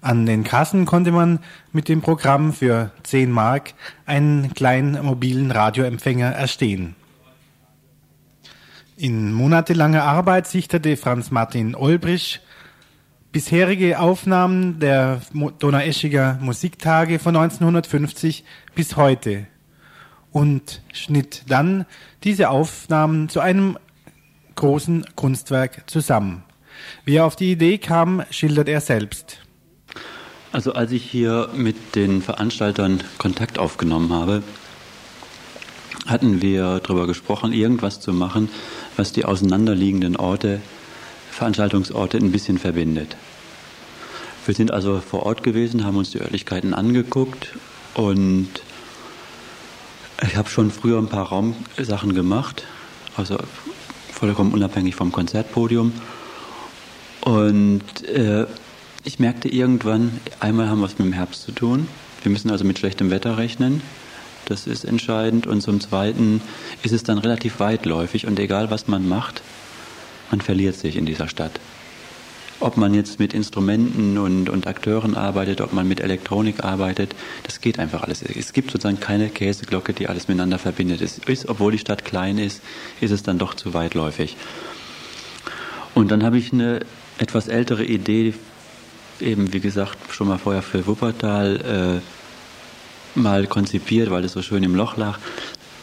An 0.00 0.24
den 0.24 0.44
Kassen 0.44 0.86
konnte 0.86 1.10
man 1.10 1.40
mit 1.72 1.88
dem 1.88 2.00
Programm 2.00 2.52
für 2.52 2.92
10 3.02 3.30
Mark 3.30 3.74
einen 4.04 4.54
kleinen 4.54 5.04
mobilen 5.04 5.50
Radioempfänger 5.50 6.30
erstehen. 6.30 6.94
In 8.96 9.32
monatelanger 9.32 10.04
Arbeit 10.04 10.46
sichtete 10.46 10.96
Franz 10.96 11.30
Martin 11.30 11.74
Olbrich 11.74 12.40
bisherige 13.36 14.00
Aufnahmen 14.00 14.80
der 14.80 15.20
Donaueschiger 15.58 16.38
Musiktage 16.40 17.18
von 17.18 17.36
1950 17.36 18.44
bis 18.74 18.96
heute 18.96 19.46
und 20.32 20.80
schnitt 20.94 21.42
dann 21.46 21.84
diese 22.24 22.48
Aufnahmen 22.48 23.28
zu 23.28 23.40
einem 23.40 23.76
großen 24.54 25.04
Kunstwerk 25.16 25.82
zusammen. 25.84 26.44
Wie 27.04 27.16
er 27.16 27.26
auf 27.26 27.36
die 27.36 27.52
Idee 27.52 27.76
kam, 27.76 28.22
schildert 28.30 28.70
er 28.70 28.80
selbst. 28.80 29.42
Also 30.50 30.72
als 30.72 30.90
ich 30.92 31.04
hier 31.04 31.50
mit 31.54 31.94
den 31.94 32.22
Veranstaltern 32.22 33.02
Kontakt 33.18 33.58
aufgenommen 33.58 34.14
habe, 34.14 34.42
hatten 36.06 36.40
wir 36.40 36.80
darüber 36.82 37.06
gesprochen, 37.06 37.52
irgendwas 37.52 38.00
zu 38.00 38.14
machen, 38.14 38.48
was 38.96 39.12
die 39.12 39.26
auseinanderliegenden 39.26 40.16
Orte, 40.16 40.62
Veranstaltungsorte 41.36 42.16
ein 42.16 42.32
bisschen 42.32 42.56
verbindet. 42.56 43.14
Wir 44.46 44.54
sind 44.54 44.70
also 44.70 45.00
vor 45.00 45.26
Ort 45.26 45.42
gewesen, 45.42 45.84
haben 45.84 45.98
uns 45.98 46.10
die 46.10 46.20
Örtlichkeiten 46.20 46.72
angeguckt 46.72 47.54
und 47.92 48.48
ich 50.22 50.34
habe 50.34 50.48
schon 50.48 50.70
früher 50.70 50.96
ein 50.96 51.08
paar 51.08 51.26
Raumsachen 51.28 52.14
gemacht, 52.14 52.62
also 53.18 53.36
vollkommen 54.12 54.54
unabhängig 54.54 54.94
vom 54.94 55.12
Konzertpodium. 55.12 55.92
Und 57.20 58.08
äh, 58.08 58.46
ich 59.04 59.18
merkte 59.18 59.50
irgendwann, 59.50 60.18
einmal 60.40 60.70
haben 60.70 60.80
wir 60.80 60.86
es 60.86 60.98
mit 60.98 61.06
dem 61.06 61.12
Herbst 61.12 61.42
zu 61.42 61.52
tun. 61.52 61.86
Wir 62.22 62.32
müssen 62.32 62.50
also 62.50 62.64
mit 62.64 62.78
schlechtem 62.78 63.10
Wetter 63.10 63.36
rechnen. 63.36 63.82
Das 64.46 64.66
ist 64.66 64.84
entscheidend. 64.84 65.46
Und 65.46 65.60
zum 65.60 65.82
Zweiten 65.82 66.40
ist 66.82 66.92
es 66.92 67.02
dann 67.02 67.18
relativ 67.18 67.60
weitläufig 67.60 68.26
und 68.26 68.38
egal 68.38 68.70
was 68.70 68.88
man 68.88 69.06
macht, 69.06 69.42
man 70.30 70.40
verliert 70.40 70.76
sich 70.76 70.96
in 70.96 71.06
dieser 71.06 71.28
Stadt. 71.28 71.52
Ob 72.58 72.78
man 72.78 72.94
jetzt 72.94 73.18
mit 73.18 73.34
Instrumenten 73.34 74.16
und, 74.16 74.48
und 74.48 74.66
Akteuren 74.66 75.14
arbeitet, 75.14 75.60
ob 75.60 75.74
man 75.74 75.86
mit 75.86 76.00
Elektronik 76.00 76.64
arbeitet, 76.64 77.14
das 77.42 77.60
geht 77.60 77.78
einfach 77.78 78.02
alles. 78.02 78.22
Es 78.22 78.54
gibt 78.54 78.70
sozusagen 78.70 78.98
keine 78.98 79.28
Käseglocke, 79.28 79.92
die 79.92 80.08
alles 80.08 80.26
miteinander 80.28 80.58
verbindet. 80.58 81.02
Es 81.02 81.18
ist, 81.18 81.48
obwohl 81.48 81.72
die 81.72 81.78
Stadt 81.78 82.04
klein 82.04 82.38
ist, 82.38 82.62
ist 83.00 83.10
es 83.10 83.22
dann 83.22 83.38
doch 83.38 83.54
zu 83.54 83.74
weitläufig. 83.74 84.36
Und 85.94 86.10
dann 86.10 86.22
habe 86.22 86.38
ich 86.38 86.52
eine 86.52 86.80
etwas 87.18 87.48
ältere 87.48 87.84
Idee 87.84 88.34
eben, 89.20 89.52
wie 89.52 89.60
gesagt, 89.60 89.98
schon 90.10 90.28
mal 90.28 90.38
vorher 90.38 90.62
für 90.62 90.86
Wuppertal 90.86 92.00
äh, 93.16 93.18
mal 93.18 93.46
konzipiert, 93.46 94.10
weil 94.10 94.24
es 94.24 94.32
so 94.32 94.42
schön 94.42 94.62
im 94.62 94.74
Loch 94.74 94.96
lag, 94.96 95.18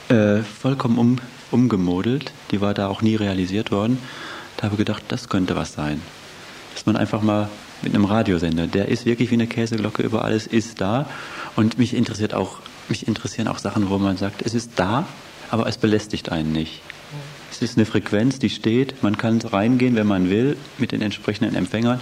äh, 0.10 0.42
vollkommen 0.42 0.98
um, 0.98 1.18
umgemodelt. 1.52 2.32
Die 2.52 2.62
war 2.62 2.74
da 2.74 2.88
auch 2.88 3.02
nie 3.02 3.16
realisiert 3.16 3.72
worden. 3.72 3.98
Habe 4.64 4.78
gedacht, 4.78 5.04
das 5.10 5.30
könnte 5.30 5.56
was 5.56 5.74
sein. 5.74 6.02
Dass 6.74 6.86
man 6.86 6.96
einfach 6.96 7.22
mal 7.22 7.50
mit 7.82 7.94
einem 7.94 8.06
Radiosender, 8.06 8.66
der 8.66 8.88
ist 8.88 9.06
wirklich 9.06 9.30
wie 9.30 9.36
eine 9.36 9.48
Käseglocke 9.48 10.02
über 10.02 10.24
alles, 10.24 10.48
ist 10.48 10.80
da. 10.80 11.06
Und 11.56 11.78
mich 11.78 11.94
interessiert 11.94 12.34
auch, 12.34 12.60
mich 12.88 13.08
interessieren 13.08 13.48
auch 13.48 13.60
Sachen, 13.60 13.90
wo 13.90 13.98
man 13.98 14.18
sagt, 14.18 14.42
es 14.42 14.54
ist 14.54 14.72
da, 14.78 15.06
aber 15.52 15.68
es 15.68 15.78
belästigt 15.78 16.32
einen 16.32 16.54
nicht. 16.54 16.82
Es 17.52 17.62
ist 17.62 17.78
eine 17.78 17.86
Frequenz, 17.86 18.40
die 18.40 18.50
steht, 18.50 19.04
man 19.04 19.18
kann 19.18 19.40
reingehen, 19.42 19.96
wenn 19.96 20.08
man 20.08 20.30
will, 20.30 20.58
mit 20.80 20.92
den 20.92 21.04
entsprechenden 21.04 21.56
Empfängern, 21.56 22.02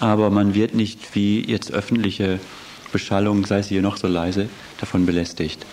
aber 0.00 0.30
man 0.30 0.54
wird 0.54 0.74
nicht 0.74 1.14
wie 1.14 1.48
jetzt 1.48 1.70
öffentliche 1.70 2.40
Beschallung, 2.90 3.46
sei 3.46 3.62
sie 3.62 3.74
hier 3.74 3.82
noch 3.82 3.98
so 3.98 4.08
leise, 4.08 4.48
davon 4.80 5.06
belästigt. 5.06 5.64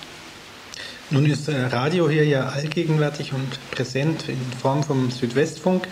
Nun 1.09 1.25
ist 1.25 1.47
äh, 1.47 1.65
Radio 1.65 2.09
hier 2.09 2.25
ja 2.25 2.49
allgegenwärtig 2.49 3.33
und 3.33 3.71
präsent 3.71 4.27
in 4.27 4.37
Form 4.59 4.83
vom 4.83 5.11
Südwestfunk. 5.11 5.87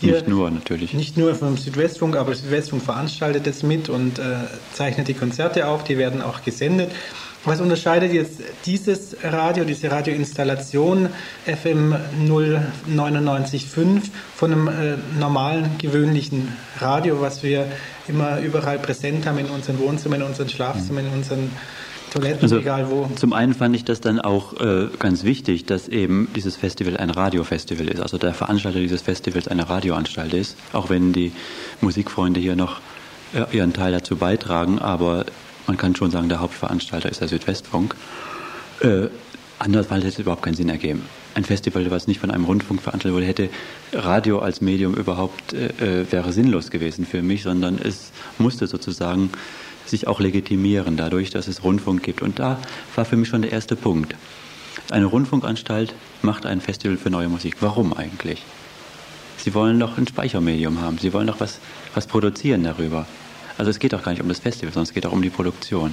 Hier 0.00 0.14
nicht 0.14 0.28
nur 0.28 0.50
natürlich. 0.50 0.94
Nicht 0.94 1.16
nur 1.18 1.34
vom 1.34 1.58
Südwestfunk, 1.58 2.16
aber 2.16 2.34
Südwestfunk 2.34 2.82
veranstaltet 2.82 3.46
es 3.46 3.62
mit 3.62 3.90
und 3.90 4.18
äh, 4.18 4.22
zeichnet 4.72 5.08
die 5.08 5.14
Konzerte 5.14 5.66
auf, 5.68 5.84
die 5.84 5.98
werden 5.98 6.22
auch 6.22 6.42
gesendet. 6.42 6.90
Was 7.44 7.60
unterscheidet 7.60 8.12
jetzt 8.12 8.42
dieses 8.66 9.16
Radio, 9.22 9.64
diese 9.64 9.90
Radioinstallation 9.90 11.08
FM 11.46 11.94
099.5 12.26 14.02
von 14.34 14.52
einem 14.52 14.68
äh, 14.68 14.96
normalen, 15.18 15.78
gewöhnlichen 15.78 16.48
Radio, 16.80 17.20
was 17.20 17.42
wir 17.42 17.66
immer 18.08 18.40
überall 18.40 18.78
präsent 18.78 19.26
haben 19.26 19.38
in 19.38 19.46
unseren 19.46 19.78
Wohnzimmern, 19.78 20.20
in 20.20 20.26
unseren 20.26 20.50
Schlafzimmern, 20.50 21.06
in 21.06 21.12
unseren 21.12 21.50
Toiletten, 22.10 22.42
also, 22.42 22.58
egal 22.58 22.90
wo? 22.90 23.08
Zum 23.14 23.32
einen 23.32 23.54
fand 23.54 23.76
ich 23.76 23.84
das 23.84 24.00
dann 24.00 24.20
auch 24.20 24.60
äh, 24.60 24.88
ganz 24.98 25.22
wichtig, 25.24 25.66
dass 25.66 25.88
eben 25.88 26.28
dieses 26.34 26.56
Festival 26.56 26.96
ein 26.96 27.10
Radiofestival 27.10 27.88
ist, 27.88 28.00
also 28.00 28.18
der 28.18 28.34
Veranstalter 28.34 28.80
dieses 28.80 29.02
Festivals 29.02 29.46
eine 29.46 29.68
Radioanstalt 29.68 30.34
ist, 30.34 30.56
auch 30.72 30.90
wenn 30.90 31.12
die 31.12 31.32
Musikfreunde 31.80 32.40
hier 32.40 32.56
noch 32.56 32.80
äh, 33.32 33.56
ihren 33.56 33.72
Teil 33.72 33.92
dazu 33.92 34.16
beitragen, 34.16 34.80
aber 34.80 35.24
man 35.66 35.76
kann 35.76 35.94
schon 35.94 36.10
sagen, 36.10 36.28
der 36.28 36.40
Hauptveranstalter 36.40 37.08
ist 37.08 37.20
der 37.20 37.28
Südwestfunk. 37.28 37.94
Äh, 38.80 39.06
andersfalls 39.60 40.02
hätte 40.02 40.14
es 40.14 40.18
überhaupt 40.18 40.42
keinen 40.42 40.54
Sinn 40.54 40.68
ergeben. 40.68 41.02
Ein 41.34 41.44
Festival, 41.44 41.88
was 41.92 42.08
nicht 42.08 42.18
von 42.18 42.32
einem 42.32 42.44
Rundfunk 42.44 42.82
veranstaltet 42.82 43.14
wurde, 43.14 43.26
hätte 43.26 43.50
Radio 43.92 44.40
als 44.40 44.60
Medium 44.60 44.94
überhaupt 44.94 45.52
äh, 45.52 46.00
äh, 46.00 46.10
wäre 46.10 46.32
sinnlos 46.32 46.70
gewesen 46.70 47.06
für 47.06 47.22
mich, 47.22 47.44
sondern 47.44 47.78
es 47.78 48.10
musste 48.38 48.66
sozusagen 48.66 49.30
sich 49.86 50.06
auch 50.06 50.20
legitimieren 50.20 50.96
dadurch, 50.96 51.30
dass 51.30 51.48
es 51.48 51.64
Rundfunk 51.64 52.02
gibt. 52.02 52.22
Und 52.22 52.38
da 52.38 52.58
war 52.94 53.04
für 53.04 53.16
mich 53.16 53.28
schon 53.28 53.42
der 53.42 53.52
erste 53.52 53.76
Punkt. 53.76 54.14
Eine 54.90 55.06
Rundfunkanstalt 55.06 55.94
macht 56.22 56.46
ein 56.46 56.60
Festival 56.60 56.96
für 56.96 57.10
neue 57.10 57.28
Musik. 57.28 57.56
Warum 57.60 57.92
eigentlich? 57.92 58.42
Sie 59.38 59.54
wollen 59.54 59.80
doch 59.80 59.96
ein 59.96 60.06
Speichermedium 60.06 60.80
haben. 60.80 60.98
Sie 60.98 61.12
wollen 61.12 61.26
doch 61.26 61.40
was, 61.40 61.58
was 61.94 62.06
produzieren 62.06 62.64
darüber. 62.64 63.06
Also 63.56 63.70
es 63.70 63.78
geht 63.78 63.94
auch 63.94 64.02
gar 64.02 64.12
nicht 64.12 64.22
um 64.22 64.28
das 64.28 64.38
Festival, 64.38 64.72
sondern 64.72 64.88
es 64.88 64.94
geht 64.94 65.06
auch 65.06 65.12
um 65.12 65.22
die 65.22 65.30
Produktion. 65.30 65.92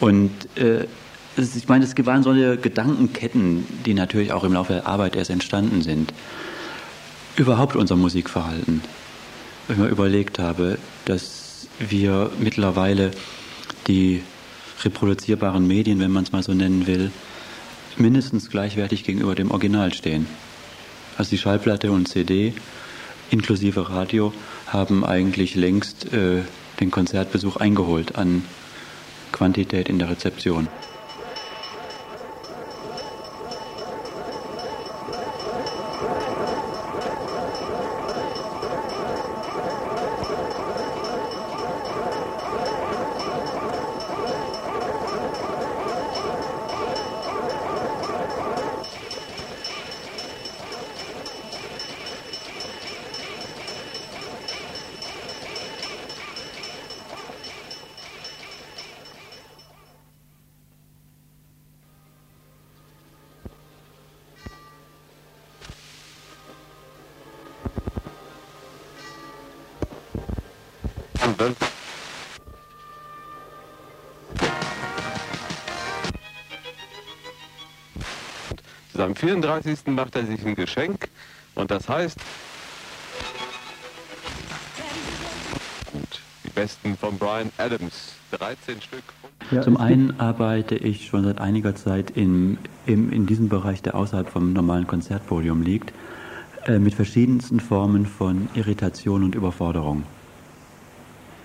Und 0.00 0.30
äh, 0.56 0.86
ich 1.36 1.68
meine, 1.68 1.84
es 1.84 1.94
waren 2.06 2.22
solche 2.22 2.56
Gedankenketten, 2.56 3.66
die 3.86 3.94
natürlich 3.94 4.32
auch 4.32 4.44
im 4.44 4.52
Laufe 4.52 4.74
der 4.74 4.86
Arbeit 4.86 5.16
erst 5.16 5.30
entstanden 5.30 5.82
sind. 5.82 6.12
Überhaupt 7.36 7.76
unser 7.76 7.96
Musikverhalten. 7.96 8.82
Wenn 9.68 9.76
ich 9.76 9.82
mir 9.82 9.88
überlegt 9.88 10.38
habe, 10.38 10.78
dass 11.04 11.39
wir 11.80 12.30
mittlerweile 12.38 13.10
die 13.86 14.22
reproduzierbaren 14.84 15.66
Medien, 15.66 15.98
wenn 15.98 16.10
man 16.10 16.24
es 16.24 16.32
mal 16.32 16.42
so 16.42 16.54
nennen 16.54 16.86
will, 16.86 17.10
mindestens 17.96 18.50
gleichwertig 18.50 19.04
gegenüber 19.04 19.34
dem 19.34 19.50
Original 19.50 19.92
stehen. 19.92 20.26
Also 21.18 21.30
die 21.30 21.38
Schallplatte 21.38 21.90
und 21.90 22.06
CD 22.06 22.54
inklusive 23.30 23.90
Radio 23.90 24.32
haben 24.66 25.04
eigentlich 25.04 25.54
längst 25.54 26.12
äh, 26.12 26.42
den 26.80 26.90
Konzertbesuch 26.90 27.56
eingeholt 27.56 28.16
an 28.16 28.44
Quantität 29.32 29.88
in 29.88 29.98
der 29.98 30.10
Rezeption. 30.10 30.68
Am 78.98 79.14
34. 79.14 79.86
macht 79.86 80.16
er 80.16 80.26
sich 80.26 80.44
ein 80.44 80.54
Geschenk 80.54 81.08
und 81.54 81.70
das 81.70 81.88
heißt, 81.88 82.18
gut, 85.90 86.20
die 86.44 86.50
besten 86.50 86.98
von 86.98 87.16
Brian 87.16 87.50
Adams, 87.56 88.12
13 88.32 88.82
Stück. 88.82 89.02
Ja, 89.50 89.62
Zum 89.62 89.78
einen 89.78 90.20
arbeite 90.20 90.74
ich 90.74 91.06
schon 91.06 91.24
seit 91.24 91.40
einiger 91.40 91.74
Zeit 91.74 92.10
in, 92.10 92.58
in, 92.84 93.10
in 93.10 93.24
diesem 93.24 93.48
Bereich, 93.48 93.80
der 93.80 93.94
außerhalb 93.94 94.28
vom 94.28 94.52
normalen 94.52 94.86
Konzertpodium 94.86 95.62
liegt, 95.62 95.94
äh, 96.66 96.78
mit 96.78 96.94
verschiedensten 96.94 97.60
Formen 97.60 98.04
von 98.04 98.50
Irritation 98.54 99.24
und 99.24 99.34
Überforderung. 99.34 100.04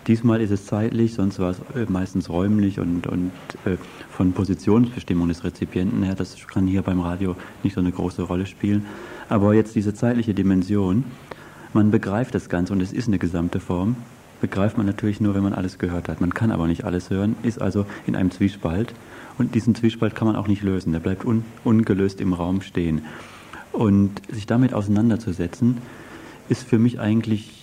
Diesmal 0.07 0.39
ist 0.39 0.51
es 0.51 0.67
zeitlich, 0.67 1.15
sonst 1.15 1.39
war 1.39 1.49
es 1.49 1.59
äh, 1.75 1.85
meistens 1.89 2.29
räumlich 2.29 2.79
und, 2.79 3.07
und 3.07 3.31
äh, 3.65 3.77
von 4.11 4.33
Positionsbestimmung 4.33 5.27
des 5.29 5.43
Rezipienten 5.43 6.03
her. 6.03 6.13
Das 6.13 6.47
kann 6.47 6.67
hier 6.67 6.83
beim 6.83 6.99
Radio 7.01 7.35
nicht 7.63 7.73
so 7.73 7.79
eine 7.79 7.91
große 7.91 8.21
Rolle 8.21 8.45
spielen. 8.45 8.85
Aber 9.29 9.55
jetzt 9.55 9.73
diese 9.73 9.95
zeitliche 9.95 10.35
Dimension, 10.35 11.05
man 11.73 11.89
begreift 11.89 12.35
das 12.35 12.49
Ganze 12.49 12.73
und 12.73 12.81
es 12.81 12.93
ist 12.93 13.07
eine 13.07 13.17
gesamte 13.17 13.59
Form, 13.59 13.95
begreift 14.41 14.77
man 14.77 14.85
natürlich 14.85 15.21
nur, 15.21 15.33
wenn 15.33 15.41
man 15.41 15.53
alles 15.53 15.79
gehört 15.79 16.07
hat. 16.07 16.21
Man 16.21 16.35
kann 16.35 16.51
aber 16.51 16.67
nicht 16.67 16.83
alles 16.83 17.09
hören, 17.09 17.35
ist 17.41 17.59
also 17.59 17.87
in 18.05 18.15
einem 18.15 18.29
Zwiespalt. 18.29 18.93
Und 19.39 19.55
diesen 19.55 19.73
Zwiespalt 19.73 20.13
kann 20.13 20.27
man 20.27 20.35
auch 20.35 20.47
nicht 20.47 20.61
lösen. 20.61 20.93
Der 20.93 20.99
bleibt 20.99 21.25
un, 21.25 21.43
ungelöst 21.63 22.21
im 22.21 22.33
Raum 22.33 22.61
stehen. 22.61 23.01
Und 23.71 24.21
sich 24.31 24.45
damit 24.45 24.73
auseinanderzusetzen, 24.73 25.79
ist 26.47 26.63
für 26.63 26.77
mich 26.77 26.99
eigentlich 26.99 27.54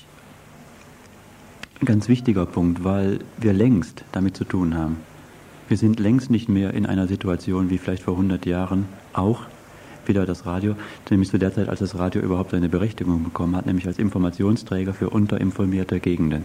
ein 1.83 1.87
ganz 1.87 2.09
wichtiger 2.09 2.47
Punkt, 2.47 2.85
weil 2.85 3.19
wir 3.39 3.53
längst 3.53 4.05
damit 4.13 4.37
zu 4.37 4.45
tun 4.45 4.77
haben. 4.77 4.99
Wir 5.67 5.77
sind 5.77 5.99
längst 5.99 6.31
nicht 6.31 6.49
mehr 6.49 6.75
in 6.75 6.87
einer 6.87 7.09
Situation 7.09 7.71
wie 7.71 7.79
vielleicht 7.79 8.05
vor 8.05 8.15
100 8.15 8.47
Jahren 8.47 8.87
auch 9.13 9.41
wieder 10.07 10.25
das 10.25 10.47
Radio, 10.47 10.77
nämlich 11.11 11.31
zu 11.31 11.39
der 11.39 11.53
Zeit, 11.53 11.69
als 11.69 11.81
das 11.81 11.99
Radio 11.99 12.23
überhaupt 12.23 12.53
seine 12.53 12.69
Berechtigung 12.69 13.25
bekommen 13.25 13.57
hat, 13.57 13.67
nämlich 13.67 13.89
als 13.89 13.99
Informationsträger 13.99 14.95
für 14.95 15.11
unterinformierte 15.11 15.99
Gegenden. 15.99 16.45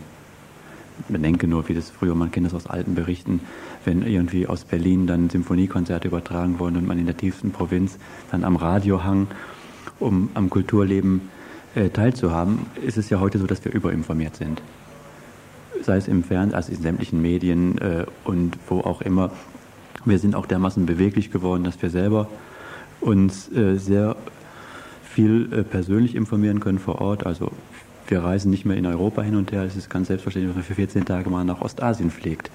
Man 1.08 1.22
denke 1.22 1.48
nur, 1.48 1.70
wie 1.70 1.76
das 1.76 1.92
früher, 1.92 2.16
man 2.16 2.32
kennt 2.32 2.48
das 2.48 2.56
aus 2.56 2.66
alten 2.66 2.96
Berichten, 2.96 3.42
wenn 3.86 4.02
irgendwie 4.02 4.48
aus 4.48 4.66
Berlin 4.66 5.06
dann 5.06 5.30
Symphoniekonzerte 5.30 6.08
übertragen 6.08 6.58
wurden 6.58 6.78
und 6.78 6.88
man 6.88 6.98
in 6.98 7.06
der 7.06 7.18
tiefsten 7.18 7.52
Provinz 7.52 8.00
dann 8.32 8.44
am 8.44 8.56
Radio 8.56 9.04
hang, 9.04 9.28
um 10.00 10.30
am 10.34 10.50
Kulturleben 10.50 11.30
äh, 11.76 11.90
teilzuhaben, 11.90 12.66
ist 12.84 12.98
es 12.98 13.12
ja 13.12 13.20
heute 13.20 13.38
so, 13.38 13.46
dass 13.46 13.64
wir 13.64 13.72
überinformiert 13.72 14.36
sind 14.36 14.64
sei 15.84 15.98
es 15.98 16.08
im 16.08 16.24
Fernsehen, 16.24 16.56
also 16.56 16.72
in 16.72 16.82
sämtlichen 16.82 17.22
Medien 17.22 17.78
äh, 17.78 18.06
und 18.24 18.58
wo 18.68 18.80
auch 18.80 19.02
immer. 19.02 19.32
Wir 20.06 20.20
sind 20.20 20.36
auch 20.36 20.46
dermaßen 20.46 20.86
beweglich 20.86 21.32
geworden, 21.32 21.64
dass 21.64 21.82
wir 21.82 21.90
selber 21.90 22.28
uns 23.02 23.52
äh, 23.52 23.78
sehr 23.78 24.16
viel 25.04 25.52
äh, 25.52 25.64
persönlich 25.64 26.16
informieren 26.16 26.60
können 26.60 26.80
vor 26.80 27.02
Ort. 27.02 27.26
Also 27.26 27.52
wir 28.08 28.24
reisen 28.24 28.52
nicht 28.52 28.66
mehr 28.66 28.78
in 28.78 28.86
Europa 28.86 29.22
hin 29.22 29.36
und 29.36 29.52
her. 29.52 29.64
Es 29.64 29.76
ist 29.76 29.90
ganz 29.90 30.08
selbstverständlich, 30.08 30.52
dass 30.52 30.56
man 30.56 30.64
für 30.64 30.76
14 30.76 31.06
Tage 31.06 31.30
mal 31.30 31.44
nach 31.44 31.62
Ostasien 31.62 32.12
fliegt. 32.12 32.50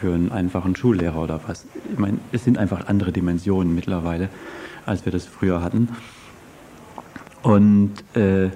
Für 0.00 0.12
einen 0.12 0.32
einfachen 0.32 0.76
Schullehrer 0.76 1.22
oder 1.22 1.40
was. 1.46 1.66
Ich 1.92 1.98
meine, 1.98 2.18
es 2.32 2.44
sind 2.44 2.58
einfach 2.58 2.88
andere 2.88 3.12
Dimensionen 3.12 3.74
mittlerweile, 3.74 4.28
als 4.86 5.04
wir 5.04 5.12
das 5.12 5.24
früher 5.24 5.62
hatten. 5.62 5.88
Und 7.42 7.92
äh, 8.14 8.50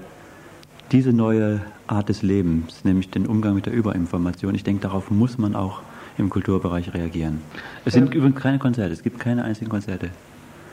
diese 0.93 1.13
neue 1.13 1.61
Art 1.91 2.09
des 2.09 2.23
Lebens, 2.23 2.85
nämlich 2.85 3.11
den 3.11 3.27
Umgang 3.27 3.55
mit 3.55 3.67
der 3.67 3.73
Überinformation. 3.73 4.55
Ich 4.55 4.65
denke, 4.65 4.83
darauf 4.83 5.11
muss 5.11 5.39
man 5.39 5.55
auch 5.55 5.83
im 6.17 6.31
Kulturbereich 6.31 6.95
reagieren. 6.95 7.41
Es 7.85 7.95
sind 7.95 8.13
ähm. 8.13 8.19
übrigens 8.19 8.41
keine 8.41 8.59
Konzerte, 8.59 8.93
es 8.93 9.03
gibt 9.03 9.19
keine 9.21 9.45
einzigen 9.45 9.71
Konzerte. 9.71 10.11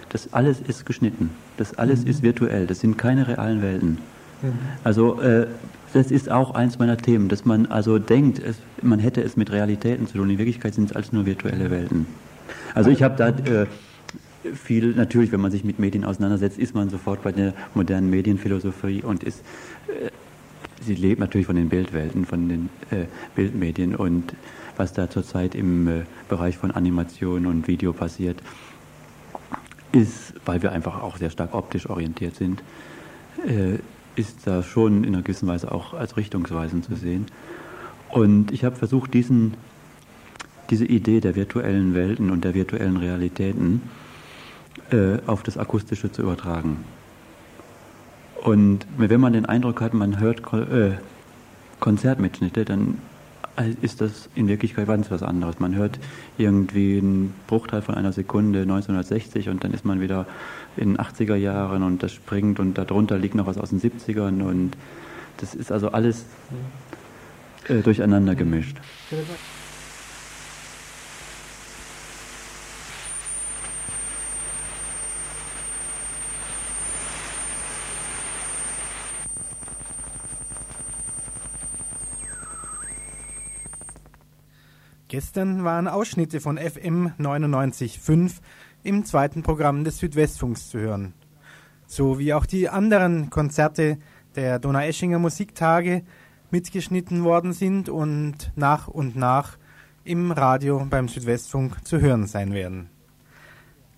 Das 0.09 0.34
alles 0.34 0.59
ist 0.61 0.86
geschnitten, 0.86 1.32
das 1.57 1.78
alles 1.78 2.03
mhm. 2.03 2.09
ist 2.09 2.24
virtuell, 2.24 2.68
das 2.68 2.80
sind 2.80 2.97
keine 2.97 3.28
realen 3.28 3.61
Welten. 3.61 3.97
Mhm. 4.41 4.53
Also 4.84 5.22
äh, 5.22 5.47
das 5.93 6.11
ist 6.11 6.30
auch 6.30 6.55
eins 6.55 6.78
meiner 6.80 6.97
Themen, 6.97 7.30
dass 7.30 7.45
man 7.45 7.68
also 7.68 7.99
denkt, 7.99 8.39
es, 8.39 8.57
man 8.82 8.99
hätte 8.99 9.22
es 9.22 9.38
mit 9.38 9.51
Realitäten 9.51 10.07
zu 10.07 10.18
tun. 10.18 10.30
In 10.30 10.38
Wirklichkeit 10.38 10.74
sind 10.74 10.89
es 10.89 10.95
alles 10.95 11.13
nur 11.13 11.26
virtuelle 11.26 11.72
Welten. 11.72 12.05
Also 12.74 12.89
ich 12.89 13.01
habe 13.01 13.16
da 13.16 13.30
äh, 13.30 13.66
viel, 14.53 14.93
natürlich, 14.93 15.32
wenn 15.32 15.41
man 15.41 15.51
sich 15.51 15.63
mit 15.63 15.80
Medien 15.80 16.03
auseinandersetzt, 16.03 16.59
ist 16.59 16.76
man 16.76 16.89
sofort 16.89 17.24
bei 17.24 17.32
der 17.32 17.53
modernen 17.74 18.09
Medienphilosophie 18.09 19.01
und 19.03 19.24
ist 19.24 19.41
äh, 19.88 20.09
sie 20.86 20.95
lebt 20.95 21.19
natürlich 21.19 21.47
von 21.47 21.55
den 21.55 21.69
Bildwelten, 21.69 22.25
von 22.25 22.47
den 22.47 22.69
äh, 22.91 23.05
Bildmedien 23.36 23.95
und 23.95 24.33
was 24.77 24.93
da 24.93 25.09
zurzeit 25.09 25.55
im 25.55 25.88
äh, 25.88 26.03
Bereich 26.29 26.57
von 26.57 26.71
Animation 26.71 27.45
und 27.45 27.67
Video 27.67 27.93
passiert, 27.93 28.41
ist, 29.91 30.33
weil 30.45 30.61
wir 30.61 30.71
einfach 30.71 31.01
auch 31.01 31.17
sehr 31.17 31.29
stark 31.29 31.53
optisch 31.53 31.89
orientiert 31.89 32.36
sind, 32.36 32.61
äh, 33.45 33.79
ist 34.15 34.45
da 34.45 34.63
schon 34.63 35.03
in 35.03 35.13
einer 35.13 35.23
gewissen 35.23 35.47
Weise 35.47 35.71
auch 35.71 35.93
als 35.93 36.17
richtungsweisend 36.17 36.86
zu 36.86 36.95
sehen. 36.95 37.25
Und 38.09 38.51
ich 38.51 38.63
habe 38.63 38.75
versucht, 38.75 39.13
diesen, 39.13 39.55
diese 40.69 40.86
Idee 40.86 41.19
der 41.19 41.36
virtuellen 41.36 41.95
Welten 41.95 42.29
und 42.29 42.43
der 42.43 42.53
virtuellen 42.53 42.97
Realitäten 42.97 43.81
äh, 44.91 45.17
auf 45.25 45.43
das 45.43 45.57
Akustische 45.57 46.11
zu 46.11 46.21
übertragen. 46.21 46.83
Und 48.45 48.85
wenn 48.95 49.19
man 49.19 49.33
den 49.33 49.47
Eindruck 49.47 49.81
hat, 49.81 49.95
man 49.95 50.19
hört 50.19 50.41
äh, 50.53 50.91
Konzertmitschnitte, 51.79 52.63
dann 52.63 52.99
ist 53.81 54.01
das 54.01 54.29
in 54.35 54.47
Wirklichkeit 54.47 54.85
ganz 54.85 55.09
was 55.09 55.23
anderes. 55.23 55.59
Man 55.59 55.73
hört 55.73 55.97
irgendwie 56.37 56.99
einen 56.99 57.33
Bruchteil 57.47 57.81
von 57.81 57.95
einer 57.95 58.11
Sekunde 58.11 58.61
1960 58.61 59.49
und 59.49 59.63
dann 59.63 59.73
ist 59.73 59.83
man 59.83 59.99
wieder 59.99 60.27
in 60.77 60.93
den 60.93 60.97
80er 60.97 61.35
Jahren 61.35 61.81
und 61.81 62.03
das 62.03 62.13
springt 62.13 62.59
und 62.59 62.77
darunter 62.77 63.17
liegt 63.17 63.33
noch 63.33 63.47
was 63.47 63.57
aus 63.57 63.71
den 63.71 63.81
70ern 63.81 64.43
und 64.43 64.77
das 65.37 65.55
ist 65.55 65.71
also 65.71 65.89
alles 65.89 66.25
äh, 67.67 67.81
durcheinander 67.81 68.35
gemischt. 68.35 68.77
Gestern 85.07 85.63
waren 85.63 85.87
Ausschnitte 85.87 86.41
von 86.41 86.57
FM 86.57 87.11
99.5 87.19 88.39
im 88.83 89.05
zweiten 89.05 89.43
Programm 89.43 89.83
des 89.83 89.99
Südwestfunks 89.99 90.69
zu 90.69 90.79
hören. 90.79 91.13
So 91.85 92.17
wie 92.17 92.33
auch 92.33 92.47
die 92.47 92.69
anderen 92.69 93.29
Konzerte 93.29 93.99
der 94.35 94.57
Donaueschinger 94.57 95.19
Musiktage 95.19 96.03
mitgeschnitten 96.49 97.23
worden 97.23 97.53
sind 97.53 97.87
und 97.87 98.51
nach 98.55 98.87
und 98.87 99.15
nach 99.15 99.57
im 100.03 100.31
Radio 100.31 100.85
beim 100.89 101.07
Südwestfunk 101.07 101.85
zu 101.85 101.99
hören 101.99 102.25
sein 102.25 102.53
werden. 102.53 102.89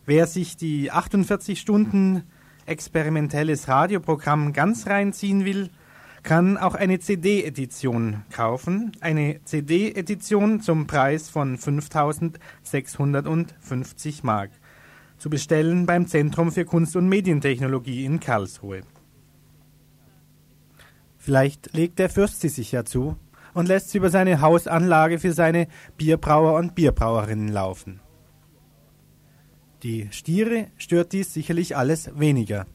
Wer 0.06 0.28
sich 0.28 0.58
die 0.58 0.92
48 0.92 1.60
Stunden 1.60 2.24
experimentelles 2.66 3.70
Radioprogramm 3.70 4.52
ganz 4.52 4.88
reinziehen 4.88 5.46
will, 5.46 5.70
kann 6.28 6.58
auch 6.58 6.76
eine 6.76 7.00
CD-Edition 7.00 8.24
kaufen. 8.30 8.92
Eine 9.00 9.40
CD-Edition 9.46 10.60
zum 10.60 10.86
Preis 10.86 11.30
von 11.30 11.58
5650 11.58 14.26
Mark. 14.26 14.52
Zu 15.18 15.30
bestellen 15.30 15.86
beim 15.86 16.06
Zentrum 16.06 16.52
für 16.52 16.66
Kunst 16.66 16.98
und 16.98 17.08
Medientechnologie 17.08 18.04
in 18.04 18.20
Karlsruhe. 18.20 18.82
Vielleicht 21.18 21.74
legt 21.74 21.98
der 21.98 22.10
Fürst 22.10 22.42
sie 22.42 22.50
sich 22.50 22.74
ja 22.74 22.84
zu 22.84 23.16
und 23.54 23.70
lässt 23.70 23.92
sie 23.92 24.00
über 24.00 24.10
seine 24.10 24.42
Hausanlage 24.42 25.20
für 25.20 25.32
seine 25.32 25.70
Bierbrauer 25.96 26.60
und 26.60 26.76
Bierbrauerinnen 26.76 27.48
laufen. 27.48 28.02
Die 29.82 30.10
Stiere 30.12 30.68
stört 30.76 31.14
dies 31.14 31.34
sicherlich 31.34 31.78
alles 31.78 32.20
weniger. 32.20 32.66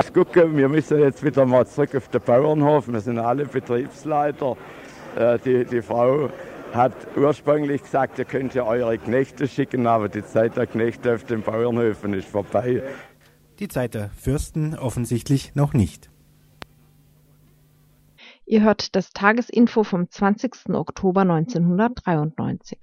Ich 0.00 0.12
gucke, 0.12 0.56
wir 0.56 0.68
müssen 0.68 0.98
jetzt 0.98 1.22
wieder 1.22 1.44
mal 1.44 1.66
zurück 1.66 1.94
auf 1.94 2.08
den 2.08 2.22
Bauernhof. 2.22 2.88
Wir 2.88 3.00
sind 3.00 3.18
alle 3.18 3.44
Betriebsleiter. 3.44 4.56
Äh, 5.16 5.38
die, 5.38 5.64
die 5.66 5.82
Frau 5.82 6.30
hat 6.72 6.94
ursprünglich 7.16 7.82
gesagt, 7.82 8.18
ihr 8.18 8.24
könnt 8.24 8.54
ja 8.54 8.64
eure 8.64 8.96
Knechte 8.96 9.46
schicken, 9.46 9.86
aber 9.86 10.08
die 10.08 10.24
Zeit 10.24 10.56
der 10.56 10.66
Knechte 10.66 11.14
auf 11.14 11.24
den 11.24 11.42
Bauernhöfen 11.42 12.14
ist 12.14 12.28
vorbei. 12.28 12.82
Die 13.58 13.68
Zeit 13.68 13.92
der 13.92 14.08
Fürsten 14.10 14.74
offensichtlich 14.76 15.54
noch 15.54 15.74
nicht. 15.74 16.10
Ihr 18.46 18.62
hört 18.62 18.96
das 18.96 19.10
Tagesinfo 19.10 19.84
vom 19.84 20.10
20. 20.10 20.70
Oktober 20.70 21.20
1993. 21.20 22.78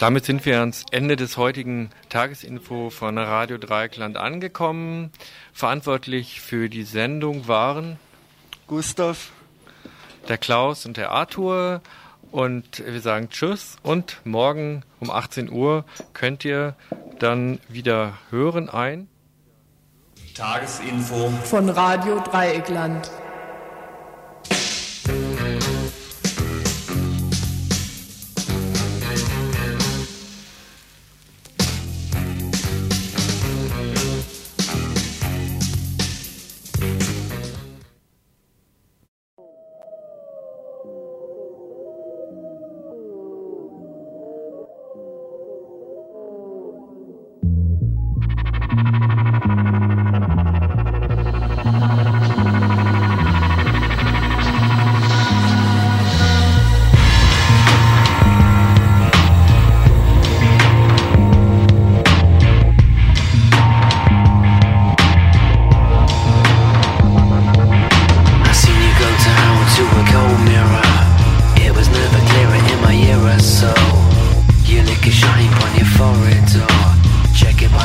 Damit 0.00 0.24
sind 0.24 0.46
wir 0.46 0.60
ans 0.60 0.86
Ende 0.92 1.14
des 1.14 1.36
heutigen 1.36 1.90
Tagesinfo 2.08 2.88
von 2.88 3.18
Radio 3.18 3.58
Dreieckland 3.58 4.16
angekommen. 4.16 5.12
Verantwortlich 5.52 6.40
für 6.40 6.70
die 6.70 6.84
Sendung 6.84 7.48
waren 7.48 7.98
Gustav, 8.66 9.30
der 10.26 10.38
Klaus 10.38 10.86
und 10.86 10.96
der 10.96 11.10
Arthur. 11.10 11.82
Und 12.30 12.82
wir 12.82 13.02
sagen 13.02 13.28
Tschüss 13.28 13.76
und 13.82 14.22
morgen 14.24 14.84
um 15.00 15.10
18 15.10 15.50
Uhr 15.50 15.84
könnt 16.14 16.46
ihr 16.46 16.76
dann 17.18 17.60
wieder 17.68 18.14
hören 18.30 18.70
ein. 18.70 19.06
Tagesinfo 20.34 21.28
von 21.44 21.68
Radio 21.68 22.20
Dreieckland. 22.20 23.10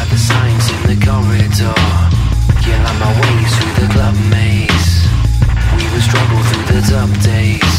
the 0.10 0.18
signs 0.18 0.66
in 0.70 0.82
the 0.90 0.98
corridor. 1.06 1.76
Yeah, 2.66 2.82
like 2.84 3.00
my 3.00 3.12
way 3.22 3.36
through 3.54 3.74
the 3.82 3.88
club 3.94 4.16
maze. 4.30 5.08
We 5.78 5.84
would 5.92 6.02
struggle 6.02 6.42
through 6.50 6.68
the 6.74 6.82
dumb 6.90 7.14
days. 7.22 7.76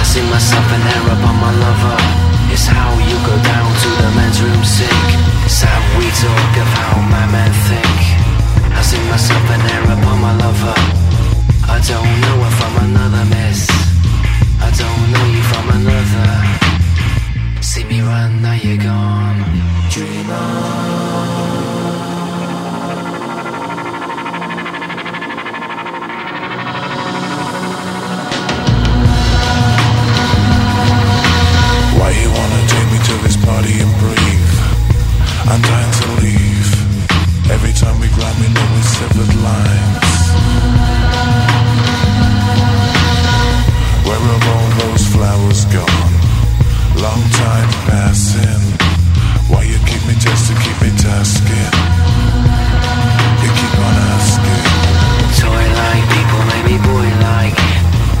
I 0.00 0.02
see 0.02 0.24
myself 0.32 0.66
in 0.74 0.80
there 0.80 1.06
upon 1.14 1.36
my 1.38 1.52
lover. 1.52 1.98
It's 2.52 2.66
how 2.66 2.90
you 3.08 3.16
go 3.26 3.36
down 3.42 3.68
to 3.82 3.88
the 4.00 4.08
men's 4.16 4.40
room 4.40 4.64
sick. 4.64 5.04
It's 5.44 5.60
how 5.62 5.80
we 5.98 6.06
talk 6.24 6.52
of 6.64 6.70
how 6.80 6.96
my 7.10 7.26
men 7.30 7.52
think. 7.68 8.00
I 8.72 8.82
see 8.82 9.02
myself 9.10 9.44
in 9.54 9.60
there 9.68 9.86
upon 9.96 10.20
my 10.20 10.34
lover. 10.36 10.76
I 11.68 11.80
don't 11.80 12.12
know 12.24 12.36
if 12.48 12.56
I'm 12.64 12.76
another 12.88 13.24
mess 13.30 13.83
from 15.50 15.68
another. 15.78 16.30
See 17.60 17.84
me 17.84 18.00
run, 18.00 18.42
now 18.42 18.54
you're 18.54 18.82
gone. 18.82 19.40
Why 31.98 32.10
you 32.10 32.28
wanna 32.30 32.60
take 32.66 32.88
me 32.92 32.98
to 33.08 33.14
this 33.22 33.36
party 33.36 33.80
and 33.80 33.92
breathe? 34.00 34.54
I'm 35.50 35.62
dying 35.62 35.92
to 36.00 36.06
leave. 36.22 36.70
Every 37.50 37.72
time 37.72 38.00
we 38.00 38.08
grab, 38.08 38.34
we 38.40 38.48
know 38.54 38.66
we 38.74 38.82
severed 38.82 39.34
lines. 39.42 40.14
Where 44.04 44.20
have 44.20 44.46
all 44.52 44.68
those 44.84 45.04
flowers 45.08 45.64
gone? 45.72 46.12
Long 47.00 47.24
time 47.40 47.70
passing. 47.88 48.60
Why 49.48 49.64
you 49.64 49.80
keep 49.88 50.04
me 50.04 50.12
just 50.20 50.52
to 50.52 50.54
keep 50.60 50.76
me 50.84 50.92
tasking? 51.00 51.72
You 53.40 53.48
keep 53.48 53.74
on 53.80 53.96
asking. 54.12 54.64
Toy 55.40 55.64
like 55.80 56.04
people 56.12 56.42
make 56.52 56.64
me 56.68 56.76
boy 56.84 57.08
like. 57.32 57.56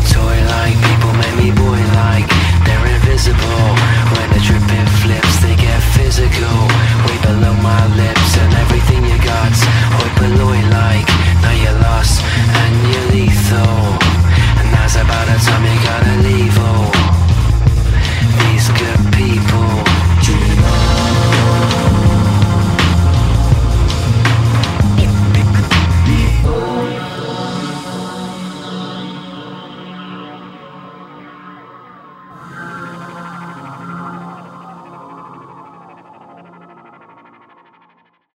Toy 0.08 0.36
like 0.56 0.76
people 0.88 1.12
make 1.20 1.36
me 1.36 1.50
boy 1.52 1.80
like. 2.00 2.32
They're 2.64 2.88
invisible. 2.96 3.68
When 4.08 4.28
the 4.32 4.40
dripping 4.40 4.88
flips, 5.04 5.36
they 5.44 5.52
get 5.52 5.80
physical. 5.92 6.58
Way 7.04 7.16
below 7.28 7.52
my 7.60 7.84
lips 7.92 8.30
and 8.40 8.52
everything 8.64 9.04
you 9.04 9.20
got. 9.20 9.52
Hoi 10.00 10.10
below 10.16 10.48
like. 10.80 11.08
Now 11.44 11.52
you're 11.52 11.78
lost 11.84 12.24
and 12.24 12.72
you're 12.88 13.08
lethal. 13.12 14.23
Now's 14.74 14.96
about 14.96 15.26
the 15.26 15.36
time 15.46 15.64
you 15.64 15.76
gotta 15.88 16.14
leave 16.26 16.58
all 16.58 16.90
these 18.40 18.68
good 18.80 19.02
people. 19.14 20.13